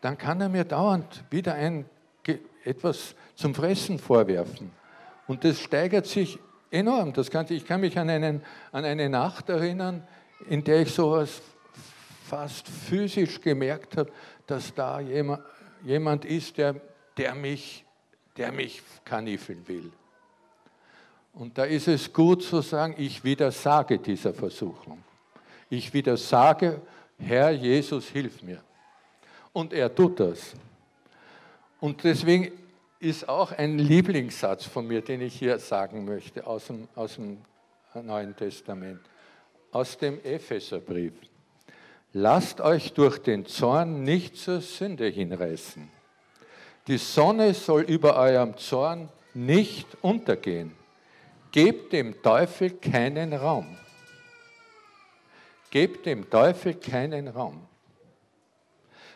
dann 0.00 0.16
kann 0.16 0.40
er 0.40 0.48
mir 0.48 0.64
dauernd 0.64 1.24
wieder 1.30 1.54
ein, 1.54 1.84
etwas 2.64 3.14
zum 3.34 3.54
Fressen 3.54 3.98
vorwerfen. 3.98 4.70
Und 5.26 5.44
das 5.44 5.60
steigert 5.60 6.06
sich 6.06 6.38
enorm. 6.70 7.12
Das 7.12 7.30
kann, 7.30 7.46
ich 7.48 7.66
kann 7.66 7.80
mich 7.80 7.98
an, 7.98 8.08
einen, 8.08 8.42
an 8.72 8.84
eine 8.84 9.08
Nacht 9.08 9.48
erinnern, 9.48 10.06
in 10.48 10.62
der 10.64 10.82
ich 10.82 10.92
sowas 10.92 11.42
fast 12.24 12.68
physisch 12.68 13.40
gemerkt 13.40 13.96
habe, 13.96 14.10
dass 14.46 14.74
da 14.74 15.00
jemand, 15.00 15.42
jemand 15.84 16.24
ist, 16.24 16.58
der, 16.58 16.76
der, 17.16 17.34
mich, 17.34 17.84
der 18.36 18.52
mich 18.52 18.82
kanifeln 19.04 19.66
will. 19.66 19.90
Und 21.32 21.56
da 21.56 21.64
ist 21.64 21.88
es 21.88 22.12
gut 22.12 22.42
zu 22.42 22.60
sagen, 22.60 22.94
ich 22.98 23.22
widersage 23.22 23.98
dieser 23.98 24.34
Versuchung. 24.34 25.02
Ich 25.70 25.92
widersage, 25.92 26.80
Herr 27.18 27.50
Jesus, 27.50 28.06
hilf 28.06 28.42
mir. 28.42 28.62
Und 29.52 29.72
er 29.72 29.94
tut 29.94 30.20
das. 30.20 30.54
Und 31.80 32.02
deswegen 32.04 32.52
ist 33.00 33.28
auch 33.28 33.52
ein 33.52 33.78
Lieblingssatz 33.78 34.64
von 34.64 34.86
mir, 34.86 35.02
den 35.02 35.20
ich 35.20 35.34
hier 35.38 35.58
sagen 35.58 36.04
möchte 36.04 36.46
aus 36.46 36.66
dem, 36.66 36.88
aus 36.94 37.14
dem 37.14 37.38
Neuen 37.94 38.34
Testament, 38.34 39.00
aus 39.70 39.96
dem 39.98 40.22
Epheserbrief. 40.24 41.12
Lasst 42.12 42.60
euch 42.60 42.94
durch 42.94 43.18
den 43.18 43.46
Zorn 43.46 44.02
nicht 44.02 44.36
zur 44.36 44.60
Sünde 44.60 45.06
hinreißen. 45.06 45.88
Die 46.86 46.98
Sonne 46.98 47.52
soll 47.54 47.82
über 47.82 48.16
eurem 48.16 48.56
Zorn 48.56 49.10
nicht 49.34 49.86
untergehen. 50.00 50.72
Gebt 51.58 51.92
dem 51.92 52.22
Teufel 52.22 52.70
keinen 52.70 53.32
Raum. 53.32 53.66
Gebt 55.72 56.06
dem 56.06 56.30
Teufel 56.30 56.74
keinen 56.74 57.26
Raum. 57.26 57.66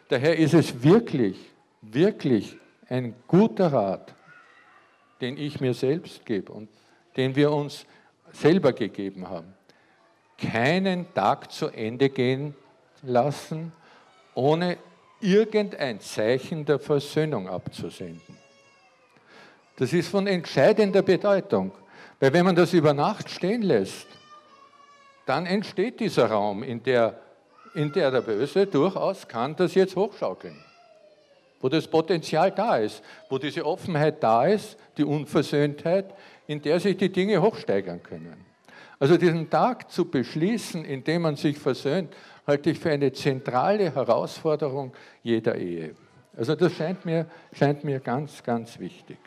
Daher 0.09 0.37
ist 0.37 0.53
es 0.53 0.83
wirklich, 0.83 1.37
wirklich 1.83 2.57
ein 2.89 3.15
guter 3.29 3.73
Rat, 3.73 4.13
den 5.21 5.37
ich 5.39 5.61
mir 5.61 5.73
selbst 5.73 6.27
gebe 6.27 6.51
und 6.51 6.69
den 7.17 7.37
wir 7.37 7.53
uns 7.53 7.87
selber 8.33 8.73
gegeben 8.73 9.29
haben. 9.29 9.55
Keinen 10.37 11.15
Tag 11.15 11.53
zu 11.53 11.69
Ende 11.69 12.11
gehen 12.11 12.57
lassen, 13.03 13.71
ohne 14.35 14.79
irgendein 15.21 16.01
Zeichen 16.01 16.65
der 16.65 16.81
Versöhnung 16.81 17.49
abzusenden. 17.49 18.37
Das 19.77 19.93
ist 19.93 20.09
von 20.09 20.27
entscheidender 20.27 21.03
Bedeutung, 21.03 21.71
weil 22.21 22.33
wenn 22.33 22.45
man 22.45 22.57
das 22.57 22.73
über 22.73 22.95
Nacht 22.95 23.31
stehen 23.31 23.63
lässt, 23.63 24.07
dann 25.27 25.47
entsteht 25.47 26.01
dieser 26.01 26.27
Raum, 26.27 26.63
in 26.63 26.83
der, 26.83 27.21
in 27.75 27.93
der 27.93 28.11
der 28.11 28.23
Böse 28.23 28.67
durchaus 28.67 29.27
kann 29.29 29.57
das 29.57 29.75
jetzt 29.75 29.97
hochschaukeln 29.97 30.63
wo 31.63 31.69
das 31.69 31.87
Potenzial 31.87 32.51
da 32.51 32.77
ist, 32.77 33.03
wo 33.31 33.39
diese 33.39 33.65
Offenheit 33.65 34.23
da 34.23 34.47
ist, 34.47 34.77
die 34.99 35.05
Unversöhntheit, 35.05 36.13
in 36.49 36.61
der 36.61 36.81
sich 36.81 36.97
die 36.97 37.11
Dinge 37.11 37.41
hochsteigern 37.41 38.03
können. 38.03 38.45
Also 38.99 39.17
diesen 39.17 39.49
Tag 39.49 39.91
zu 39.91 40.05
beschließen, 40.05 40.85
indem 40.85 41.23
man 41.23 41.37
sich 41.37 41.57
versöhnt, 41.57 42.13
halte 42.47 42.71
ich 42.71 42.79
für 42.79 42.91
eine 42.91 43.13
zentrale 43.13 43.95
Herausforderung 43.95 44.93
jeder 45.23 45.55
Ehe. 45.55 45.95
Also 46.37 46.57
das 46.57 46.73
scheint 46.73 47.05
mir, 47.05 47.27
scheint 47.53 47.85
mir 47.85 48.01
ganz, 48.01 48.43
ganz 48.43 48.79
wichtig. 48.79 49.19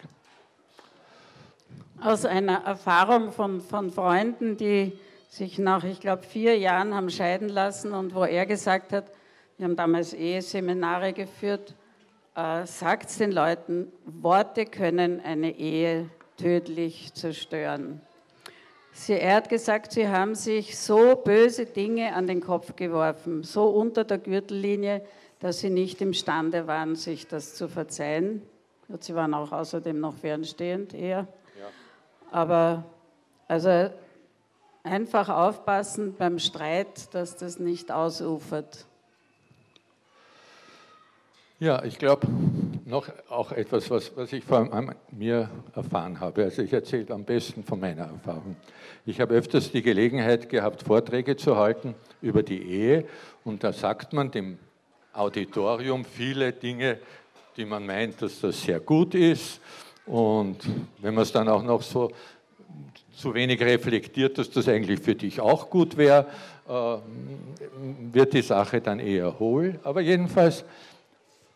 Aus 2.02 2.26
einer 2.26 2.64
Erfahrung 2.66 3.32
von, 3.32 3.62
von 3.62 3.92
Freunden, 3.92 4.58
die 4.58 4.94
sich 5.30 5.60
nach, 5.60 5.84
ich 5.84 6.00
glaube, 6.00 6.24
vier 6.24 6.58
Jahren 6.58 6.94
haben 6.94 7.10
scheiden 7.10 7.50
lassen 7.50 7.94
und 7.94 8.14
wo 8.16 8.24
er 8.24 8.46
gesagt 8.46 8.94
hat, 8.94 9.12
wir 9.58 9.66
haben 9.66 9.76
damals 9.76 10.14
Eheseminare 10.14 11.14
geführt, 11.14 11.76
äh, 12.36 12.66
sagt 12.66 13.18
den 13.20 13.32
Leuten, 13.32 13.92
Worte 14.06 14.66
können 14.66 15.22
eine 15.22 15.58
Ehe 15.58 16.10
tödlich 16.38 17.14
zerstören. 17.14 18.02
Sie, 18.92 19.14
er 19.14 19.36
hat 19.36 19.50
gesagt, 19.50 19.92
sie 19.92 20.08
haben 20.08 20.36
sich 20.36 20.78
so 20.78 21.16
böse 21.16 21.66
Dinge 21.66 22.14
an 22.14 22.28
den 22.28 22.40
Kopf 22.40 22.76
geworfen, 22.76 23.44
so 23.44 23.66
unter 23.66 24.06
der 24.06 24.20
Gürtellinie, 24.20 25.02
dass 25.40 25.60
sie 25.60 25.70
nicht 25.70 26.02
imstande 26.02 26.66
waren, 26.66 26.96
sich 26.96 27.28
das 27.28 27.56
zu 27.56 27.68
verzeihen. 27.68 28.42
Sie 29.00 29.16
waren 29.16 29.34
auch 29.34 29.52
außerdem 29.52 30.00
noch 30.00 30.16
fernstehend 30.16 30.94
eher. 30.94 31.28
Aber 32.32 32.84
also 33.48 33.90
einfach 34.84 35.30
aufpassen 35.30 36.16
beim 36.18 36.40
Streit, 36.40 37.14
dass 37.14 37.36
das 37.36 37.60
nicht 37.60 37.92
ausufert. 37.92 38.86
Ja, 41.60 41.84
ich 41.84 41.98
glaube, 41.98 42.28
noch 42.86 43.08
auch 43.30 43.52
etwas, 43.52 43.90
was, 43.90 44.16
was 44.16 44.32
ich 44.34 44.44
an 44.52 44.94
mir 45.12 45.50
erfahren 45.74 46.20
habe. 46.20 46.44
Also 46.44 46.62
ich 46.62 46.74
erzähle 46.74 47.14
am 47.14 47.24
besten 47.24 47.64
von 47.64 47.80
meiner 47.80 48.04
Erfahrung. 48.04 48.56
Ich 49.06 49.20
habe 49.20 49.34
öfters 49.34 49.72
die 49.72 49.82
Gelegenheit 49.82 50.50
gehabt, 50.50 50.84
Vorträge 50.84 51.36
zu 51.36 51.56
halten 51.56 51.96
über 52.22 52.44
die 52.44 52.62
Ehe 52.62 53.06
und 53.44 53.64
da 53.64 53.74
sagt 53.74 54.14
man 54.14 54.32
dem 54.32 54.60
Auditorium 55.14 56.04
viele 56.06 56.52
Dinge, 56.52 57.00
die 57.56 57.66
man 57.66 57.86
meint, 57.86 58.22
dass 58.22 58.42
das 58.42 58.62
sehr 58.62 58.82
gut 58.82 59.16
ist 59.16 59.62
und 60.06 60.58
wenn 61.00 61.14
man 61.14 61.24
es 61.24 61.32
dann 61.32 61.48
auch 61.50 61.64
noch 61.64 61.82
so 61.82 62.12
zu 63.16 63.34
wenig 63.34 63.62
reflektiert, 63.62 64.38
dass 64.38 64.50
das 64.52 64.68
eigentlich 64.68 65.00
für 65.00 65.16
dich 65.16 65.40
auch 65.40 65.70
gut 65.70 65.98
wäre, 65.98 66.28
äh, 66.68 66.98
wird 68.12 68.34
die 68.34 68.42
Sache 68.42 68.82
dann 68.82 69.00
eher 69.00 69.40
hohl. 69.40 69.80
Aber 69.84 70.02
jedenfalls 70.02 70.66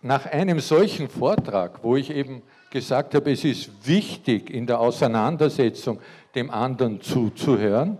nach 0.01 0.25
einem 0.25 0.59
solchen 0.59 1.09
Vortrag, 1.09 1.83
wo 1.83 1.95
ich 1.95 2.09
eben 2.09 2.41
gesagt 2.69 3.15
habe, 3.15 3.31
es 3.31 3.43
ist 3.43 3.69
wichtig 3.85 4.49
in 4.49 4.65
der 4.65 4.79
Auseinandersetzung 4.79 5.99
dem 6.35 6.49
anderen 6.49 7.01
zuzuhören, 7.01 7.97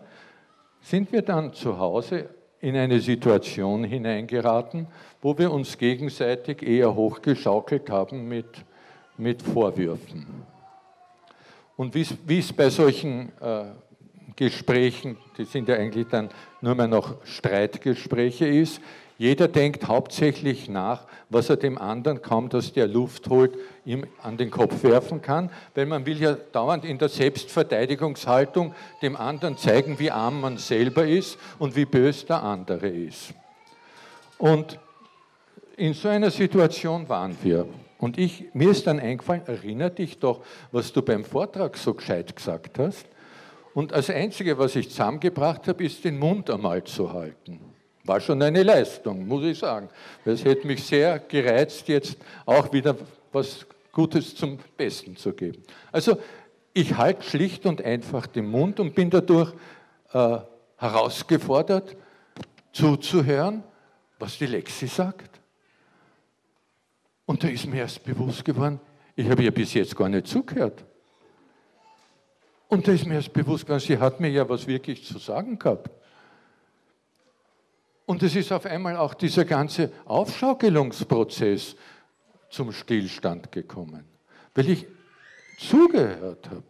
sind 0.82 1.12
wir 1.12 1.22
dann 1.22 1.54
zu 1.54 1.78
Hause 1.78 2.30
in 2.62 2.76
eine 2.76 3.00
Situation 3.00 3.84
hineingeraten, 3.84 4.88
wo 5.22 5.38
wir 5.38 5.52
uns 5.52 5.78
gegenseitig 5.78 6.62
eher 6.62 6.96
hochgeschaukelt 6.96 7.90
haben 7.90 8.28
mit, 8.28 8.46
mit 9.20 9.42
Vorwürfen. 9.42 10.26
Und 11.76 11.94
wie 11.94 12.40
es 12.40 12.52
bei 12.52 12.70
solchen 12.70 13.32
äh, 13.40 13.66
Gesprächen, 14.36 15.18
die 15.38 15.46
sind 15.46 15.68
ja 15.68 15.76
eigentlich 15.76 16.08
dann 16.08 16.30
nur 16.62 16.76
mehr 16.76 16.88
noch 16.88 17.24
Streitgespräche 17.26 18.48
ist, 18.48 18.82
jeder 19.18 19.50
denkt 19.50 19.86
hauptsächlich 19.86 20.70
nach, 20.70 21.06
was 21.30 21.50
er 21.50 21.58
dem 21.58 21.78
anderen 21.78 22.22
kaum, 22.22 22.48
dass 22.48 22.72
der 22.72 22.88
Luft 22.88 23.30
holt, 23.30 23.58
ihm 23.84 24.06
an 24.24 24.38
den 24.38 24.50
Kopf 24.50 24.82
werfen 24.82 25.22
kann, 25.22 25.52
weil 25.76 25.88
man 25.88 26.06
will 26.06 26.22
ja 26.22 26.34
dauernd 26.34 26.86
in 26.86 26.98
der 26.98 27.10
Selbstverteidigungshaltung 27.10 28.74
dem 29.02 29.18
anderen 29.18 29.58
zeigen, 29.58 30.00
wie 30.00 30.10
arm 30.10 30.40
man 30.40 30.58
selber 30.58 31.06
ist 31.06 31.38
und 31.60 31.76
wie 31.76 31.84
bös 31.84 32.26
der 32.26 32.42
andere 32.44 32.88
ist. 32.88 33.34
Und 34.38 34.80
in 35.76 35.94
so 35.94 36.08
einer 36.08 36.32
Situation 36.32 37.10
waren 37.10 37.36
wir. 37.44 37.66
Und 38.00 38.18
ich, 38.18 38.46
mir 38.54 38.72
ist 38.72 38.88
dann 38.88 39.00
eingefallen, 39.00 39.44
erinnere 39.46 39.92
dich 39.92 40.20
doch, 40.20 40.42
was 40.72 40.92
du 40.94 41.02
beim 41.02 41.26
Vortrag 41.26 41.78
so 41.78 41.94
gescheit 41.94 42.34
gesagt 42.36 42.80
hast. 42.80 43.06
Und 43.74 43.92
das 43.92 44.10
Einzige, 44.10 44.58
was 44.58 44.76
ich 44.76 44.90
zusammengebracht 44.90 45.68
habe, 45.68 45.84
ist 45.84 46.04
den 46.04 46.18
Mund 46.18 46.50
einmal 46.50 46.84
zu 46.86 47.12
halten. 47.12 47.60
War 48.06 48.22
schon 48.22 48.42
eine 48.42 48.64
Leistung, 48.64 49.28
muss 49.28 49.44
ich 49.44 49.60
sagen. 49.60 49.90
Es 50.26 50.44
hätte 50.44 50.66
mich 50.66 50.84
sehr 50.84 51.20
gereizt, 51.20 51.88
jetzt 51.90 52.18
auch 52.46 52.72
wieder 52.72 52.96
was 53.32 53.68
Gutes 53.92 54.34
zum 54.34 54.58
Besten 54.78 55.18
zu 55.18 55.34
geben. 55.34 55.62
Also 55.92 56.18
ich 56.74 56.96
halte 56.96 57.24
schlicht 57.24 57.66
und 57.66 57.84
einfach 57.84 58.28
den 58.28 58.50
Mund 58.50 58.80
und 58.80 58.96
bin 58.96 59.10
dadurch 59.10 59.54
äh, 60.14 60.38
herausgefordert, 60.78 61.98
zuzuhören, 62.72 63.64
was 64.18 64.38
die 64.38 64.46
Lexi 64.46 64.88
sagt. 64.88 65.29
Und 67.30 67.44
da 67.44 67.48
ist 67.48 67.68
mir 67.68 67.82
erst 67.82 68.04
bewusst 68.04 68.44
geworden, 68.44 68.80
ich 69.16 69.30
habe 69.30 69.44
ihr 69.44 69.52
bis 69.52 69.76
jetzt 69.76 69.96
gar 69.96 70.10
nicht 70.10 70.26
zugehört. 70.26 70.84
Und 72.68 72.88
da 72.88 72.92
ist 72.92 73.06
mir 73.06 73.14
erst 73.14 73.32
bewusst 73.32 73.68
geworden, 73.68 73.82
sie 73.82 74.00
hat 74.00 74.20
mir 74.20 74.32
ja 74.32 74.50
was 74.50 74.66
wirklich 74.66 75.06
zu 75.06 75.20
sagen 75.20 75.60
gehabt. 75.60 75.92
Und 78.08 78.24
es 78.24 78.36
ist 78.36 78.52
auf 78.52 78.66
einmal 78.66 78.98
auch 78.98 79.14
dieser 79.14 79.46
ganze 79.46 79.92
Aufschaukelungsprozess 80.06 81.76
zum 82.50 82.72
Stillstand 82.72 83.52
gekommen, 83.52 84.06
weil 84.56 84.68
ich 84.68 84.88
zugehört 85.60 86.50
habe, 86.50 86.64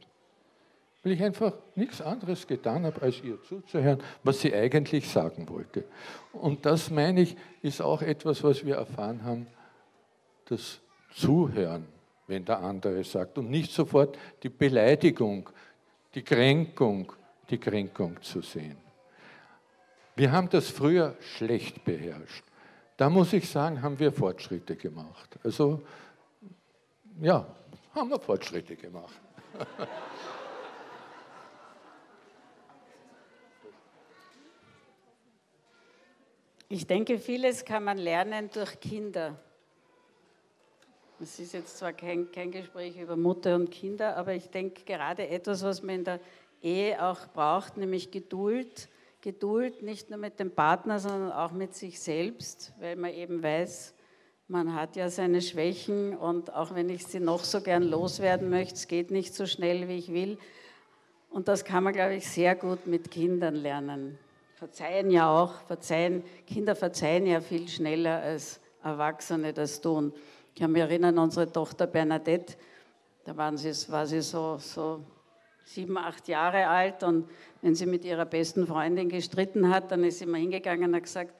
weil 1.03 1.13
ich 1.13 1.23
einfach 1.23 1.53
nichts 1.75 2.01
anderes 2.01 2.45
getan 2.45 2.85
habe, 2.85 3.01
als 3.01 3.23
ihr 3.23 3.41
zuzuhören, 3.43 4.03
was 4.25 4.41
sie 4.41 4.53
eigentlich 4.53 5.09
sagen 5.09 5.47
wollte. 5.47 5.85
Und 6.33 6.65
das, 6.65 6.91
meine 6.91 7.21
ich, 7.21 7.37
ist 7.61 7.81
auch 7.81 8.01
etwas, 8.01 8.43
was 8.43 8.65
wir 8.65 8.75
erfahren 8.75 9.23
haben, 9.23 9.47
das 10.49 10.79
Zuhören, 11.13 11.87
wenn 12.27 12.45
der 12.45 12.59
andere 12.59 13.03
sagt, 13.03 13.37
und 13.37 13.49
nicht 13.49 13.71
sofort 13.71 14.17
die 14.43 14.49
Beleidigung, 14.49 15.49
die 16.13 16.23
Kränkung, 16.23 17.11
die 17.49 17.57
Kränkung 17.57 18.21
zu 18.21 18.41
sehen. 18.41 18.77
Wir 20.15 20.31
haben 20.31 20.49
das 20.49 20.69
früher 20.69 21.15
schlecht 21.19 21.83
beherrscht. 21.85 22.43
da 22.97 23.09
muss 23.09 23.31
ich 23.33 23.49
sagen, 23.49 23.81
haben 23.81 23.97
wir 23.97 24.11
Fortschritte 24.11 24.75
gemacht. 24.75 25.39
Also 25.43 25.81
ja, 27.21 27.45
haben 27.95 28.09
wir 28.09 28.19
Fortschritte 28.19 28.75
gemacht. 28.75 29.19
Ich 36.71 36.85
denke, 36.85 37.17
vieles 37.17 37.65
kann 37.65 37.83
man 37.83 37.97
lernen 37.97 38.51
durch 38.53 38.79
Kinder. 38.79 39.35
Es 41.21 41.37
ist 41.39 41.53
jetzt 41.53 41.77
zwar 41.77 41.91
kein, 41.91 42.31
kein 42.31 42.49
Gespräch 42.49 42.97
über 42.97 43.17
Mutter 43.17 43.55
und 43.55 43.71
Kinder, 43.71 44.15
aber 44.15 44.33
ich 44.33 44.49
denke 44.49 44.83
gerade 44.85 45.27
etwas, 45.27 45.63
was 45.63 45.83
man 45.83 45.95
in 45.95 46.03
der 46.05 46.19
Ehe 46.61 47.03
auch 47.03 47.27
braucht, 47.33 47.75
nämlich 47.75 48.11
Geduld. 48.11 48.87
Geduld 49.21 49.81
nicht 49.83 50.09
nur 50.09 50.17
mit 50.17 50.39
dem 50.39 50.51
Partner, 50.51 50.99
sondern 50.99 51.33
auch 51.33 51.51
mit 51.51 51.75
sich 51.75 51.99
selbst, 51.99 52.73
weil 52.79 52.95
man 52.95 53.13
eben 53.13 53.43
weiß, 53.43 53.93
man 54.47 54.73
hat 54.73 54.95
ja 54.95 55.09
seine 55.09 55.41
Schwächen 55.41 56.15
und 56.15 56.53
auch 56.53 56.73
wenn 56.73 56.89
ich 56.89 57.05
sie 57.05 57.19
noch 57.19 57.43
so 57.43 57.59
gern 57.59 57.83
loswerden 57.83 58.49
möchte, 58.49 58.75
es 58.75 58.87
geht 58.87 59.11
nicht 59.11 59.35
so 59.35 59.45
schnell, 59.45 59.89
wie 59.89 59.97
ich 59.97 60.13
will. 60.13 60.37
Und 61.29 61.49
das 61.49 61.65
kann 61.65 61.83
man, 61.83 61.93
glaube 61.93 62.15
ich, 62.15 62.27
sehr 62.27 62.55
gut 62.55 62.87
mit 62.87 63.11
Kindern 63.11 63.55
lernen 63.55 64.17
verzeihen 64.59 65.09
ja 65.09 65.29
auch, 65.29 65.53
verzeihen, 65.67 66.21
Kinder 66.45 66.75
verzeihen 66.75 67.25
ja 67.25 67.39
viel 67.39 67.69
schneller 67.69 68.21
als 68.21 68.59
Erwachsene 68.83 69.53
das 69.53 69.79
tun. 69.79 70.11
Ich 70.59 70.61
kann 70.61 70.73
mich 70.73 70.81
erinnern, 70.81 71.17
unsere 71.17 71.49
Tochter 71.49 71.87
Bernadette, 71.87 72.57
da 73.23 73.37
waren 73.37 73.55
sie, 73.55 73.71
war 73.89 74.05
sie 74.05 74.19
so, 74.19 74.57
so 74.57 74.99
sieben, 75.63 75.97
acht 75.97 76.27
Jahre 76.27 76.67
alt 76.67 77.01
und 77.01 77.29
wenn 77.61 77.75
sie 77.75 77.85
mit 77.85 78.03
ihrer 78.03 78.25
besten 78.25 78.67
Freundin 78.67 79.07
gestritten 79.07 79.69
hat, 79.69 79.89
dann 79.89 80.03
ist 80.03 80.19
sie 80.19 80.25
mal 80.25 80.41
hingegangen 80.41 80.89
und 80.89 80.95
hat 80.97 81.03
gesagt, 81.03 81.33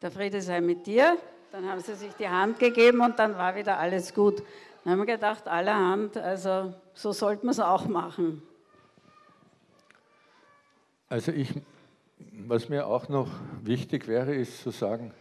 der 0.00 0.12
Friede 0.12 0.40
sei 0.40 0.60
mit 0.60 0.86
dir. 0.86 1.18
Dann 1.50 1.68
haben 1.68 1.80
sie 1.80 1.96
sich 1.96 2.12
die 2.12 2.28
Hand 2.28 2.60
gegeben 2.60 3.00
und 3.00 3.18
dann 3.18 3.36
war 3.36 3.56
wieder 3.56 3.76
alles 3.76 4.14
gut. 4.14 4.40
Dann 4.84 4.92
haben 4.92 5.00
wir 5.00 5.16
gedacht, 5.16 5.48
allerhand, 5.48 6.16
also 6.16 6.72
so 6.94 7.10
sollte 7.10 7.44
man 7.44 7.50
es 7.50 7.58
auch 7.58 7.88
machen. 7.88 8.40
Also 11.08 11.32
ich 11.32 11.52
was 12.46 12.68
mir 12.68 12.86
auch 12.86 13.08
noch 13.08 13.28
wichtig 13.62 14.06
wäre, 14.06 14.34
ist 14.34 14.62
zu 14.62 14.70
sagen, 14.70 15.12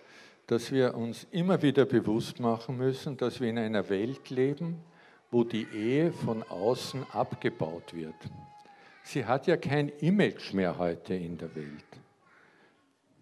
dass 0.49 0.71
wir 0.71 0.95
uns 0.95 1.27
immer 1.29 1.61
wieder 1.61 1.85
bewusst 1.85 2.39
machen 2.39 2.75
müssen, 2.75 3.15
dass 3.17 3.39
wir 3.39 3.49
in 3.49 3.59
einer 3.59 3.87
Welt 3.87 4.31
leben, 4.31 4.81
wo 5.29 5.43
die 5.43 5.67
Ehe 5.71 6.11
von 6.11 6.41
außen 6.41 7.05
abgebaut 7.11 7.93
wird. 7.93 8.15
Sie 9.03 9.23
hat 9.23 9.45
ja 9.45 9.57
kein 9.57 9.89
Image 9.99 10.51
mehr 10.53 10.75
heute 10.79 11.13
in 11.13 11.37
der 11.37 11.55
Welt. 11.55 11.85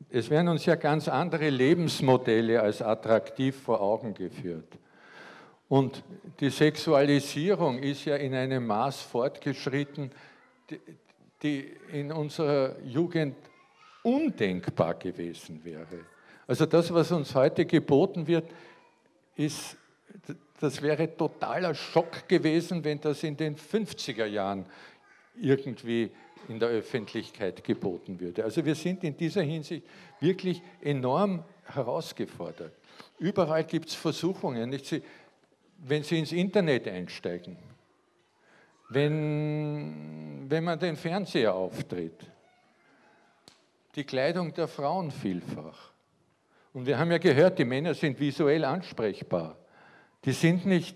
Es 0.10 0.30
werden 0.30 0.48
uns 0.48 0.66
ja 0.66 0.76
ganz 0.76 1.10
andere 1.10 1.50
Lebensmodelle 1.50 2.62
als 2.62 2.82
attraktiv 2.82 3.62
vor 3.62 3.82
Augen 3.82 4.14
geführt. 4.14 4.78
Und 5.68 6.02
die 6.40 6.50
Sexualisierung 6.50 7.80
ist 7.80 8.06
ja 8.06 8.16
in 8.16 8.34
einem 8.36 8.66
Maß 8.66 9.02
fortgeschritten, 9.02 10.12
die 11.44 11.76
in 11.92 12.14
unserer 12.14 12.82
Jugend 12.84 13.36
undenkbar 14.02 14.94
gewesen 14.94 15.66
wäre. 15.66 16.06
Also 16.48 16.66
das, 16.66 16.94
was 16.94 17.12
uns 17.12 17.36
heute 17.36 17.66
geboten 17.66 18.26
wird, 18.26 18.50
ist, 19.36 19.78
das 20.60 20.82
wäre 20.82 21.16
totaler 21.16 21.76
Schock 21.76 22.28
gewesen, 22.28 22.84
wenn 22.84 23.00
das 23.02 23.22
in 23.24 23.36
den 23.36 23.56
50er 23.56 24.26
Jahren 24.26 24.66
irgendwie 25.40 26.10
in 26.48 26.60
der 26.60 26.70
Öffentlichkeit 26.70 27.64
geboten 27.64 28.20
würde. 28.20 28.44
Also 28.44 28.66
wir 28.66 28.76
sind 28.76 29.04
in 29.04 29.16
dieser 29.16 29.42
Hinsicht 29.42 29.86
wirklich 30.20 30.62
enorm 30.82 31.44
herausgefordert. 31.66 32.74
Überall 33.20 33.66
gibt 33.66 33.90
es 33.90 33.96
Versuchungen. 33.96 34.72
Sie, 34.80 35.04
wenn 35.80 36.04
Sie 36.04 36.18
ins 36.18 36.32
Internet 36.32 36.88
einsteigen, 36.88 37.58
wenn, 38.90 40.46
wenn 40.48 40.64
man 40.64 40.80
den 40.80 40.96
Fernseher 40.96 41.54
auftritt, 41.54 42.26
die 43.96 44.06
Kleidung 44.06 44.54
der 44.54 44.68
Frauen 44.68 45.12
vielfach. 45.12 45.87
Und 46.78 46.86
wir 46.86 47.00
haben 47.00 47.10
ja 47.10 47.18
gehört, 47.18 47.58
die 47.58 47.66
Männer 47.66 47.96
sind 47.96 48.20
visuell 48.20 48.64
ansprechbar. 48.64 49.58
Die 50.24 50.32
sind 50.32 50.68
nicht 50.68 50.96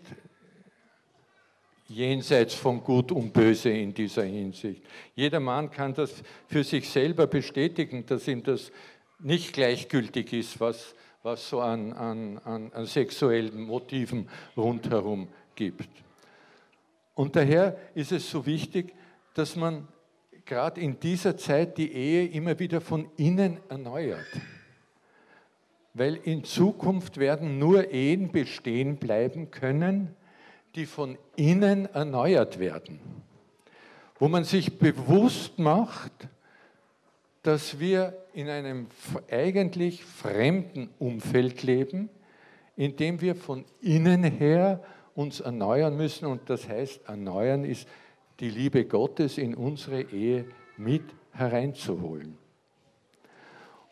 jenseits 1.88 2.54
von 2.54 2.84
Gut 2.84 3.12
und 3.12 3.34
Böse 3.34 3.72
in 3.72 3.92
dieser 3.92 4.22
Hinsicht. 4.22 4.84
Jeder 5.16 5.40
Mann 5.40 5.72
kann 5.72 5.96
das 5.96 6.22
für 6.46 6.64
sich 6.64 6.88
selber 6.88 7.26
bestätigen, 7.26 8.06
dass 8.06 8.28
ihm 8.28 8.44
das 8.44 8.72
nicht 9.18 9.54
gleichgültig 9.54 10.32
ist, 10.34 10.60
was, 10.60 10.94
was 11.24 11.50
so 11.50 11.62
an, 11.62 11.94
an, 11.94 12.38
an 12.44 12.86
sexuellen 12.86 13.64
Motiven 13.64 14.30
rundherum 14.56 15.30
gibt. 15.56 15.90
Und 17.16 17.36
daher 17.36 17.76
ist 17.96 18.12
es 18.12 18.30
so 18.30 18.46
wichtig, 18.46 18.94
dass 19.34 19.56
man 19.56 19.88
gerade 20.46 20.80
in 20.80 21.00
dieser 21.00 21.38
Zeit 21.38 21.80
die 21.80 21.92
Ehe 21.92 22.28
immer 22.28 22.60
wieder 22.60 22.82
von 22.82 23.10
innen 23.18 23.58
erneuert. 23.68 24.28
Weil 25.94 26.16
in 26.16 26.44
Zukunft 26.44 27.18
werden 27.18 27.60
nur 27.60 27.92
Ehen 27.92 28.32
bestehen 28.32 28.98
bleiben 28.98 29.52
können, 29.52 30.16
die 30.76 30.86
von 30.86 31.18
innen 31.36 31.86
erneuert 31.94 32.60
werden. 32.60 33.00
Wo 34.20 34.28
man 34.28 34.44
sich 34.44 34.78
bewusst 34.78 35.60
macht, 35.60 36.12
dass 37.44 37.80
wir 37.80 38.16
in 38.34 38.50
einem 38.50 38.88
eigentlich 39.30 40.04
fremden 40.04 40.90
Umfeld 41.00 41.64
leben, 41.64 42.10
in 42.78 42.96
dem 42.96 43.20
wir 43.20 43.36
von 43.36 43.66
innen 43.82 44.24
her 44.24 44.84
uns 45.16 45.40
erneuern 45.40 45.98
müssen. 45.98 46.26
Und 46.26 46.50
das 46.50 46.68
heißt, 46.70 47.02
erneuern 47.08 47.66
ist 47.66 47.88
die 48.40 48.50
Liebe 48.50 48.86
Gottes 48.86 49.38
in 49.38 49.56
unsere 49.56 50.02
Ehe 50.04 50.46
mit 50.78 51.04
hereinzuholen. 51.32 52.38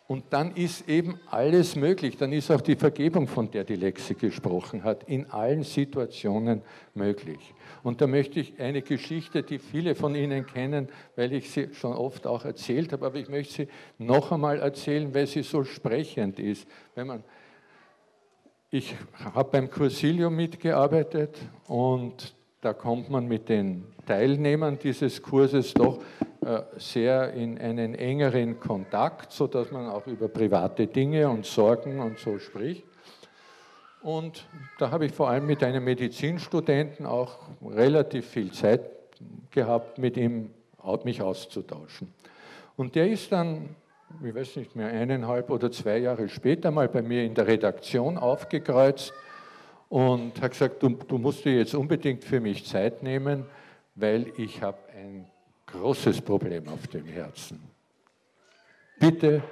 Und 0.09 0.23
dann 0.31 0.55
ist 0.55 0.89
eben 0.89 1.19
alles 1.29 1.75
möglich. 1.75 2.17
Dann 2.17 2.33
ist 2.33 2.49
auch 2.49 2.61
die 2.61 2.75
Vergebung, 2.75 3.27
von 3.27 3.51
der 3.51 3.63
die 3.63 3.75
Lexi 3.75 4.15
gesprochen 4.15 4.83
hat, 4.83 5.03
in 5.03 5.29
allen 5.29 5.61
Situationen 5.61 6.63
möglich. 6.95 7.53
Und 7.83 8.01
da 8.01 8.07
möchte 8.07 8.39
ich 8.39 8.59
eine 8.59 8.81
Geschichte, 8.81 9.43
die 9.43 9.59
viele 9.59 9.93
von 9.93 10.15
Ihnen 10.15 10.47
kennen, 10.47 10.87
weil 11.15 11.31
ich 11.31 11.51
sie 11.51 11.75
schon 11.75 11.93
oft 11.93 12.25
auch 12.25 12.43
erzählt 12.43 12.91
habe, 12.91 13.05
aber 13.05 13.17
ich 13.17 13.29
möchte 13.29 13.53
sie 13.53 13.67
noch 13.99 14.31
einmal 14.31 14.57
erzählen, 14.57 15.13
weil 15.13 15.27
sie 15.27 15.43
so 15.43 15.63
sprechend 15.63 16.39
ist. 16.39 16.67
Wenn 16.95 17.05
man 17.05 17.23
ich 18.71 18.95
habe 19.35 19.49
beim 19.51 19.69
Cursilium 19.69 20.35
mitgearbeitet 20.35 21.37
und 21.67 22.35
da 22.61 22.73
kommt 22.73 23.09
man 23.09 23.27
mit 23.27 23.47
den 23.49 23.85
Teilnehmern 24.05 24.77
dieses 24.77 25.21
Kurses 25.21 25.73
doch 25.73 25.99
äh, 26.45 26.61
sehr 26.77 27.33
in 27.33 27.57
einen 27.57 27.95
engeren 27.95 28.59
Kontakt, 28.59 29.31
sodass 29.31 29.71
man 29.71 29.87
auch 29.87 30.05
über 30.07 30.27
private 30.27 30.87
Dinge 30.87 31.29
und 31.29 31.45
Sorgen 31.45 31.99
und 31.99 32.19
so 32.19 32.37
spricht. 32.37 32.83
Und 34.01 34.45
da 34.77 34.91
habe 34.91 35.05
ich 35.05 35.11
vor 35.11 35.29
allem 35.29 35.45
mit 35.45 35.63
einem 35.63 35.83
Medizinstudenten 35.83 37.05
auch 37.05 37.37
relativ 37.61 38.27
viel 38.27 38.51
Zeit 38.51 38.81
gehabt, 39.51 39.97
mit 39.97 40.15
ihm 40.15 40.51
mich 41.03 41.21
auszutauschen. 41.21 42.13
Und 42.77 42.95
der 42.95 43.09
ist 43.09 43.31
dann, 43.31 43.75
ich 44.23 44.33
weiß 44.33 44.55
nicht 44.55 44.75
mehr, 44.75 44.87
eineinhalb 44.87 45.49
oder 45.49 45.71
zwei 45.71 45.97
Jahre 45.97 46.29
später 46.29 46.71
mal 46.71 46.87
bei 46.87 47.01
mir 47.01 47.23
in 47.23 47.35
der 47.35 47.47
Redaktion 47.47 48.17
aufgekreuzt 48.17 49.13
und 49.89 50.39
hat 50.39 50.51
gesagt, 50.51 50.81
du, 50.81 50.89
du 50.89 51.17
musst 51.17 51.43
dir 51.43 51.57
jetzt 51.57 51.73
unbedingt 51.73 52.23
für 52.23 52.39
mich 52.39 52.65
Zeit 52.65 53.03
nehmen, 53.03 53.45
weil 53.95 54.31
ich 54.37 54.61
habe 54.61 54.77
ein 54.95 55.25
großes 55.65 56.21
Problem 56.21 56.67
auf 56.67 56.87
dem 56.87 57.05
Herzen. 57.05 57.59
Bitte 58.99 59.43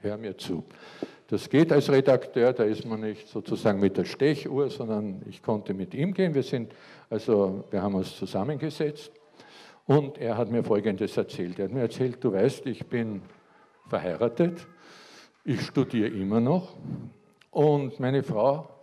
hör 0.00 0.16
mir 0.16 0.36
zu. 0.36 0.64
Das 1.28 1.48
geht 1.48 1.72
als 1.72 1.90
Redakteur, 1.90 2.52
da 2.52 2.64
ist 2.64 2.84
man 2.84 3.00
nicht 3.00 3.28
sozusagen 3.28 3.80
mit 3.80 3.96
der 3.96 4.04
Stechuhr, 4.04 4.70
sondern 4.70 5.22
ich 5.28 5.42
konnte 5.42 5.72
mit 5.72 5.94
ihm 5.94 6.12
gehen. 6.12 6.34
Wir 6.34 6.42
sind, 6.42 6.74
also 7.08 7.64
wir 7.70 7.82
haben 7.82 7.94
uns 7.94 8.16
zusammengesetzt 8.16 9.10
und 9.86 10.18
er 10.18 10.36
hat 10.36 10.50
mir 10.50 10.62
Folgendes 10.62 11.16
erzählt. 11.16 11.58
Er 11.58 11.66
hat 11.66 11.72
mir 11.72 11.80
erzählt, 11.80 12.22
du 12.22 12.32
weißt, 12.32 12.66
ich 12.66 12.86
bin 12.86 13.22
verheiratet, 13.88 14.66
ich 15.44 15.62
studiere 15.62 16.08
immer 16.08 16.40
noch 16.40 16.76
und 17.50 17.98
meine 18.00 18.22
Frau 18.22 18.73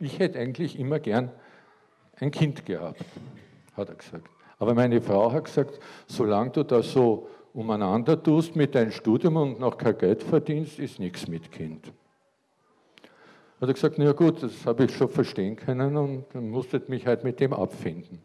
ich 0.00 0.18
hätte 0.18 0.38
eigentlich 0.38 0.78
immer 0.78 0.98
gern 0.98 1.30
ein 2.16 2.30
Kind 2.30 2.66
gehabt, 2.66 3.04
hat 3.76 3.88
er 3.88 3.94
gesagt. 3.94 4.28
Aber 4.58 4.74
meine 4.74 5.00
Frau 5.00 5.32
hat 5.32 5.44
gesagt, 5.44 5.78
solange 6.06 6.50
du 6.50 6.64
da 6.64 6.82
so 6.82 7.28
umeinander 7.54 8.22
tust 8.22 8.56
mit 8.56 8.74
deinem 8.74 8.90
Studium 8.90 9.36
und 9.36 9.60
noch 9.60 9.78
kein 9.78 9.96
Geld 9.96 10.22
verdienst, 10.22 10.78
ist 10.78 10.98
nichts 10.98 11.28
mit 11.28 11.50
Kind. 11.50 11.92
Hat 13.60 13.68
er 13.68 13.74
gesagt, 13.74 13.96
na 13.98 14.12
gut, 14.12 14.42
das 14.42 14.66
habe 14.66 14.84
ich 14.84 14.96
schon 14.96 15.08
verstehen 15.08 15.56
können 15.56 15.96
und 15.96 16.24
dann 16.32 16.48
musstet 16.50 16.88
mich 16.88 17.06
halt 17.06 17.24
mit 17.24 17.40
dem 17.40 17.52
abfinden. 17.52 18.20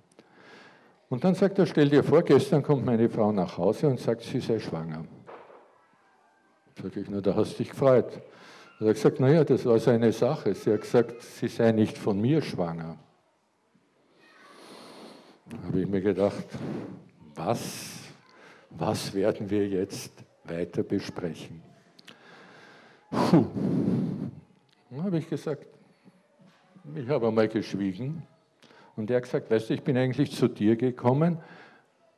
Und 1.09 1.23
dann 1.23 1.35
sagt 1.35 1.59
er, 1.59 1.65
stell 1.65 1.89
dir 1.89 2.03
vor, 2.03 2.23
gestern 2.23 2.63
kommt 2.63 2.85
meine 2.85 3.09
Frau 3.09 3.31
nach 3.31 3.57
Hause 3.57 3.87
und 3.87 3.99
sagt, 3.99 4.21
sie 4.21 4.39
sei 4.39 4.59
schwanger. 4.59 5.05
Sag 6.81 6.97
ich, 6.97 7.07
na, 7.09 7.21
da 7.21 7.35
hast 7.35 7.53
du 7.53 7.57
dich 7.59 7.69
gefreut. 7.69 8.19
Hat 8.83 8.87
er 8.87 8.93
gesagt, 8.95 9.19
naja, 9.21 9.45
das 9.45 9.65
war 9.65 9.79
so 9.79 9.91
eine 9.91 10.11
Sache. 10.11 10.53
Sie 10.53 10.73
hat 10.73 10.81
gesagt, 10.81 11.21
sie 11.21 11.47
sei 11.47 11.71
nicht 11.71 11.97
von 11.97 12.19
mir 12.19 12.41
schwanger. 12.41 12.97
Da 15.49 15.57
habe 15.65 15.79
ich 15.79 15.87
mir 15.87 16.01
gedacht, 16.01 16.43
was, 17.33 18.01
was 18.71 19.13
werden 19.13 19.49
wir 19.49 19.65
jetzt 19.69 20.11
weiter 20.43 20.83
besprechen? 20.83 21.63
Puh. 23.09 23.45
Dann 24.89 25.03
habe 25.03 25.17
ich 25.17 25.29
gesagt, 25.29 25.65
ich 26.93 27.07
habe 27.07 27.29
einmal 27.29 27.47
geschwiegen 27.47 28.23
und 28.97 29.09
er 29.09 29.15
hat 29.15 29.23
gesagt, 29.23 29.49
weißt 29.49 29.69
du, 29.69 29.75
ich 29.75 29.83
bin 29.83 29.95
eigentlich 29.95 30.35
zu 30.35 30.49
dir 30.49 30.75
gekommen, 30.75 31.37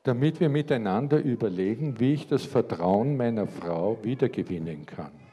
damit 0.01 0.39
wir 0.39 0.49
miteinander 0.49 1.19
überlegen, 1.19 1.99
wie 1.99 2.13
ich 2.13 2.25
das 2.27 2.43
Vertrauen 2.43 3.17
meiner 3.17 3.45
Frau 3.45 3.99
wiedergewinnen 4.01 4.87
kann. 4.87 5.24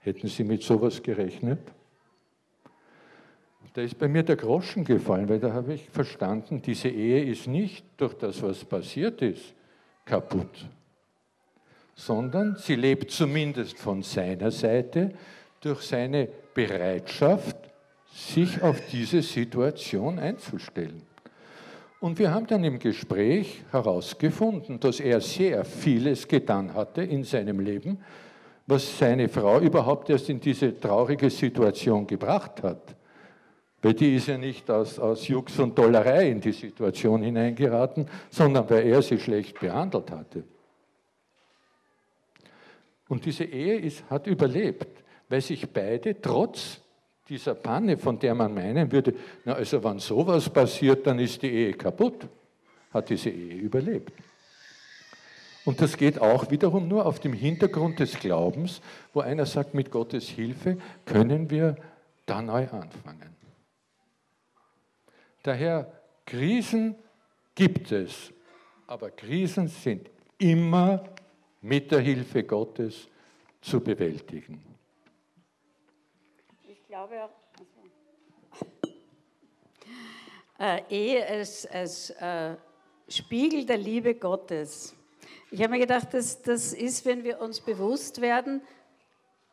Hätten 0.00 0.28
Sie 0.28 0.44
mit 0.44 0.62
sowas 0.62 1.02
gerechnet? 1.02 1.60
Da 3.74 3.82
ist 3.82 3.98
bei 3.98 4.08
mir 4.08 4.24
der 4.24 4.36
Groschen 4.36 4.84
gefallen, 4.84 5.28
weil 5.28 5.38
da 5.38 5.52
habe 5.52 5.74
ich 5.74 5.88
verstanden, 5.88 6.60
diese 6.60 6.88
Ehe 6.88 7.24
ist 7.24 7.46
nicht 7.46 7.84
durch 7.96 8.14
das, 8.14 8.42
was 8.42 8.64
passiert 8.64 9.22
ist, 9.22 9.54
kaputt, 10.04 10.66
sondern 11.94 12.56
sie 12.56 12.74
lebt 12.74 13.10
zumindest 13.10 13.78
von 13.78 14.02
seiner 14.02 14.50
Seite 14.50 15.12
durch 15.60 15.82
seine 15.82 16.28
Bereitschaft, 16.54 17.56
sich 18.12 18.60
auf 18.62 18.80
diese 18.90 19.22
Situation 19.22 20.18
einzustellen. 20.18 21.02
Und 22.00 22.18
wir 22.18 22.32
haben 22.32 22.46
dann 22.46 22.64
im 22.64 22.78
Gespräch 22.78 23.62
herausgefunden, 23.70 24.80
dass 24.80 24.98
er 24.98 25.20
sehr 25.20 25.64
vieles 25.64 26.26
getan 26.26 26.74
hatte 26.74 27.02
in 27.02 27.22
seinem 27.22 27.60
Leben, 27.60 27.98
was 28.68 28.98
seine 28.98 29.30
Frau 29.30 29.60
überhaupt 29.60 30.10
erst 30.10 30.28
in 30.28 30.38
diese 30.38 30.78
traurige 30.78 31.30
Situation 31.30 32.06
gebracht 32.06 32.62
hat. 32.62 32.94
Weil 33.80 33.94
die 33.94 34.16
ist 34.16 34.28
ja 34.28 34.36
nicht 34.36 34.70
aus, 34.70 34.98
aus 34.98 35.26
Jux 35.26 35.58
und 35.58 35.78
Dollerei 35.78 36.28
in 36.28 36.40
die 36.40 36.52
Situation 36.52 37.22
hineingeraten, 37.22 38.06
sondern 38.28 38.68
weil 38.68 38.86
er 38.86 39.00
sie 39.00 39.18
schlecht 39.18 39.58
behandelt 39.58 40.10
hatte. 40.10 40.44
Und 43.08 43.24
diese 43.24 43.44
Ehe 43.44 43.78
ist, 43.78 44.04
hat 44.10 44.26
überlebt, 44.26 45.02
weil 45.30 45.40
sich 45.40 45.66
beide 45.70 46.20
trotz 46.20 46.82
dieser 47.26 47.54
Panne, 47.54 47.96
von 47.96 48.18
der 48.18 48.34
man 48.34 48.52
meinen 48.52 48.92
würde, 48.92 49.14
na 49.46 49.54
also 49.54 49.82
wenn 49.82 49.98
sowas 49.98 50.50
passiert, 50.50 51.06
dann 51.06 51.18
ist 51.18 51.40
die 51.40 51.50
Ehe 51.50 51.72
kaputt, 51.72 52.26
hat 52.92 53.08
diese 53.08 53.30
Ehe 53.30 53.54
überlebt. 53.54 54.12
Und 55.68 55.82
das 55.82 55.98
geht 55.98 56.18
auch 56.18 56.50
wiederum 56.50 56.88
nur 56.88 57.04
auf 57.04 57.20
dem 57.20 57.34
Hintergrund 57.34 57.98
des 57.98 58.18
Glaubens, 58.18 58.80
wo 59.12 59.20
einer 59.20 59.44
sagt, 59.44 59.74
mit 59.74 59.90
Gottes 59.90 60.26
Hilfe 60.26 60.78
können 61.04 61.50
wir 61.50 61.76
da 62.24 62.40
neu 62.40 62.66
anfangen. 62.70 63.36
Daher, 65.42 65.92
Krisen 66.24 66.94
gibt 67.54 67.92
es, 67.92 68.32
aber 68.86 69.10
Krisen 69.10 69.68
sind 69.68 70.08
immer 70.38 71.04
mit 71.60 71.90
der 71.90 72.00
Hilfe 72.00 72.44
Gottes 72.44 73.06
zu 73.60 73.80
bewältigen 73.80 74.62
glaube 76.98 77.22
auch, 77.22 77.30
also, 77.60 78.88
äh, 80.58 80.82
Ehe 80.88 81.26
als, 81.26 81.66
als 81.66 82.10
äh, 82.10 82.56
Spiegel 83.08 83.66
der 83.66 83.76
Liebe 83.76 84.14
Gottes. 84.14 84.97
Ich 85.50 85.60
habe 85.60 85.70
mir 85.70 85.80
gedacht, 85.80 86.08
das, 86.12 86.42
das 86.42 86.72
ist, 86.72 87.06
wenn 87.06 87.24
wir 87.24 87.40
uns 87.40 87.60
bewusst 87.60 88.20
werden, 88.20 88.60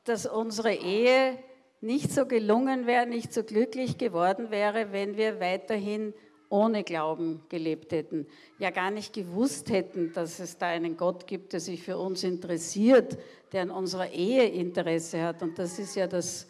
dass 0.03 0.25
unsere 0.25 0.73
Ehe 0.73 1.37
nicht 1.81 2.11
so 2.11 2.25
gelungen 2.25 2.87
wäre, 2.87 3.05
nicht 3.05 3.33
so 3.33 3.43
glücklich 3.43 3.97
geworden 3.97 4.51
wäre, 4.51 4.91
wenn 4.91 5.17
wir 5.17 5.39
weiterhin 5.39 6.13
ohne 6.49 6.83
Glauben 6.83 7.43
gelebt 7.49 7.91
hätten, 7.91 8.27
ja 8.59 8.69
gar 8.69 8.91
nicht 8.91 9.13
gewusst 9.13 9.69
hätten, 9.69 10.13
dass 10.13 10.39
es 10.39 10.57
da 10.57 10.67
einen 10.67 10.95
Gott 10.95 11.27
gibt, 11.27 11.53
der 11.53 11.59
sich 11.59 11.83
für 11.83 11.97
uns 11.97 12.23
interessiert, 12.23 13.17
der 13.51 13.63
an 13.63 13.71
unserer 13.71 14.11
Ehe 14.11 14.47
Interesse 14.47 15.23
hat. 15.23 15.41
Und 15.41 15.57
das 15.57 15.79
ist 15.79 15.95
ja 15.95 16.07
das, 16.07 16.47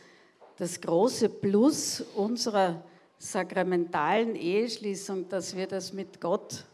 das 0.57 0.79
große 0.81 1.29
Plus 1.29 2.01
unserer 2.15 2.83
sakramentalen 3.17 4.35
Eheschließung, 4.35 5.29
dass 5.29 5.55
wir 5.55 5.67
das 5.67 5.93
mit 5.93 6.19
Gott 6.19 6.65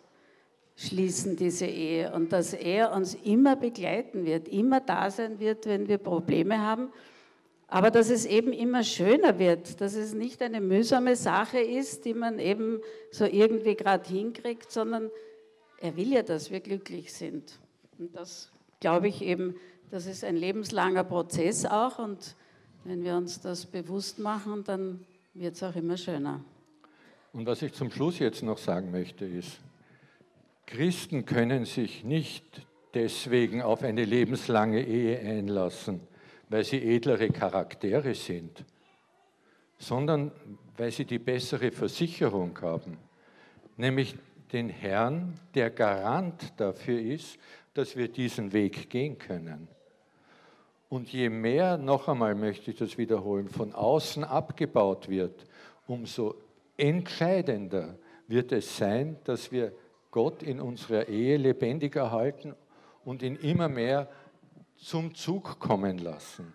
schließen, 0.82 1.36
diese 1.36 1.67
Ehe, 1.67 2.11
und 2.13 2.34
dass 2.34 2.53
er 2.53 2.91
uns 2.93 3.13
immer 3.23 3.55
begleiten 3.55 4.25
wird, 4.25 4.47
immer 4.47 4.79
da 4.79 5.11
sein 5.11 5.39
wird, 5.39 5.65
wenn 5.67 5.88
wir 5.88 5.99
Probleme 5.99 6.59
haben, 6.59 6.89
aber 7.67 7.91
dass 7.91 8.09
es 8.09 8.25
eben 8.25 8.51
immer 8.51 8.84
schöner 8.84 9.39
wird, 9.39 9.79
dass 9.79 9.93
es 9.93 10.13
nicht 10.13 10.41
eine 10.41 10.59
mühsame 10.59 11.15
Sache 11.15 11.59
ist, 11.59 12.03
die 12.05 12.13
man 12.13 12.39
eben 12.39 12.82
so 13.11 13.25
irgendwie 13.25 13.75
gerade 13.75 14.09
hinkriegt, 14.09 14.71
sondern 14.71 15.09
er 15.79 15.95
will 15.95 16.11
ja, 16.11 16.23
dass 16.23 16.51
wir 16.51 16.59
glücklich 16.59 17.13
sind. 17.13 17.59
Und 17.97 18.15
das 18.15 18.51
glaube 18.79 19.07
ich 19.07 19.21
eben, 19.21 19.55
das 19.91 20.07
ist 20.07 20.23
ein 20.23 20.36
lebenslanger 20.36 21.03
Prozess 21.03 21.65
auch 21.65 21.99
und 21.99 22.36
wenn 22.84 23.03
wir 23.03 23.15
uns 23.15 23.39
das 23.39 23.67
bewusst 23.67 24.17
machen, 24.17 24.63
dann 24.63 25.05
wird 25.34 25.55
es 25.55 25.63
auch 25.63 25.75
immer 25.75 25.95
schöner. 25.95 26.43
Und 27.34 27.45
was 27.45 27.61
ich 27.61 27.71
zum 27.73 27.91
Schluss 27.91 28.19
jetzt 28.19 28.41
noch 28.41 28.57
sagen 28.57 28.91
möchte, 28.91 29.25
ist, 29.25 29.59
Christen 30.72 31.26
können 31.26 31.65
sich 31.65 32.05
nicht 32.05 32.65
deswegen 32.93 33.61
auf 33.61 33.84
eine 33.84 34.05
lebenslange 34.05 34.82
Ehe 34.82 35.19
einlassen, 35.19 35.99
weil 36.47 36.63
sie 36.63 36.82
edlere 36.95 37.28
Charaktere 37.28 38.15
sind, 38.15 38.63
sondern 39.78 40.32
weil 40.78 40.91
sie 40.91 41.03
die 41.03 41.19
bessere 41.19 41.72
Versicherung 41.72 42.57
haben, 42.61 42.97
nämlich 43.76 44.15
den 44.53 44.69
Herrn, 44.69 45.38
der 45.55 45.72
Garant 45.72 46.53
dafür 46.55 47.01
ist, 47.01 47.38
dass 47.74 47.97
wir 47.97 48.07
diesen 48.07 48.53
Weg 48.53 48.89
gehen 48.89 49.17
können. 49.17 49.67
Und 50.88 51.11
je 51.11 51.28
mehr, 51.30 51.78
noch 51.78 52.07
einmal 52.07 52.34
möchte 52.34 52.72
ich 52.72 52.78
das 52.78 52.97
wiederholen, 52.97 53.49
von 53.49 53.74
außen 53.74 54.24
abgebaut 54.24 55.09
wird, 55.09 55.45
umso 55.86 56.36
entscheidender 56.78 57.97
wird 58.30 58.53
es 58.53 58.78
sein, 58.78 59.17
dass 59.26 59.51
wir 59.51 59.74
Gott 60.12 60.43
in 60.43 60.59
unserer 60.59 61.07
Ehe 61.07 61.38
lebendig 61.38 61.95
erhalten 61.95 62.53
und 63.03 63.24
ihn 63.24 63.36
immer 63.38 63.70
mehr 63.70 64.09
zum 64.78 65.16
Zug 65.16 65.59
kommen 65.59 65.97
lassen. 65.97 66.53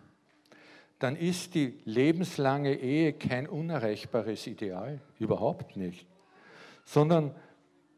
Dann 0.98 1.16
ist 1.16 1.54
die 1.54 1.78
lebenslange 1.84 2.74
Ehe 2.74 3.12
kein 3.12 3.46
unerreichbares 3.46 4.46
Ideal, 4.46 5.00
überhaupt 5.18 5.76
nicht, 5.76 6.06
sondern 6.84 7.34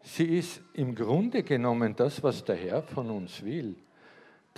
sie 0.03 0.25
ist 0.25 0.61
im 0.75 0.95
Grunde 0.95 1.43
genommen 1.43 1.95
das, 1.95 2.23
was 2.23 2.45
der 2.45 2.57
Herr 2.57 2.83
von 2.83 3.11
uns 3.11 3.45
will 3.45 3.77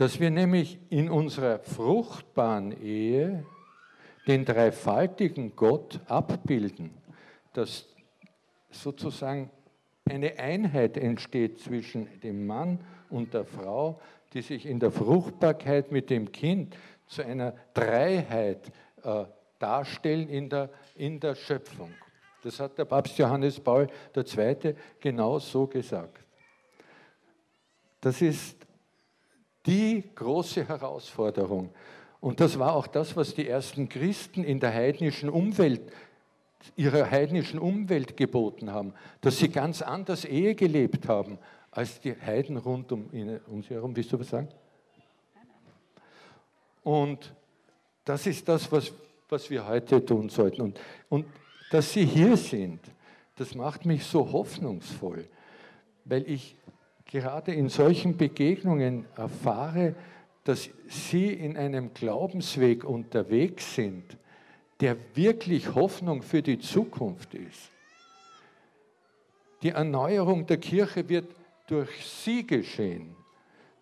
dass 0.00 0.18
wir 0.18 0.30
nämlich 0.30 0.78
in 0.88 1.10
unserer 1.10 1.58
fruchtbaren 1.58 2.72
Ehe 2.82 3.44
den 4.26 4.46
dreifaltigen 4.46 5.54
Gott 5.54 6.00
abbilden, 6.06 6.90
dass 7.52 7.86
sozusagen 8.70 9.50
eine 10.10 10.38
Einheit 10.38 10.96
entsteht 10.96 11.60
zwischen 11.60 12.08
dem 12.20 12.46
Mann 12.46 12.80
und 13.08 13.32
der 13.32 13.44
Frau, 13.44 14.00
die 14.32 14.42
sich 14.42 14.66
in 14.66 14.80
der 14.80 14.90
Fruchtbarkeit 14.90 15.92
mit 15.92 16.10
dem 16.10 16.30
Kind 16.32 16.76
zu 17.06 17.24
einer 17.24 17.54
Dreiheit 17.74 18.70
äh, 19.02 19.24
darstellen 19.58 20.28
in 20.28 20.48
der, 20.48 20.70
in 20.96 21.20
der 21.20 21.34
Schöpfung. 21.34 21.92
Das 22.42 22.58
hat 22.58 22.78
der 22.78 22.84
Papst 22.84 23.18
Johannes 23.18 23.60
Paul 23.60 23.88
II. 24.16 24.74
genau 25.00 25.38
so 25.38 25.66
gesagt. 25.66 26.24
Das 28.00 28.22
ist 28.22 28.66
die 29.66 30.04
große 30.14 30.66
Herausforderung. 30.66 31.70
Und 32.20 32.40
das 32.40 32.58
war 32.58 32.74
auch 32.74 32.86
das, 32.86 33.16
was 33.16 33.34
die 33.34 33.48
ersten 33.48 33.88
Christen 33.88 34.44
in 34.44 34.60
der 34.60 34.72
heidnischen 34.72 35.28
Umwelt, 35.28 35.92
ihrer 36.76 37.10
heidnischen 37.10 37.58
Umwelt 37.58 38.16
geboten 38.16 38.70
haben, 38.70 38.92
dass 39.20 39.38
sie 39.38 39.48
ganz 39.48 39.82
anders 39.82 40.24
Ehe 40.24 40.54
gelebt 40.54 41.08
haben 41.08 41.38
als 41.70 42.00
die 42.00 42.14
Heiden 42.14 42.56
rund 42.56 42.92
um, 42.92 43.08
um 43.46 43.62
sie 43.62 43.74
herum. 43.74 43.94
Willst 43.94 44.12
du 44.12 44.18
was 44.18 44.28
sagen? 44.28 44.48
Und 46.82 47.32
das 48.04 48.26
ist 48.26 48.48
das, 48.48 48.70
was, 48.72 48.92
was 49.28 49.50
wir 49.50 49.66
heute 49.66 50.04
tun 50.04 50.28
sollten. 50.28 50.62
Und, 50.62 50.80
und 51.08 51.26
dass 51.70 51.92
Sie 51.92 52.04
hier 52.04 52.36
sind, 52.36 52.80
das 53.36 53.54
macht 53.54 53.86
mich 53.86 54.04
so 54.04 54.32
hoffnungsvoll, 54.32 55.28
weil 56.04 56.28
ich 56.28 56.56
gerade 57.04 57.52
in 57.52 57.68
solchen 57.68 58.16
Begegnungen 58.16 59.06
erfahre, 59.16 59.94
dass 60.44 60.70
Sie 60.88 61.32
in 61.32 61.56
einem 61.56 61.94
Glaubensweg 61.94 62.84
unterwegs 62.84 63.74
sind, 63.74 64.16
der 64.80 64.96
wirklich 65.14 65.74
Hoffnung 65.74 66.22
für 66.22 66.42
die 66.42 66.58
Zukunft 66.58 67.34
ist. 67.34 67.70
Die 69.62 69.70
Erneuerung 69.70 70.46
der 70.46 70.56
Kirche 70.56 71.08
wird 71.08 71.34
durch 71.66 72.04
Sie 72.06 72.46
geschehen, 72.46 73.14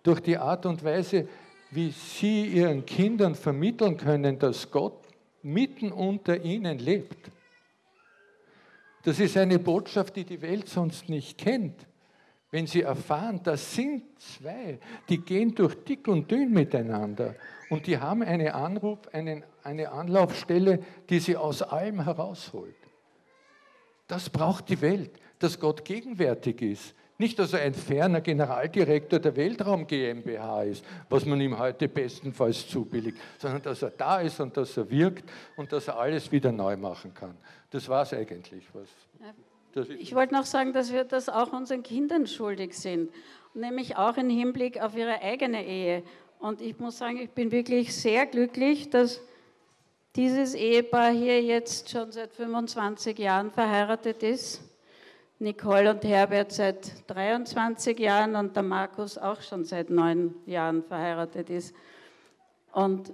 durch 0.03 0.21
die 0.21 0.37
Art 0.37 0.67
und 0.67 0.83
Weise, 0.83 1.29
wie 1.71 1.91
sie 1.91 2.47
ihren 2.47 2.85
Kindern 2.87 3.35
vermitteln 3.35 3.97
können, 3.97 4.39
dass 4.39 4.71
Gott 4.71 5.07
mitten 5.43 5.93
unter 5.93 6.43
ihnen 6.43 6.79
lebt. 6.79 7.31
Das 9.05 9.21
ist 9.21 9.37
eine 9.37 9.59
Botschaft, 9.59 10.17
die 10.17 10.25
die 10.25 10.41
Welt 10.43 10.69
sonst 10.69 11.09
nicht 11.09 11.39
kennt. 11.39 11.87
Wenn 12.51 12.67
sie 12.67 12.83
erfahren, 12.83 13.41
das 13.45 13.75
sind 13.75 14.03
zwei, 14.19 14.79
die 15.09 15.19
gehen 15.19 15.55
durch 15.55 15.75
dick 15.85 16.09
und 16.09 16.31
dünn 16.31 16.51
miteinander 16.51 17.35
und 17.69 17.87
die 17.87 17.99
haben 17.99 18.23
eine 18.23 18.55
Anruf, 18.55 19.01
einen, 19.13 19.45
eine 19.69 19.93
Anlaufstelle, 19.93 20.81
die 21.11 21.21
sie 21.21 21.37
aus 21.37 21.63
allem 21.63 22.03
herausholt. 22.03 22.75
Das 24.07 24.31
braucht 24.31 24.71
die 24.71 24.81
Welt, 24.81 25.11
dass 25.39 25.61
Gott 25.61 25.85
gegenwärtig 25.85 26.63
ist. 26.63 26.95
Nicht, 27.19 27.39
dass 27.39 27.53
er 27.53 27.61
ein 27.61 27.75
ferner 27.75 28.21
Generaldirektor 28.21 29.19
der 29.19 29.37
Weltraum 29.37 29.87
GmbH 29.87 30.63
ist, 30.63 30.85
was 31.11 31.27
man 31.27 31.41
ihm 31.41 31.59
heute 31.59 31.89
bestenfalls 31.89 32.67
zubilligt, 32.69 33.19
sondern 33.39 33.61
dass 33.61 33.83
er 33.83 33.91
da 33.91 34.21
ist 34.21 34.41
und 34.41 34.57
dass 34.57 34.77
er 34.77 34.89
wirkt 34.89 35.29
und 35.57 35.73
dass 35.73 35.89
er 35.89 35.99
alles 35.99 36.31
wieder 36.31 36.53
neu 36.53 36.77
machen 36.77 37.13
kann. 37.13 37.37
Das 37.71 37.89
war 37.89 38.03
es 38.03 38.15
eigentlich. 38.15 38.65
Was, 38.73 39.89
ich 39.91 40.15
wollte 40.15 40.33
noch 40.33 40.47
sagen, 40.47 40.73
dass 40.73 40.93
wir 40.93 41.05
das 41.05 41.29
auch 41.29 41.53
unseren 41.53 41.83
Kindern 41.83 42.27
schuldig 42.27 42.73
sind, 42.75 43.11
nämlich 43.53 43.97
auch 43.97 44.17
im 44.17 44.31
Hinblick 44.31 44.81
auf 44.81 44.97
ihre 44.97 45.21
eigene 45.21 45.67
Ehe. 45.67 46.05
Und 46.39 46.61
ich 46.63 46.79
muss 46.79 46.99
sagen, 46.99 47.19
ich 47.19 47.31
bin 47.31 47.51
wirklich 47.51 47.95
sehr 47.95 48.27
glücklich, 48.27 48.91
dass 48.91 49.21
dieses 50.19 50.55
Ehepaar 50.55 51.13
hier 51.13 51.41
jetzt 51.41 51.91
schon 51.91 52.11
seit 52.11 52.33
25 52.35 53.17
Jahren 53.21 53.53
verheiratet 53.53 54.25
ist. 54.25 54.61
Nicole 55.39 55.93
und 55.93 56.03
Herbert 56.03 56.51
seit 56.51 57.09
23 57.09 57.97
Jahren 58.01 58.35
und 58.35 58.57
der 58.57 58.65
Markus 58.65 59.17
auch 59.17 59.41
schon 59.41 59.65
seit 59.65 59.91
neun 59.91 60.35
Jahren 60.45 60.83
verheiratet 60.83 61.51
ist. 61.51 61.73
Und 62.73 63.13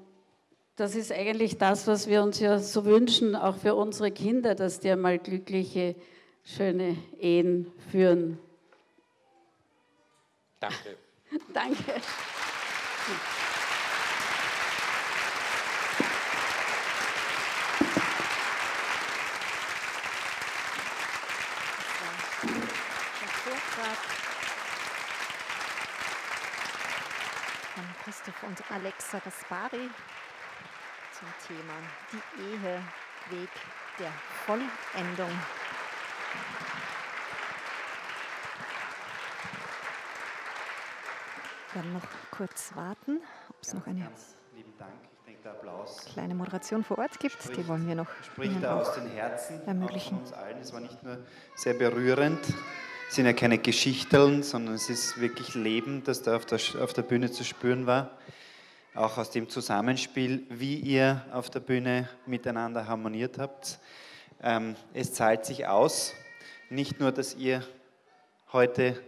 das 0.77 0.95
ist 0.95 1.13
eigentlich 1.13 1.59
das, 1.59 1.87
was 1.87 2.09
wir 2.09 2.23
uns 2.23 2.41
ja 2.41 2.59
so 2.59 2.87
wünschen, 2.87 3.37
auch 3.37 3.59
für 3.59 3.75
unsere 3.75 4.11
Kinder, 4.11 4.55
dass 4.55 4.81
die 4.81 4.91
einmal 4.91 5.19
glückliche, 5.19 5.97
schöne 6.43 6.97
Ehen 7.21 7.71
führen. 7.91 8.39
Danke. 10.59 10.97
Danke. 11.53 12.01
von 27.75 27.85
Christoph 28.05 28.34
und 28.47 28.71
Alexa 28.71 29.19
Gaspari 29.19 29.89
zum 31.13 31.29
Thema 31.47 31.75
die 32.13 32.43
Ehe, 32.43 32.83
Weg 33.31 33.51
der 33.99 34.13
Vollendung. 34.45 35.31
Wir 41.73 41.83
werden 41.83 41.93
noch 41.95 42.07
kurz 42.31 42.75
warten, 42.77 43.21
ob 43.49 43.57
es 43.63 43.75
noch 43.75 43.87
eine 43.87 44.11
kleine 46.13 46.35
Moderation 46.35 46.85
vor 46.85 46.99
Ort 46.99 47.19
gibt. 47.19 47.43
Spricht, 47.43 47.59
die 47.59 47.69
wollen 47.69 47.87
wir 47.87 47.95
noch 47.95 48.09
spricht 48.23 48.65
aus 48.65 48.95
den 48.95 49.09
Herzen 49.09 49.67
ermöglichen. 49.67 50.19
uns 50.19 50.33
allen. 50.33 50.59
Es 50.59 50.73
war 50.73 50.81
nicht 50.81 51.03
nur 51.03 51.19
sehr 51.57 51.75
berührend, 51.75 52.41
sind 53.15 53.27
ja 53.27 53.33
keine 53.33 53.59
Geschichteln, 53.59 54.43
sondern 54.43 54.75
es 54.75 54.91
ist 54.91 55.21
wirklich 55.21 55.55
Leben, 55.55 56.03
das 56.03 56.23
da 56.23 56.35
auf 56.35 56.47
der, 56.47 56.59
auf 56.81 56.93
der 56.95 57.03
Bühne 57.03 57.31
zu 57.31 57.45
spüren 57.45 57.87
war. 57.87 58.11
Auch 58.93 59.19
aus 59.19 59.31
dem 59.31 59.49
Zusammenspiel, 59.49 60.43
wie 60.51 60.75
ihr 60.77 61.25
auf 61.33 61.49
der 61.49 61.61
Bühne 61.61 62.09
miteinander 62.27 62.89
harmoniert 62.89 63.39
habt. 63.39 63.79
Ähm, 64.43 64.75
es 64.95 65.13
zahlt 65.13 65.45
sich 65.45 65.69
aus, 65.69 66.13
nicht 66.71 66.99
nur, 66.99 67.13
dass 67.13 67.37
ihr 67.37 67.63
heute 68.53 69.01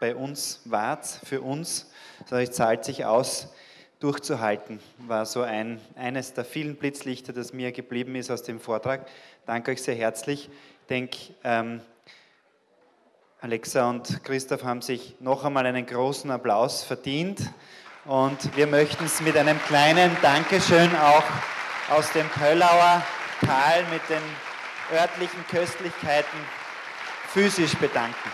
bei 0.00 0.16
uns 0.16 0.62
wart, 0.64 1.04
für 1.04 1.42
uns, 1.42 1.90
sondern 2.26 2.48
es 2.48 2.52
zahlt 2.52 2.84
sich 2.86 3.04
aus, 3.04 3.52
durchzuhalten, 4.00 4.80
war 4.98 5.26
so 5.26 5.42
ein, 5.42 5.80
eines 5.96 6.32
der 6.32 6.46
vielen 6.46 6.76
Blitzlichter, 6.76 7.34
das 7.34 7.52
mir 7.52 7.72
geblieben 7.72 8.14
ist 8.16 8.30
aus 8.30 8.42
dem 8.42 8.58
Vortrag. 8.58 9.06
Danke 9.44 9.72
euch 9.72 9.82
sehr 9.82 9.94
herzlich. 9.96 10.48
Ich 10.80 10.86
denke, 10.88 11.18
ähm, 11.44 11.82
Alexa 13.44 13.90
und 13.90 14.24
Christoph 14.24 14.64
haben 14.64 14.80
sich 14.80 15.16
noch 15.20 15.44
einmal 15.44 15.66
einen 15.66 15.84
großen 15.84 16.30
Applaus 16.30 16.82
verdient 16.82 17.42
und 18.06 18.56
wir 18.56 18.66
möchten 18.66 19.04
es 19.04 19.20
mit 19.20 19.36
einem 19.36 19.60
kleinen 19.64 20.16
Dankeschön 20.22 20.88
auch 20.96 21.94
aus 21.94 22.10
dem 22.12 22.26
Pöllauer 22.30 23.02
Tal 23.44 23.84
mit 23.92 24.00
den 24.08 24.96
örtlichen 24.98 25.46
Köstlichkeiten 25.50 26.38
physisch 27.34 27.74
bedanken. 27.74 28.30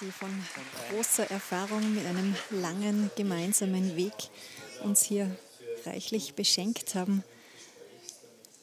die 0.00 0.10
von 0.10 0.30
großer 1.16 1.30
Erfahrung 1.30 1.94
mit 1.94 2.04
einem 2.04 2.34
langen 2.50 3.10
gemeinsamen 3.16 3.96
Weg 3.96 4.12
uns 4.84 5.02
hier 5.02 5.34
reichlich 5.86 6.34
beschenkt 6.34 6.94
haben. 6.94 7.24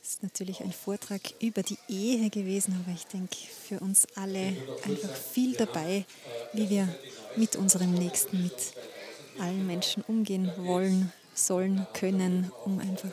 Es 0.04 0.10
ist 0.10 0.24
natürlich 0.24 0.62
ein 0.62 0.72
Vortrag 0.72 1.22
über 1.41 1.64
die 1.64 1.80
Ehe 1.89 2.30
gewesen, 2.30 2.80
aber 2.84 2.93
ich 2.93 3.08
denke 3.08 3.38
für 3.68 3.80
uns 3.80 4.06
alle 4.16 4.56
einfach 4.86 5.16
viel 5.16 5.56
dabei, 5.56 6.06
wie 6.54 6.70
wir 6.70 6.88
mit 7.38 7.56
unserem 7.56 7.91
Nächsten, 7.91 8.43
mit 8.43 8.74
allen 9.39 9.66
Menschen 9.66 10.04
umgehen 10.08 10.51
wollen, 10.58 11.12
sollen, 11.34 11.88
können, 11.93 12.51
um 12.66 12.78
einfach 12.78 13.10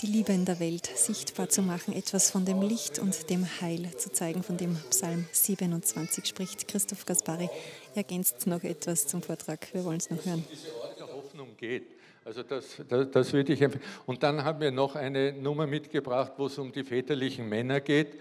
die 0.00 0.06
Liebe 0.06 0.32
in 0.32 0.44
der 0.44 0.60
Welt 0.60 0.88
sichtbar 0.94 1.48
zu 1.48 1.60
machen, 1.62 1.92
etwas 1.92 2.30
von 2.30 2.44
dem 2.44 2.62
Licht 2.62 3.00
und 3.00 3.30
dem 3.30 3.44
Heil 3.60 3.90
zu 3.96 4.12
zeigen, 4.12 4.44
von 4.44 4.56
dem 4.56 4.76
Psalm 4.90 5.26
27 5.32 6.24
spricht. 6.24 6.68
Christoph 6.68 7.04
Gaspari 7.04 7.50
ergänzt 7.98 8.46
noch 8.46 8.62
etwas 8.62 9.06
zum 9.06 9.22
Vortrag. 9.22 9.74
Wir 9.74 9.84
wollen 9.84 9.98
es 9.98 10.08
noch 10.08 10.24
hören. 10.24 10.44
Diese 10.50 10.74
Ort 10.80 10.98
der 10.98 11.08
Hoffnung 11.08 11.56
geht. 11.56 11.98
Also 12.24 12.42
das, 12.42 12.80
das, 12.88 13.10
das 13.10 13.32
würde 13.32 13.52
ich 13.52 13.60
empfehlen. 13.60 13.84
Und 14.06 14.22
dann 14.22 14.44
haben 14.44 14.60
wir 14.60 14.70
noch 14.70 14.94
eine 14.94 15.32
Nummer 15.32 15.66
mitgebracht, 15.66 16.32
wo 16.36 16.46
es 16.46 16.58
um 16.58 16.70
die 16.70 16.84
väterlichen 16.84 17.48
Männer 17.48 17.80
geht. 17.80 18.20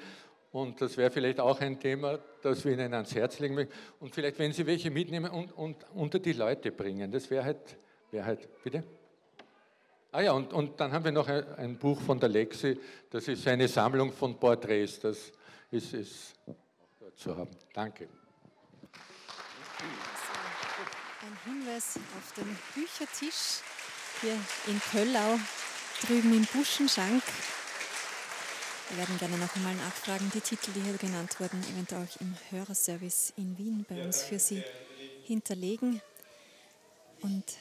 Und 0.51 0.81
das 0.81 0.97
wäre 0.97 1.11
vielleicht 1.11 1.39
auch 1.39 1.59
ein 1.59 1.79
Thema, 1.79 2.19
das 2.41 2.65
wir 2.65 2.73
Ihnen 2.73 2.93
ans 2.93 3.13
Herz 3.13 3.37
legen 3.39 3.53
möchten. 3.53 3.73
Und 3.99 4.15
vielleicht, 4.15 4.39
wenn 4.39 4.51
Sie 4.51 4.65
welche 4.65 4.89
mitnehmen 4.89 5.29
und, 5.29 5.51
und 5.51 5.77
unter 5.93 6.19
die 6.19 6.33
Leute 6.33 6.71
bringen. 6.71 7.11
Das 7.11 7.29
wäre 7.29 7.45
halt, 7.45 7.77
wäre 8.11 8.25
halt, 8.25 8.63
bitte? 8.63 8.83
Ah 10.11 10.21
ja, 10.21 10.31
und, 10.31 10.53
und 10.53 10.79
dann 10.79 10.91
haben 10.91 11.05
wir 11.05 11.11
noch 11.11 11.27
ein, 11.27 11.77
Buch 11.77 12.01
von 12.01 12.19
der 12.19 12.29
Lexi, 12.29 12.79
das 13.11 13.27
ist 13.27 13.47
eine 13.47 13.67
Sammlung 13.67 14.11
von 14.11 14.39
Porträts, 14.39 15.01
das 15.01 15.31
ist, 15.69 15.93
ist 15.93 16.33
zu 17.15 17.35
haben. 17.35 17.51
Danke. 17.73 18.07
Ein 21.27 21.35
Hinweis 21.43 21.99
auf 22.17 22.31
den 22.37 22.57
Büchertisch 22.73 23.59
hier 24.21 24.39
in 24.67 24.79
Köllau, 24.91 25.37
drüben 26.01 26.33
im 26.33 26.45
Buschenschank. 26.45 27.21
Wir 28.89 28.99
werden 28.99 29.17
gerne 29.17 29.37
noch 29.37 29.53
einmal 29.57 29.75
nachfragen, 29.75 30.31
die 30.33 30.39
Titel, 30.39 30.71
die 30.71 30.79
hier 30.79 30.93
genannt 30.93 31.37
wurden, 31.41 31.61
eventuell 31.73 32.05
auch 32.05 32.21
im 32.21 32.33
Hörerservice 32.49 33.33
in 33.35 33.57
Wien 33.57 33.85
bei 33.89 34.05
uns 34.05 34.23
für 34.23 34.39
Sie 34.39 34.63
hinterlegen. 35.25 36.01
Und 37.21 37.57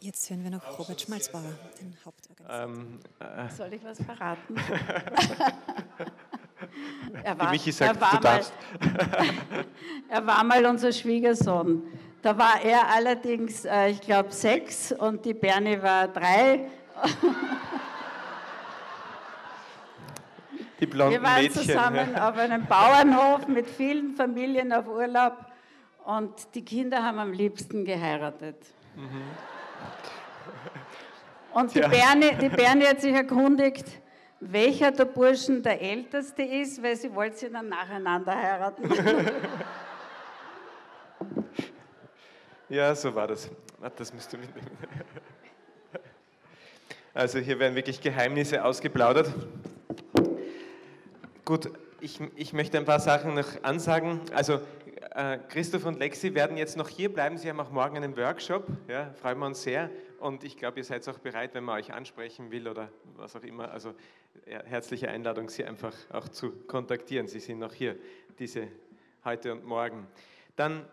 Jetzt 0.00 0.28
hören 0.28 0.44
wir 0.44 0.50
noch 0.50 0.78
Robert 0.78 1.00
Schmalzbauer, 1.00 1.58
den 1.80 1.96
Hauptorganisator. 2.04 2.62
Ähm, 2.62 3.00
äh, 3.20 3.48
Soll 3.54 3.72
ich 3.72 3.82
was 3.82 4.02
verraten? 4.02 4.54
er 7.24 7.38
war, 7.38 7.50
Michi 7.52 7.72
sagt, 7.72 7.96
er 7.96 8.00
war, 8.02 8.20
mal, 8.20 8.44
er 10.10 10.26
war 10.26 10.44
mal 10.44 10.66
unser 10.66 10.92
Schwiegersohn. 10.92 11.84
Da 12.24 12.36
war 12.38 12.62
er 12.64 12.88
allerdings, 12.88 13.66
äh, 13.66 13.90
ich 13.90 14.00
glaube, 14.00 14.32
sechs 14.32 14.92
und 14.92 15.22
die 15.26 15.34
Bernie 15.34 15.82
war 15.82 16.08
drei. 16.08 16.70
Die 20.80 20.86
blonden 20.86 21.12
Wir 21.12 21.22
waren 21.22 21.42
Mädchen. 21.42 21.62
zusammen 21.62 22.16
auf 22.16 22.38
einem 22.38 22.64
Bauernhof 22.64 23.46
mit 23.46 23.68
vielen 23.68 24.16
Familien 24.16 24.72
auf 24.72 24.88
Urlaub 24.88 25.36
und 26.06 26.32
die 26.54 26.64
Kinder 26.64 27.02
haben 27.02 27.18
am 27.18 27.32
liebsten 27.32 27.84
geheiratet. 27.84 28.56
Mhm. 28.96 29.22
Und 31.52 31.74
die, 31.74 31.80
ja. 31.80 31.88
Bernie, 31.88 32.34
die 32.40 32.48
Bernie 32.56 32.86
hat 32.86 33.02
sich 33.02 33.14
erkundigt, 33.14 34.00
welcher 34.40 34.92
der 34.92 35.04
Burschen 35.04 35.62
der 35.62 35.80
älteste 35.80 36.42
ist, 36.42 36.82
weil 36.82 36.96
sie 36.96 37.14
wollte 37.14 37.36
sie 37.36 37.50
dann 37.50 37.68
nacheinander 37.68 38.34
heiraten. 38.34 38.90
Ja, 42.68 42.94
so 42.94 43.14
war 43.14 43.26
das. 43.26 43.50
Das 43.96 44.12
müsst 44.14 44.32
ihr 44.32 44.38
mitnehmen. 44.38 44.70
Also 47.16 47.38
hier 47.38 47.60
werden 47.60 47.76
wirklich 47.76 48.00
Geheimnisse 48.00 48.64
ausgeplaudert. 48.64 49.32
Gut, 51.44 51.70
ich, 52.00 52.18
ich 52.34 52.52
möchte 52.52 52.76
ein 52.76 52.84
paar 52.84 52.98
Sachen 52.98 53.34
noch 53.34 53.62
ansagen. 53.62 54.20
Also 54.34 54.60
äh, 55.14 55.38
Christoph 55.48 55.84
und 55.84 56.00
Lexi 56.00 56.34
werden 56.34 56.56
jetzt 56.56 56.76
noch 56.76 56.88
hier 56.88 57.12
bleiben. 57.12 57.38
Sie 57.38 57.48
haben 57.48 57.60
auch 57.60 57.70
morgen 57.70 57.96
einen 57.96 58.16
Workshop. 58.16 58.66
Ja, 58.88 59.14
freuen 59.22 59.38
wir 59.38 59.46
uns 59.46 59.62
sehr. 59.62 59.90
Und 60.18 60.42
ich 60.42 60.56
glaube, 60.56 60.78
ihr 60.78 60.84
seid 60.84 61.08
auch 61.08 61.20
bereit, 61.20 61.54
wenn 61.54 61.62
man 61.62 61.78
euch 61.78 61.92
ansprechen 61.92 62.50
will 62.50 62.66
oder 62.66 62.88
was 63.14 63.36
auch 63.36 63.44
immer. 63.44 63.70
Also 63.70 63.94
ja, 64.50 64.64
herzliche 64.64 65.08
Einladung, 65.08 65.48
Sie 65.48 65.64
einfach 65.64 65.94
auch 66.10 66.28
zu 66.28 66.50
kontaktieren. 66.66 67.28
Sie 67.28 67.38
sind 67.38 67.60
noch 67.60 67.74
hier, 67.74 67.94
diese 68.40 68.66
heute 69.24 69.52
und 69.52 69.64
morgen. 69.64 70.08
Dann 70.56 70.84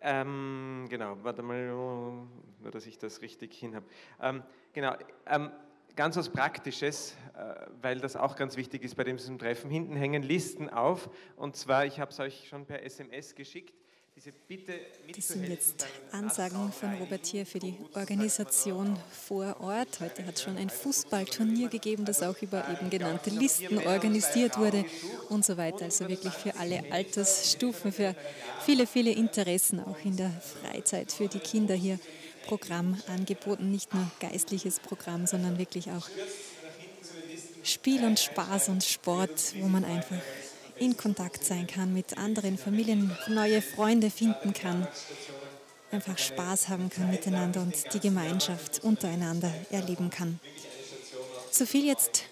ähm, 0.00 0.86
genau, 0.88 1.16
warte 1.22 1.42
mal, 1.42 1.66
nur 1.66 2.28
dass 2.70 2.86
ich 2.86 2.98
das 2.98 3.20
richtig 3.22 3.54
hin 3.54 3.74
habe. 3.74 3.86
Ähm, 4.20 4.42
genau, 4.72 4.94
ähm, 5.26 5.50
ganz 5.96 6.16
was 6.16 6.28
Praktisches, 6.28 7.16
äh, 7.36 7.66
weil 7.82 7.98
das 8.00 8.14
auch 8.14 8.36
ganz 8.36 8.56
wichtig 8.56 8.84
ist 8.84 8.94
bei 8.94 9.04
diesem 9.04 9.38
Treffen. 9.38 9.70
Hinten 9.70 9.96
hängen 9.96 10.22
Listen 10.22 10.68
auf 10.68 11.10
und 11.36 11.56
zwar, 11.56 11.86
ich 11.86 11.98
habe 11.98 12.10
es 12.10 12.20
euch 12.20 12.48
schon 12.48 12.66
per 12.66 12.82
SMS 12.82 13.34
geschickt. 13.34 13.74
Das 15.14 15.28
sind 15.28 15.48
jetzt 15.48 15.86
Ansagen 16.10 16.72
von 16.72 16.92
Robert 16.94 17.24
hier 17.24 17.46
für 17.46 17.60
die 17.60 17.76
Organisation 17.94 18.98
vor 19.12 19.56
Ort. 19.60 20.00
Heute 20.00 20.26
hat 20.26 20.36
es 20.36 20.42
schon 20.42 20.56
ein 20.56 20.70
Fußballturnier 20.70 21.68
gegeben, 21.68 22.04
das 22.04 22.22
auch 22.22 22.40
über 22.42 22.64
eben 22.68 22.90
genannte 22.90 23.30
Listen 23.30 23.78
organisiert 23.78 24.58
wurde 24.58 24.84
und 25.28 25.44
so 25.44 25.56
weiter. 25.56 25.84
Also 25.84 26.08
wirklich 26.08 26.32
für 26.32 26.56
alle 26.56 26.82
Altersstufen, 26.90 27.92
für 27.92 28.16
viele, 28.64 28.88
viele 28.88 29.12
Interessen, 29.12 29.78
auch 29.80 30.04
in 30.04 30.16
der 30.16 30.32
Freizeit 30.32 31.12
für 31.12 31.28
die 31.28 31.40
Kinder 31.40 31.74
hier 31.74 32.00
Programm 32.46 33.00
angeboten. 33.06 33.70
Nicht 33.70 33.94
nur 33.94 34.10
geistliches 34.18 34.80
Programm, 34.80 35.28
sondern 35.28 35.58
wirklich 35.58 35.90
auch 35.92 36.08
Spiel 37.62 38.04
und 38.04 38.18
Spaß 38.18 38.70
und 38.70 38.82
Sport, 38.82 39.54
wo 39.60 39.68
man 39.68 39.84
einfach 39.84 40.16
in 40.80 40.96
Kontakt 40.96 41.44
sein 41.44 41.66
kann 41.66 41.92
mit 41.92 42.16
anderen 42.18 42.58
Familien, 42.58 43.16
neue 43.28 43.62
Freunde 43.62 44.10
finden 44.10 44.52
kann, 44.52 44.86
einfach 45.90 46.18
Spaß 46.18 46.68
haben 46.68 46.90
kann 46.90 47.10
miteinander 47.10 47.60
und 47.60 47.74
die 47.94 48.00
Gemeinschaft 48.00 48.84
untereinander 48.84 49.52
erleben 49.70 50.10
kann. 50.10 50.38
So 51.50 51.66
viel 51.66 51.86
jetzt 51.86 52.24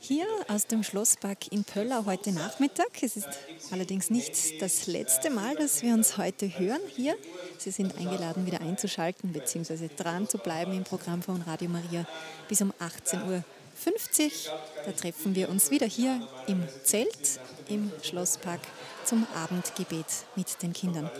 hier 0.00 0.26
aus 0.48 0.66
dem 0.66 0.82
Schlosspark 0.82 1.52
in 1.52 1.62
Pöllau 1.62 2.06
heute 2.06 2.32
Nachmittag. 2.32 2.88
Es 3.02 3.16
ist 3.16 3.28
allerdings 3.70 4.10
nicht 4.10 4.60
das 4.60 4.88
letzte 4.88 5.30
Mal, 5.30 5.54
dass 5.54 5.82
wir 5.82 5.94
uns 5.94 6.16
heute 6.16 6.58
hören 6.58 6.80
hier. 6.88 7.14
Sie 7.58 7.70
sind 7.70 7.96
eingeladen, 7.96 8.44
wieder 8.44 8.60
einzuschalten 8.60 9.32
bzw. 9.32 9.88
dran 9.96 10.28
zu 10.28 10.38
bleiben 10.38 10.72
im 10.72 10.82
Programm 10.82 11.22
von 11.22 11.40
Radio 11.42 11.68
Maria 11.68 12.04
bis 12.48 12.60
um 12.62 12.72
18 12.80 13.22
Uhr 13.28 13.44
50. 13.82 14.48
Da 14.84 14.92
treffen 14.92 15.34
wir 15.34 15.48
uns 15.48 15.70
wieder 15.70 15.86
hier 15.86 16.26
im 16.46 16.62
Zelt 16.84 17.40
im 17.68 17.90
Schlosspark 18.02 18.60
zum 19.04 19.26
Abendgebet 19.34 20.06
mit 20.36 20.62
den 20.62 20.72
Kindern. 20.72 21.10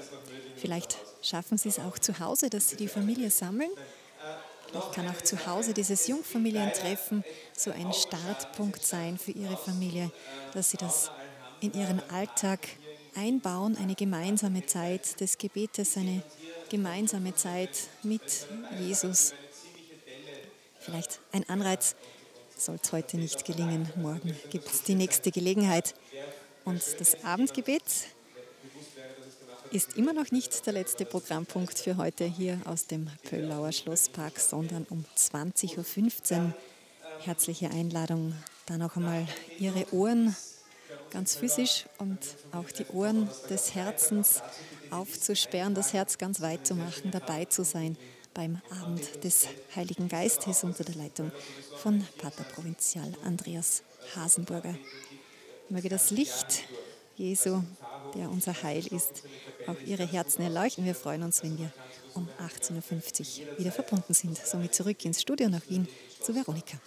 Vielleicht 0.56 0.96
schaffen 1.22 1.58
Sie 1.58 1.68
es 1.68 1.80
auch 1.80 1.98
zu 1.98 2.20
Hause, 2.20 2.50
dass 2.50 2.68
Sie 2.70 2.76
die 2.76 2.88
Familie 2.88 3.30
sammeln. 3.30 3.70
Vielleicht 4.68 4.92
kann 4.92 5.08
auch 5.08 5.20
zu 5.22 5.46
Hause 5.46 5.74
dieses 5.74 6.06
Jungfamilientreffen 6.06 7.24
so 7.56 7.72
ein 7.72 7.92
Startpunkt 7.92 8.84
sein 8.86 9.18
für 9.18 9.32
Ihre 9.32 9.56
Familie, 9.56 10.12
dass 10.54 10.70
Sie 10.70 10.76
das 10.76 11.10
in 11.60 11.74
Ihren 11.74 12.00
Alltag 12.10 12.60
einbauen, 13.14 13.76
eine 13.76 13.94
gemeinsame 13.94 14.64
Zeit 14.66 15.20
des 15.20 15.36
Gebetes, 15.36 15.96
eine 15.96 16.22
gemeinsame 16.70 17.34
Zeit 17.34 17.70
mit 18.02 18.22
Jesus. 18.78 19.34
Vielleicht 20.78 21.20
ein 21.32 21.48
Anreiz, 21.48 21.94
soll 22.62 22.78
es 22.80 22.92
heute 22.92 23.16
nicht 23.16 23.44
gelingen. 23.44 23.88
Morgen 23.96 24.36
gibt 24.50 24.68
es 24.68 24.84
die 24.84 24.94
nächste 24.94 25.32
Gelegenheit. 25.32 25.94
Und 26.64 26.80
das 27.00 27.24
Abendgebet 27.24 27.82
ist 29.72 29.96
immer 29.96 30.12
noch 30.12 30.30
nicht 30.30 30.64
der 30.64 30.74
letzte 30.74 31.04
Programmpunkt 31.04 31.76
für 31.76 31.96
heute 31.96 32.24
hier 32.24 32.60
aus 32.64 32.86
dem 32.86 33.08
Pöllauer 33.28 33.72
Schlosspark, 33.72 34.38
sondern 34.38 34.86
um 34.90 35.04
20.15 35.16 36.36
Uhr. 36.36 36.54
Herzliche 37.20 37.70
Einladung, 37.70 38.34
da 38.66 38.78
noch 38.78 38.96
einmal 38.96 39.26
Ihre 39.58 39.92
Ohren 39.92 40.36
ganz 41.10 41.34
physisch 41.34 41.86
und 41.98 42.18
auch 42.52 42.70
die 42.70 42.86
Ohren 42.92 43.28
des 43.50 43.74
Herzens 43.74 44.40
aufzusperren, 44.90 45.74
das 45.74 45.92
Herz 45.92 46.16
ganz 46.16 46.40
weit 46.40 46.66
zu 46.66 46.76
machen, 46.76 47.10
dabei 47.10 47.44
zu 47.44 47.64
sein 47.64 47.96
beim 48.34 48.60
Abend 48.82 49.24
des 49.24 49.48
Heiligen 49.74 50.08
Geistes 50.08 50.64
unter 50.64 50.84
der 50.84 50.94
Leitung 50.94 51.30
von 51.76 52.06
Pater 52.18 52.44
Provinzial 52.44 53.12
Andreas 53.24 53.82
Hasenburger. 54.16 54.74
Möge 55.68 55.88
das 55.88 56.10
Licht 56.10 56.64
Jesu, 57.16 57.62
der 58.14 58.30
unser 58.30 58.62
Heil 58.62 58.86
ist, 58.86 59.22
auch 59.66 59.80
Ihre 59.84 60.06
Herzen 60.06 60.42
erleuchten. 60.42 60.84
Wir 60.84 60.94
freuen 60.94 61.22
uns, 61.22 61.42
wenn 61.42 61.58
wir 61.58 61.72
um 62.14 62.28
18.50 62.40 63.40
Uhr 63.50 63.58
wieder 63.58 63.72
verbunden 63.72 64.14
sind. 64.14 64.38
Somit 64.38 64.74
zurück 64.74 65.04
ins 65.04 65.20
Studio 65.20 65.48
nach 65.48 65.68
Wien 65.68 65.86
zu 66.20 66.34
Veronika. 66.34 66.78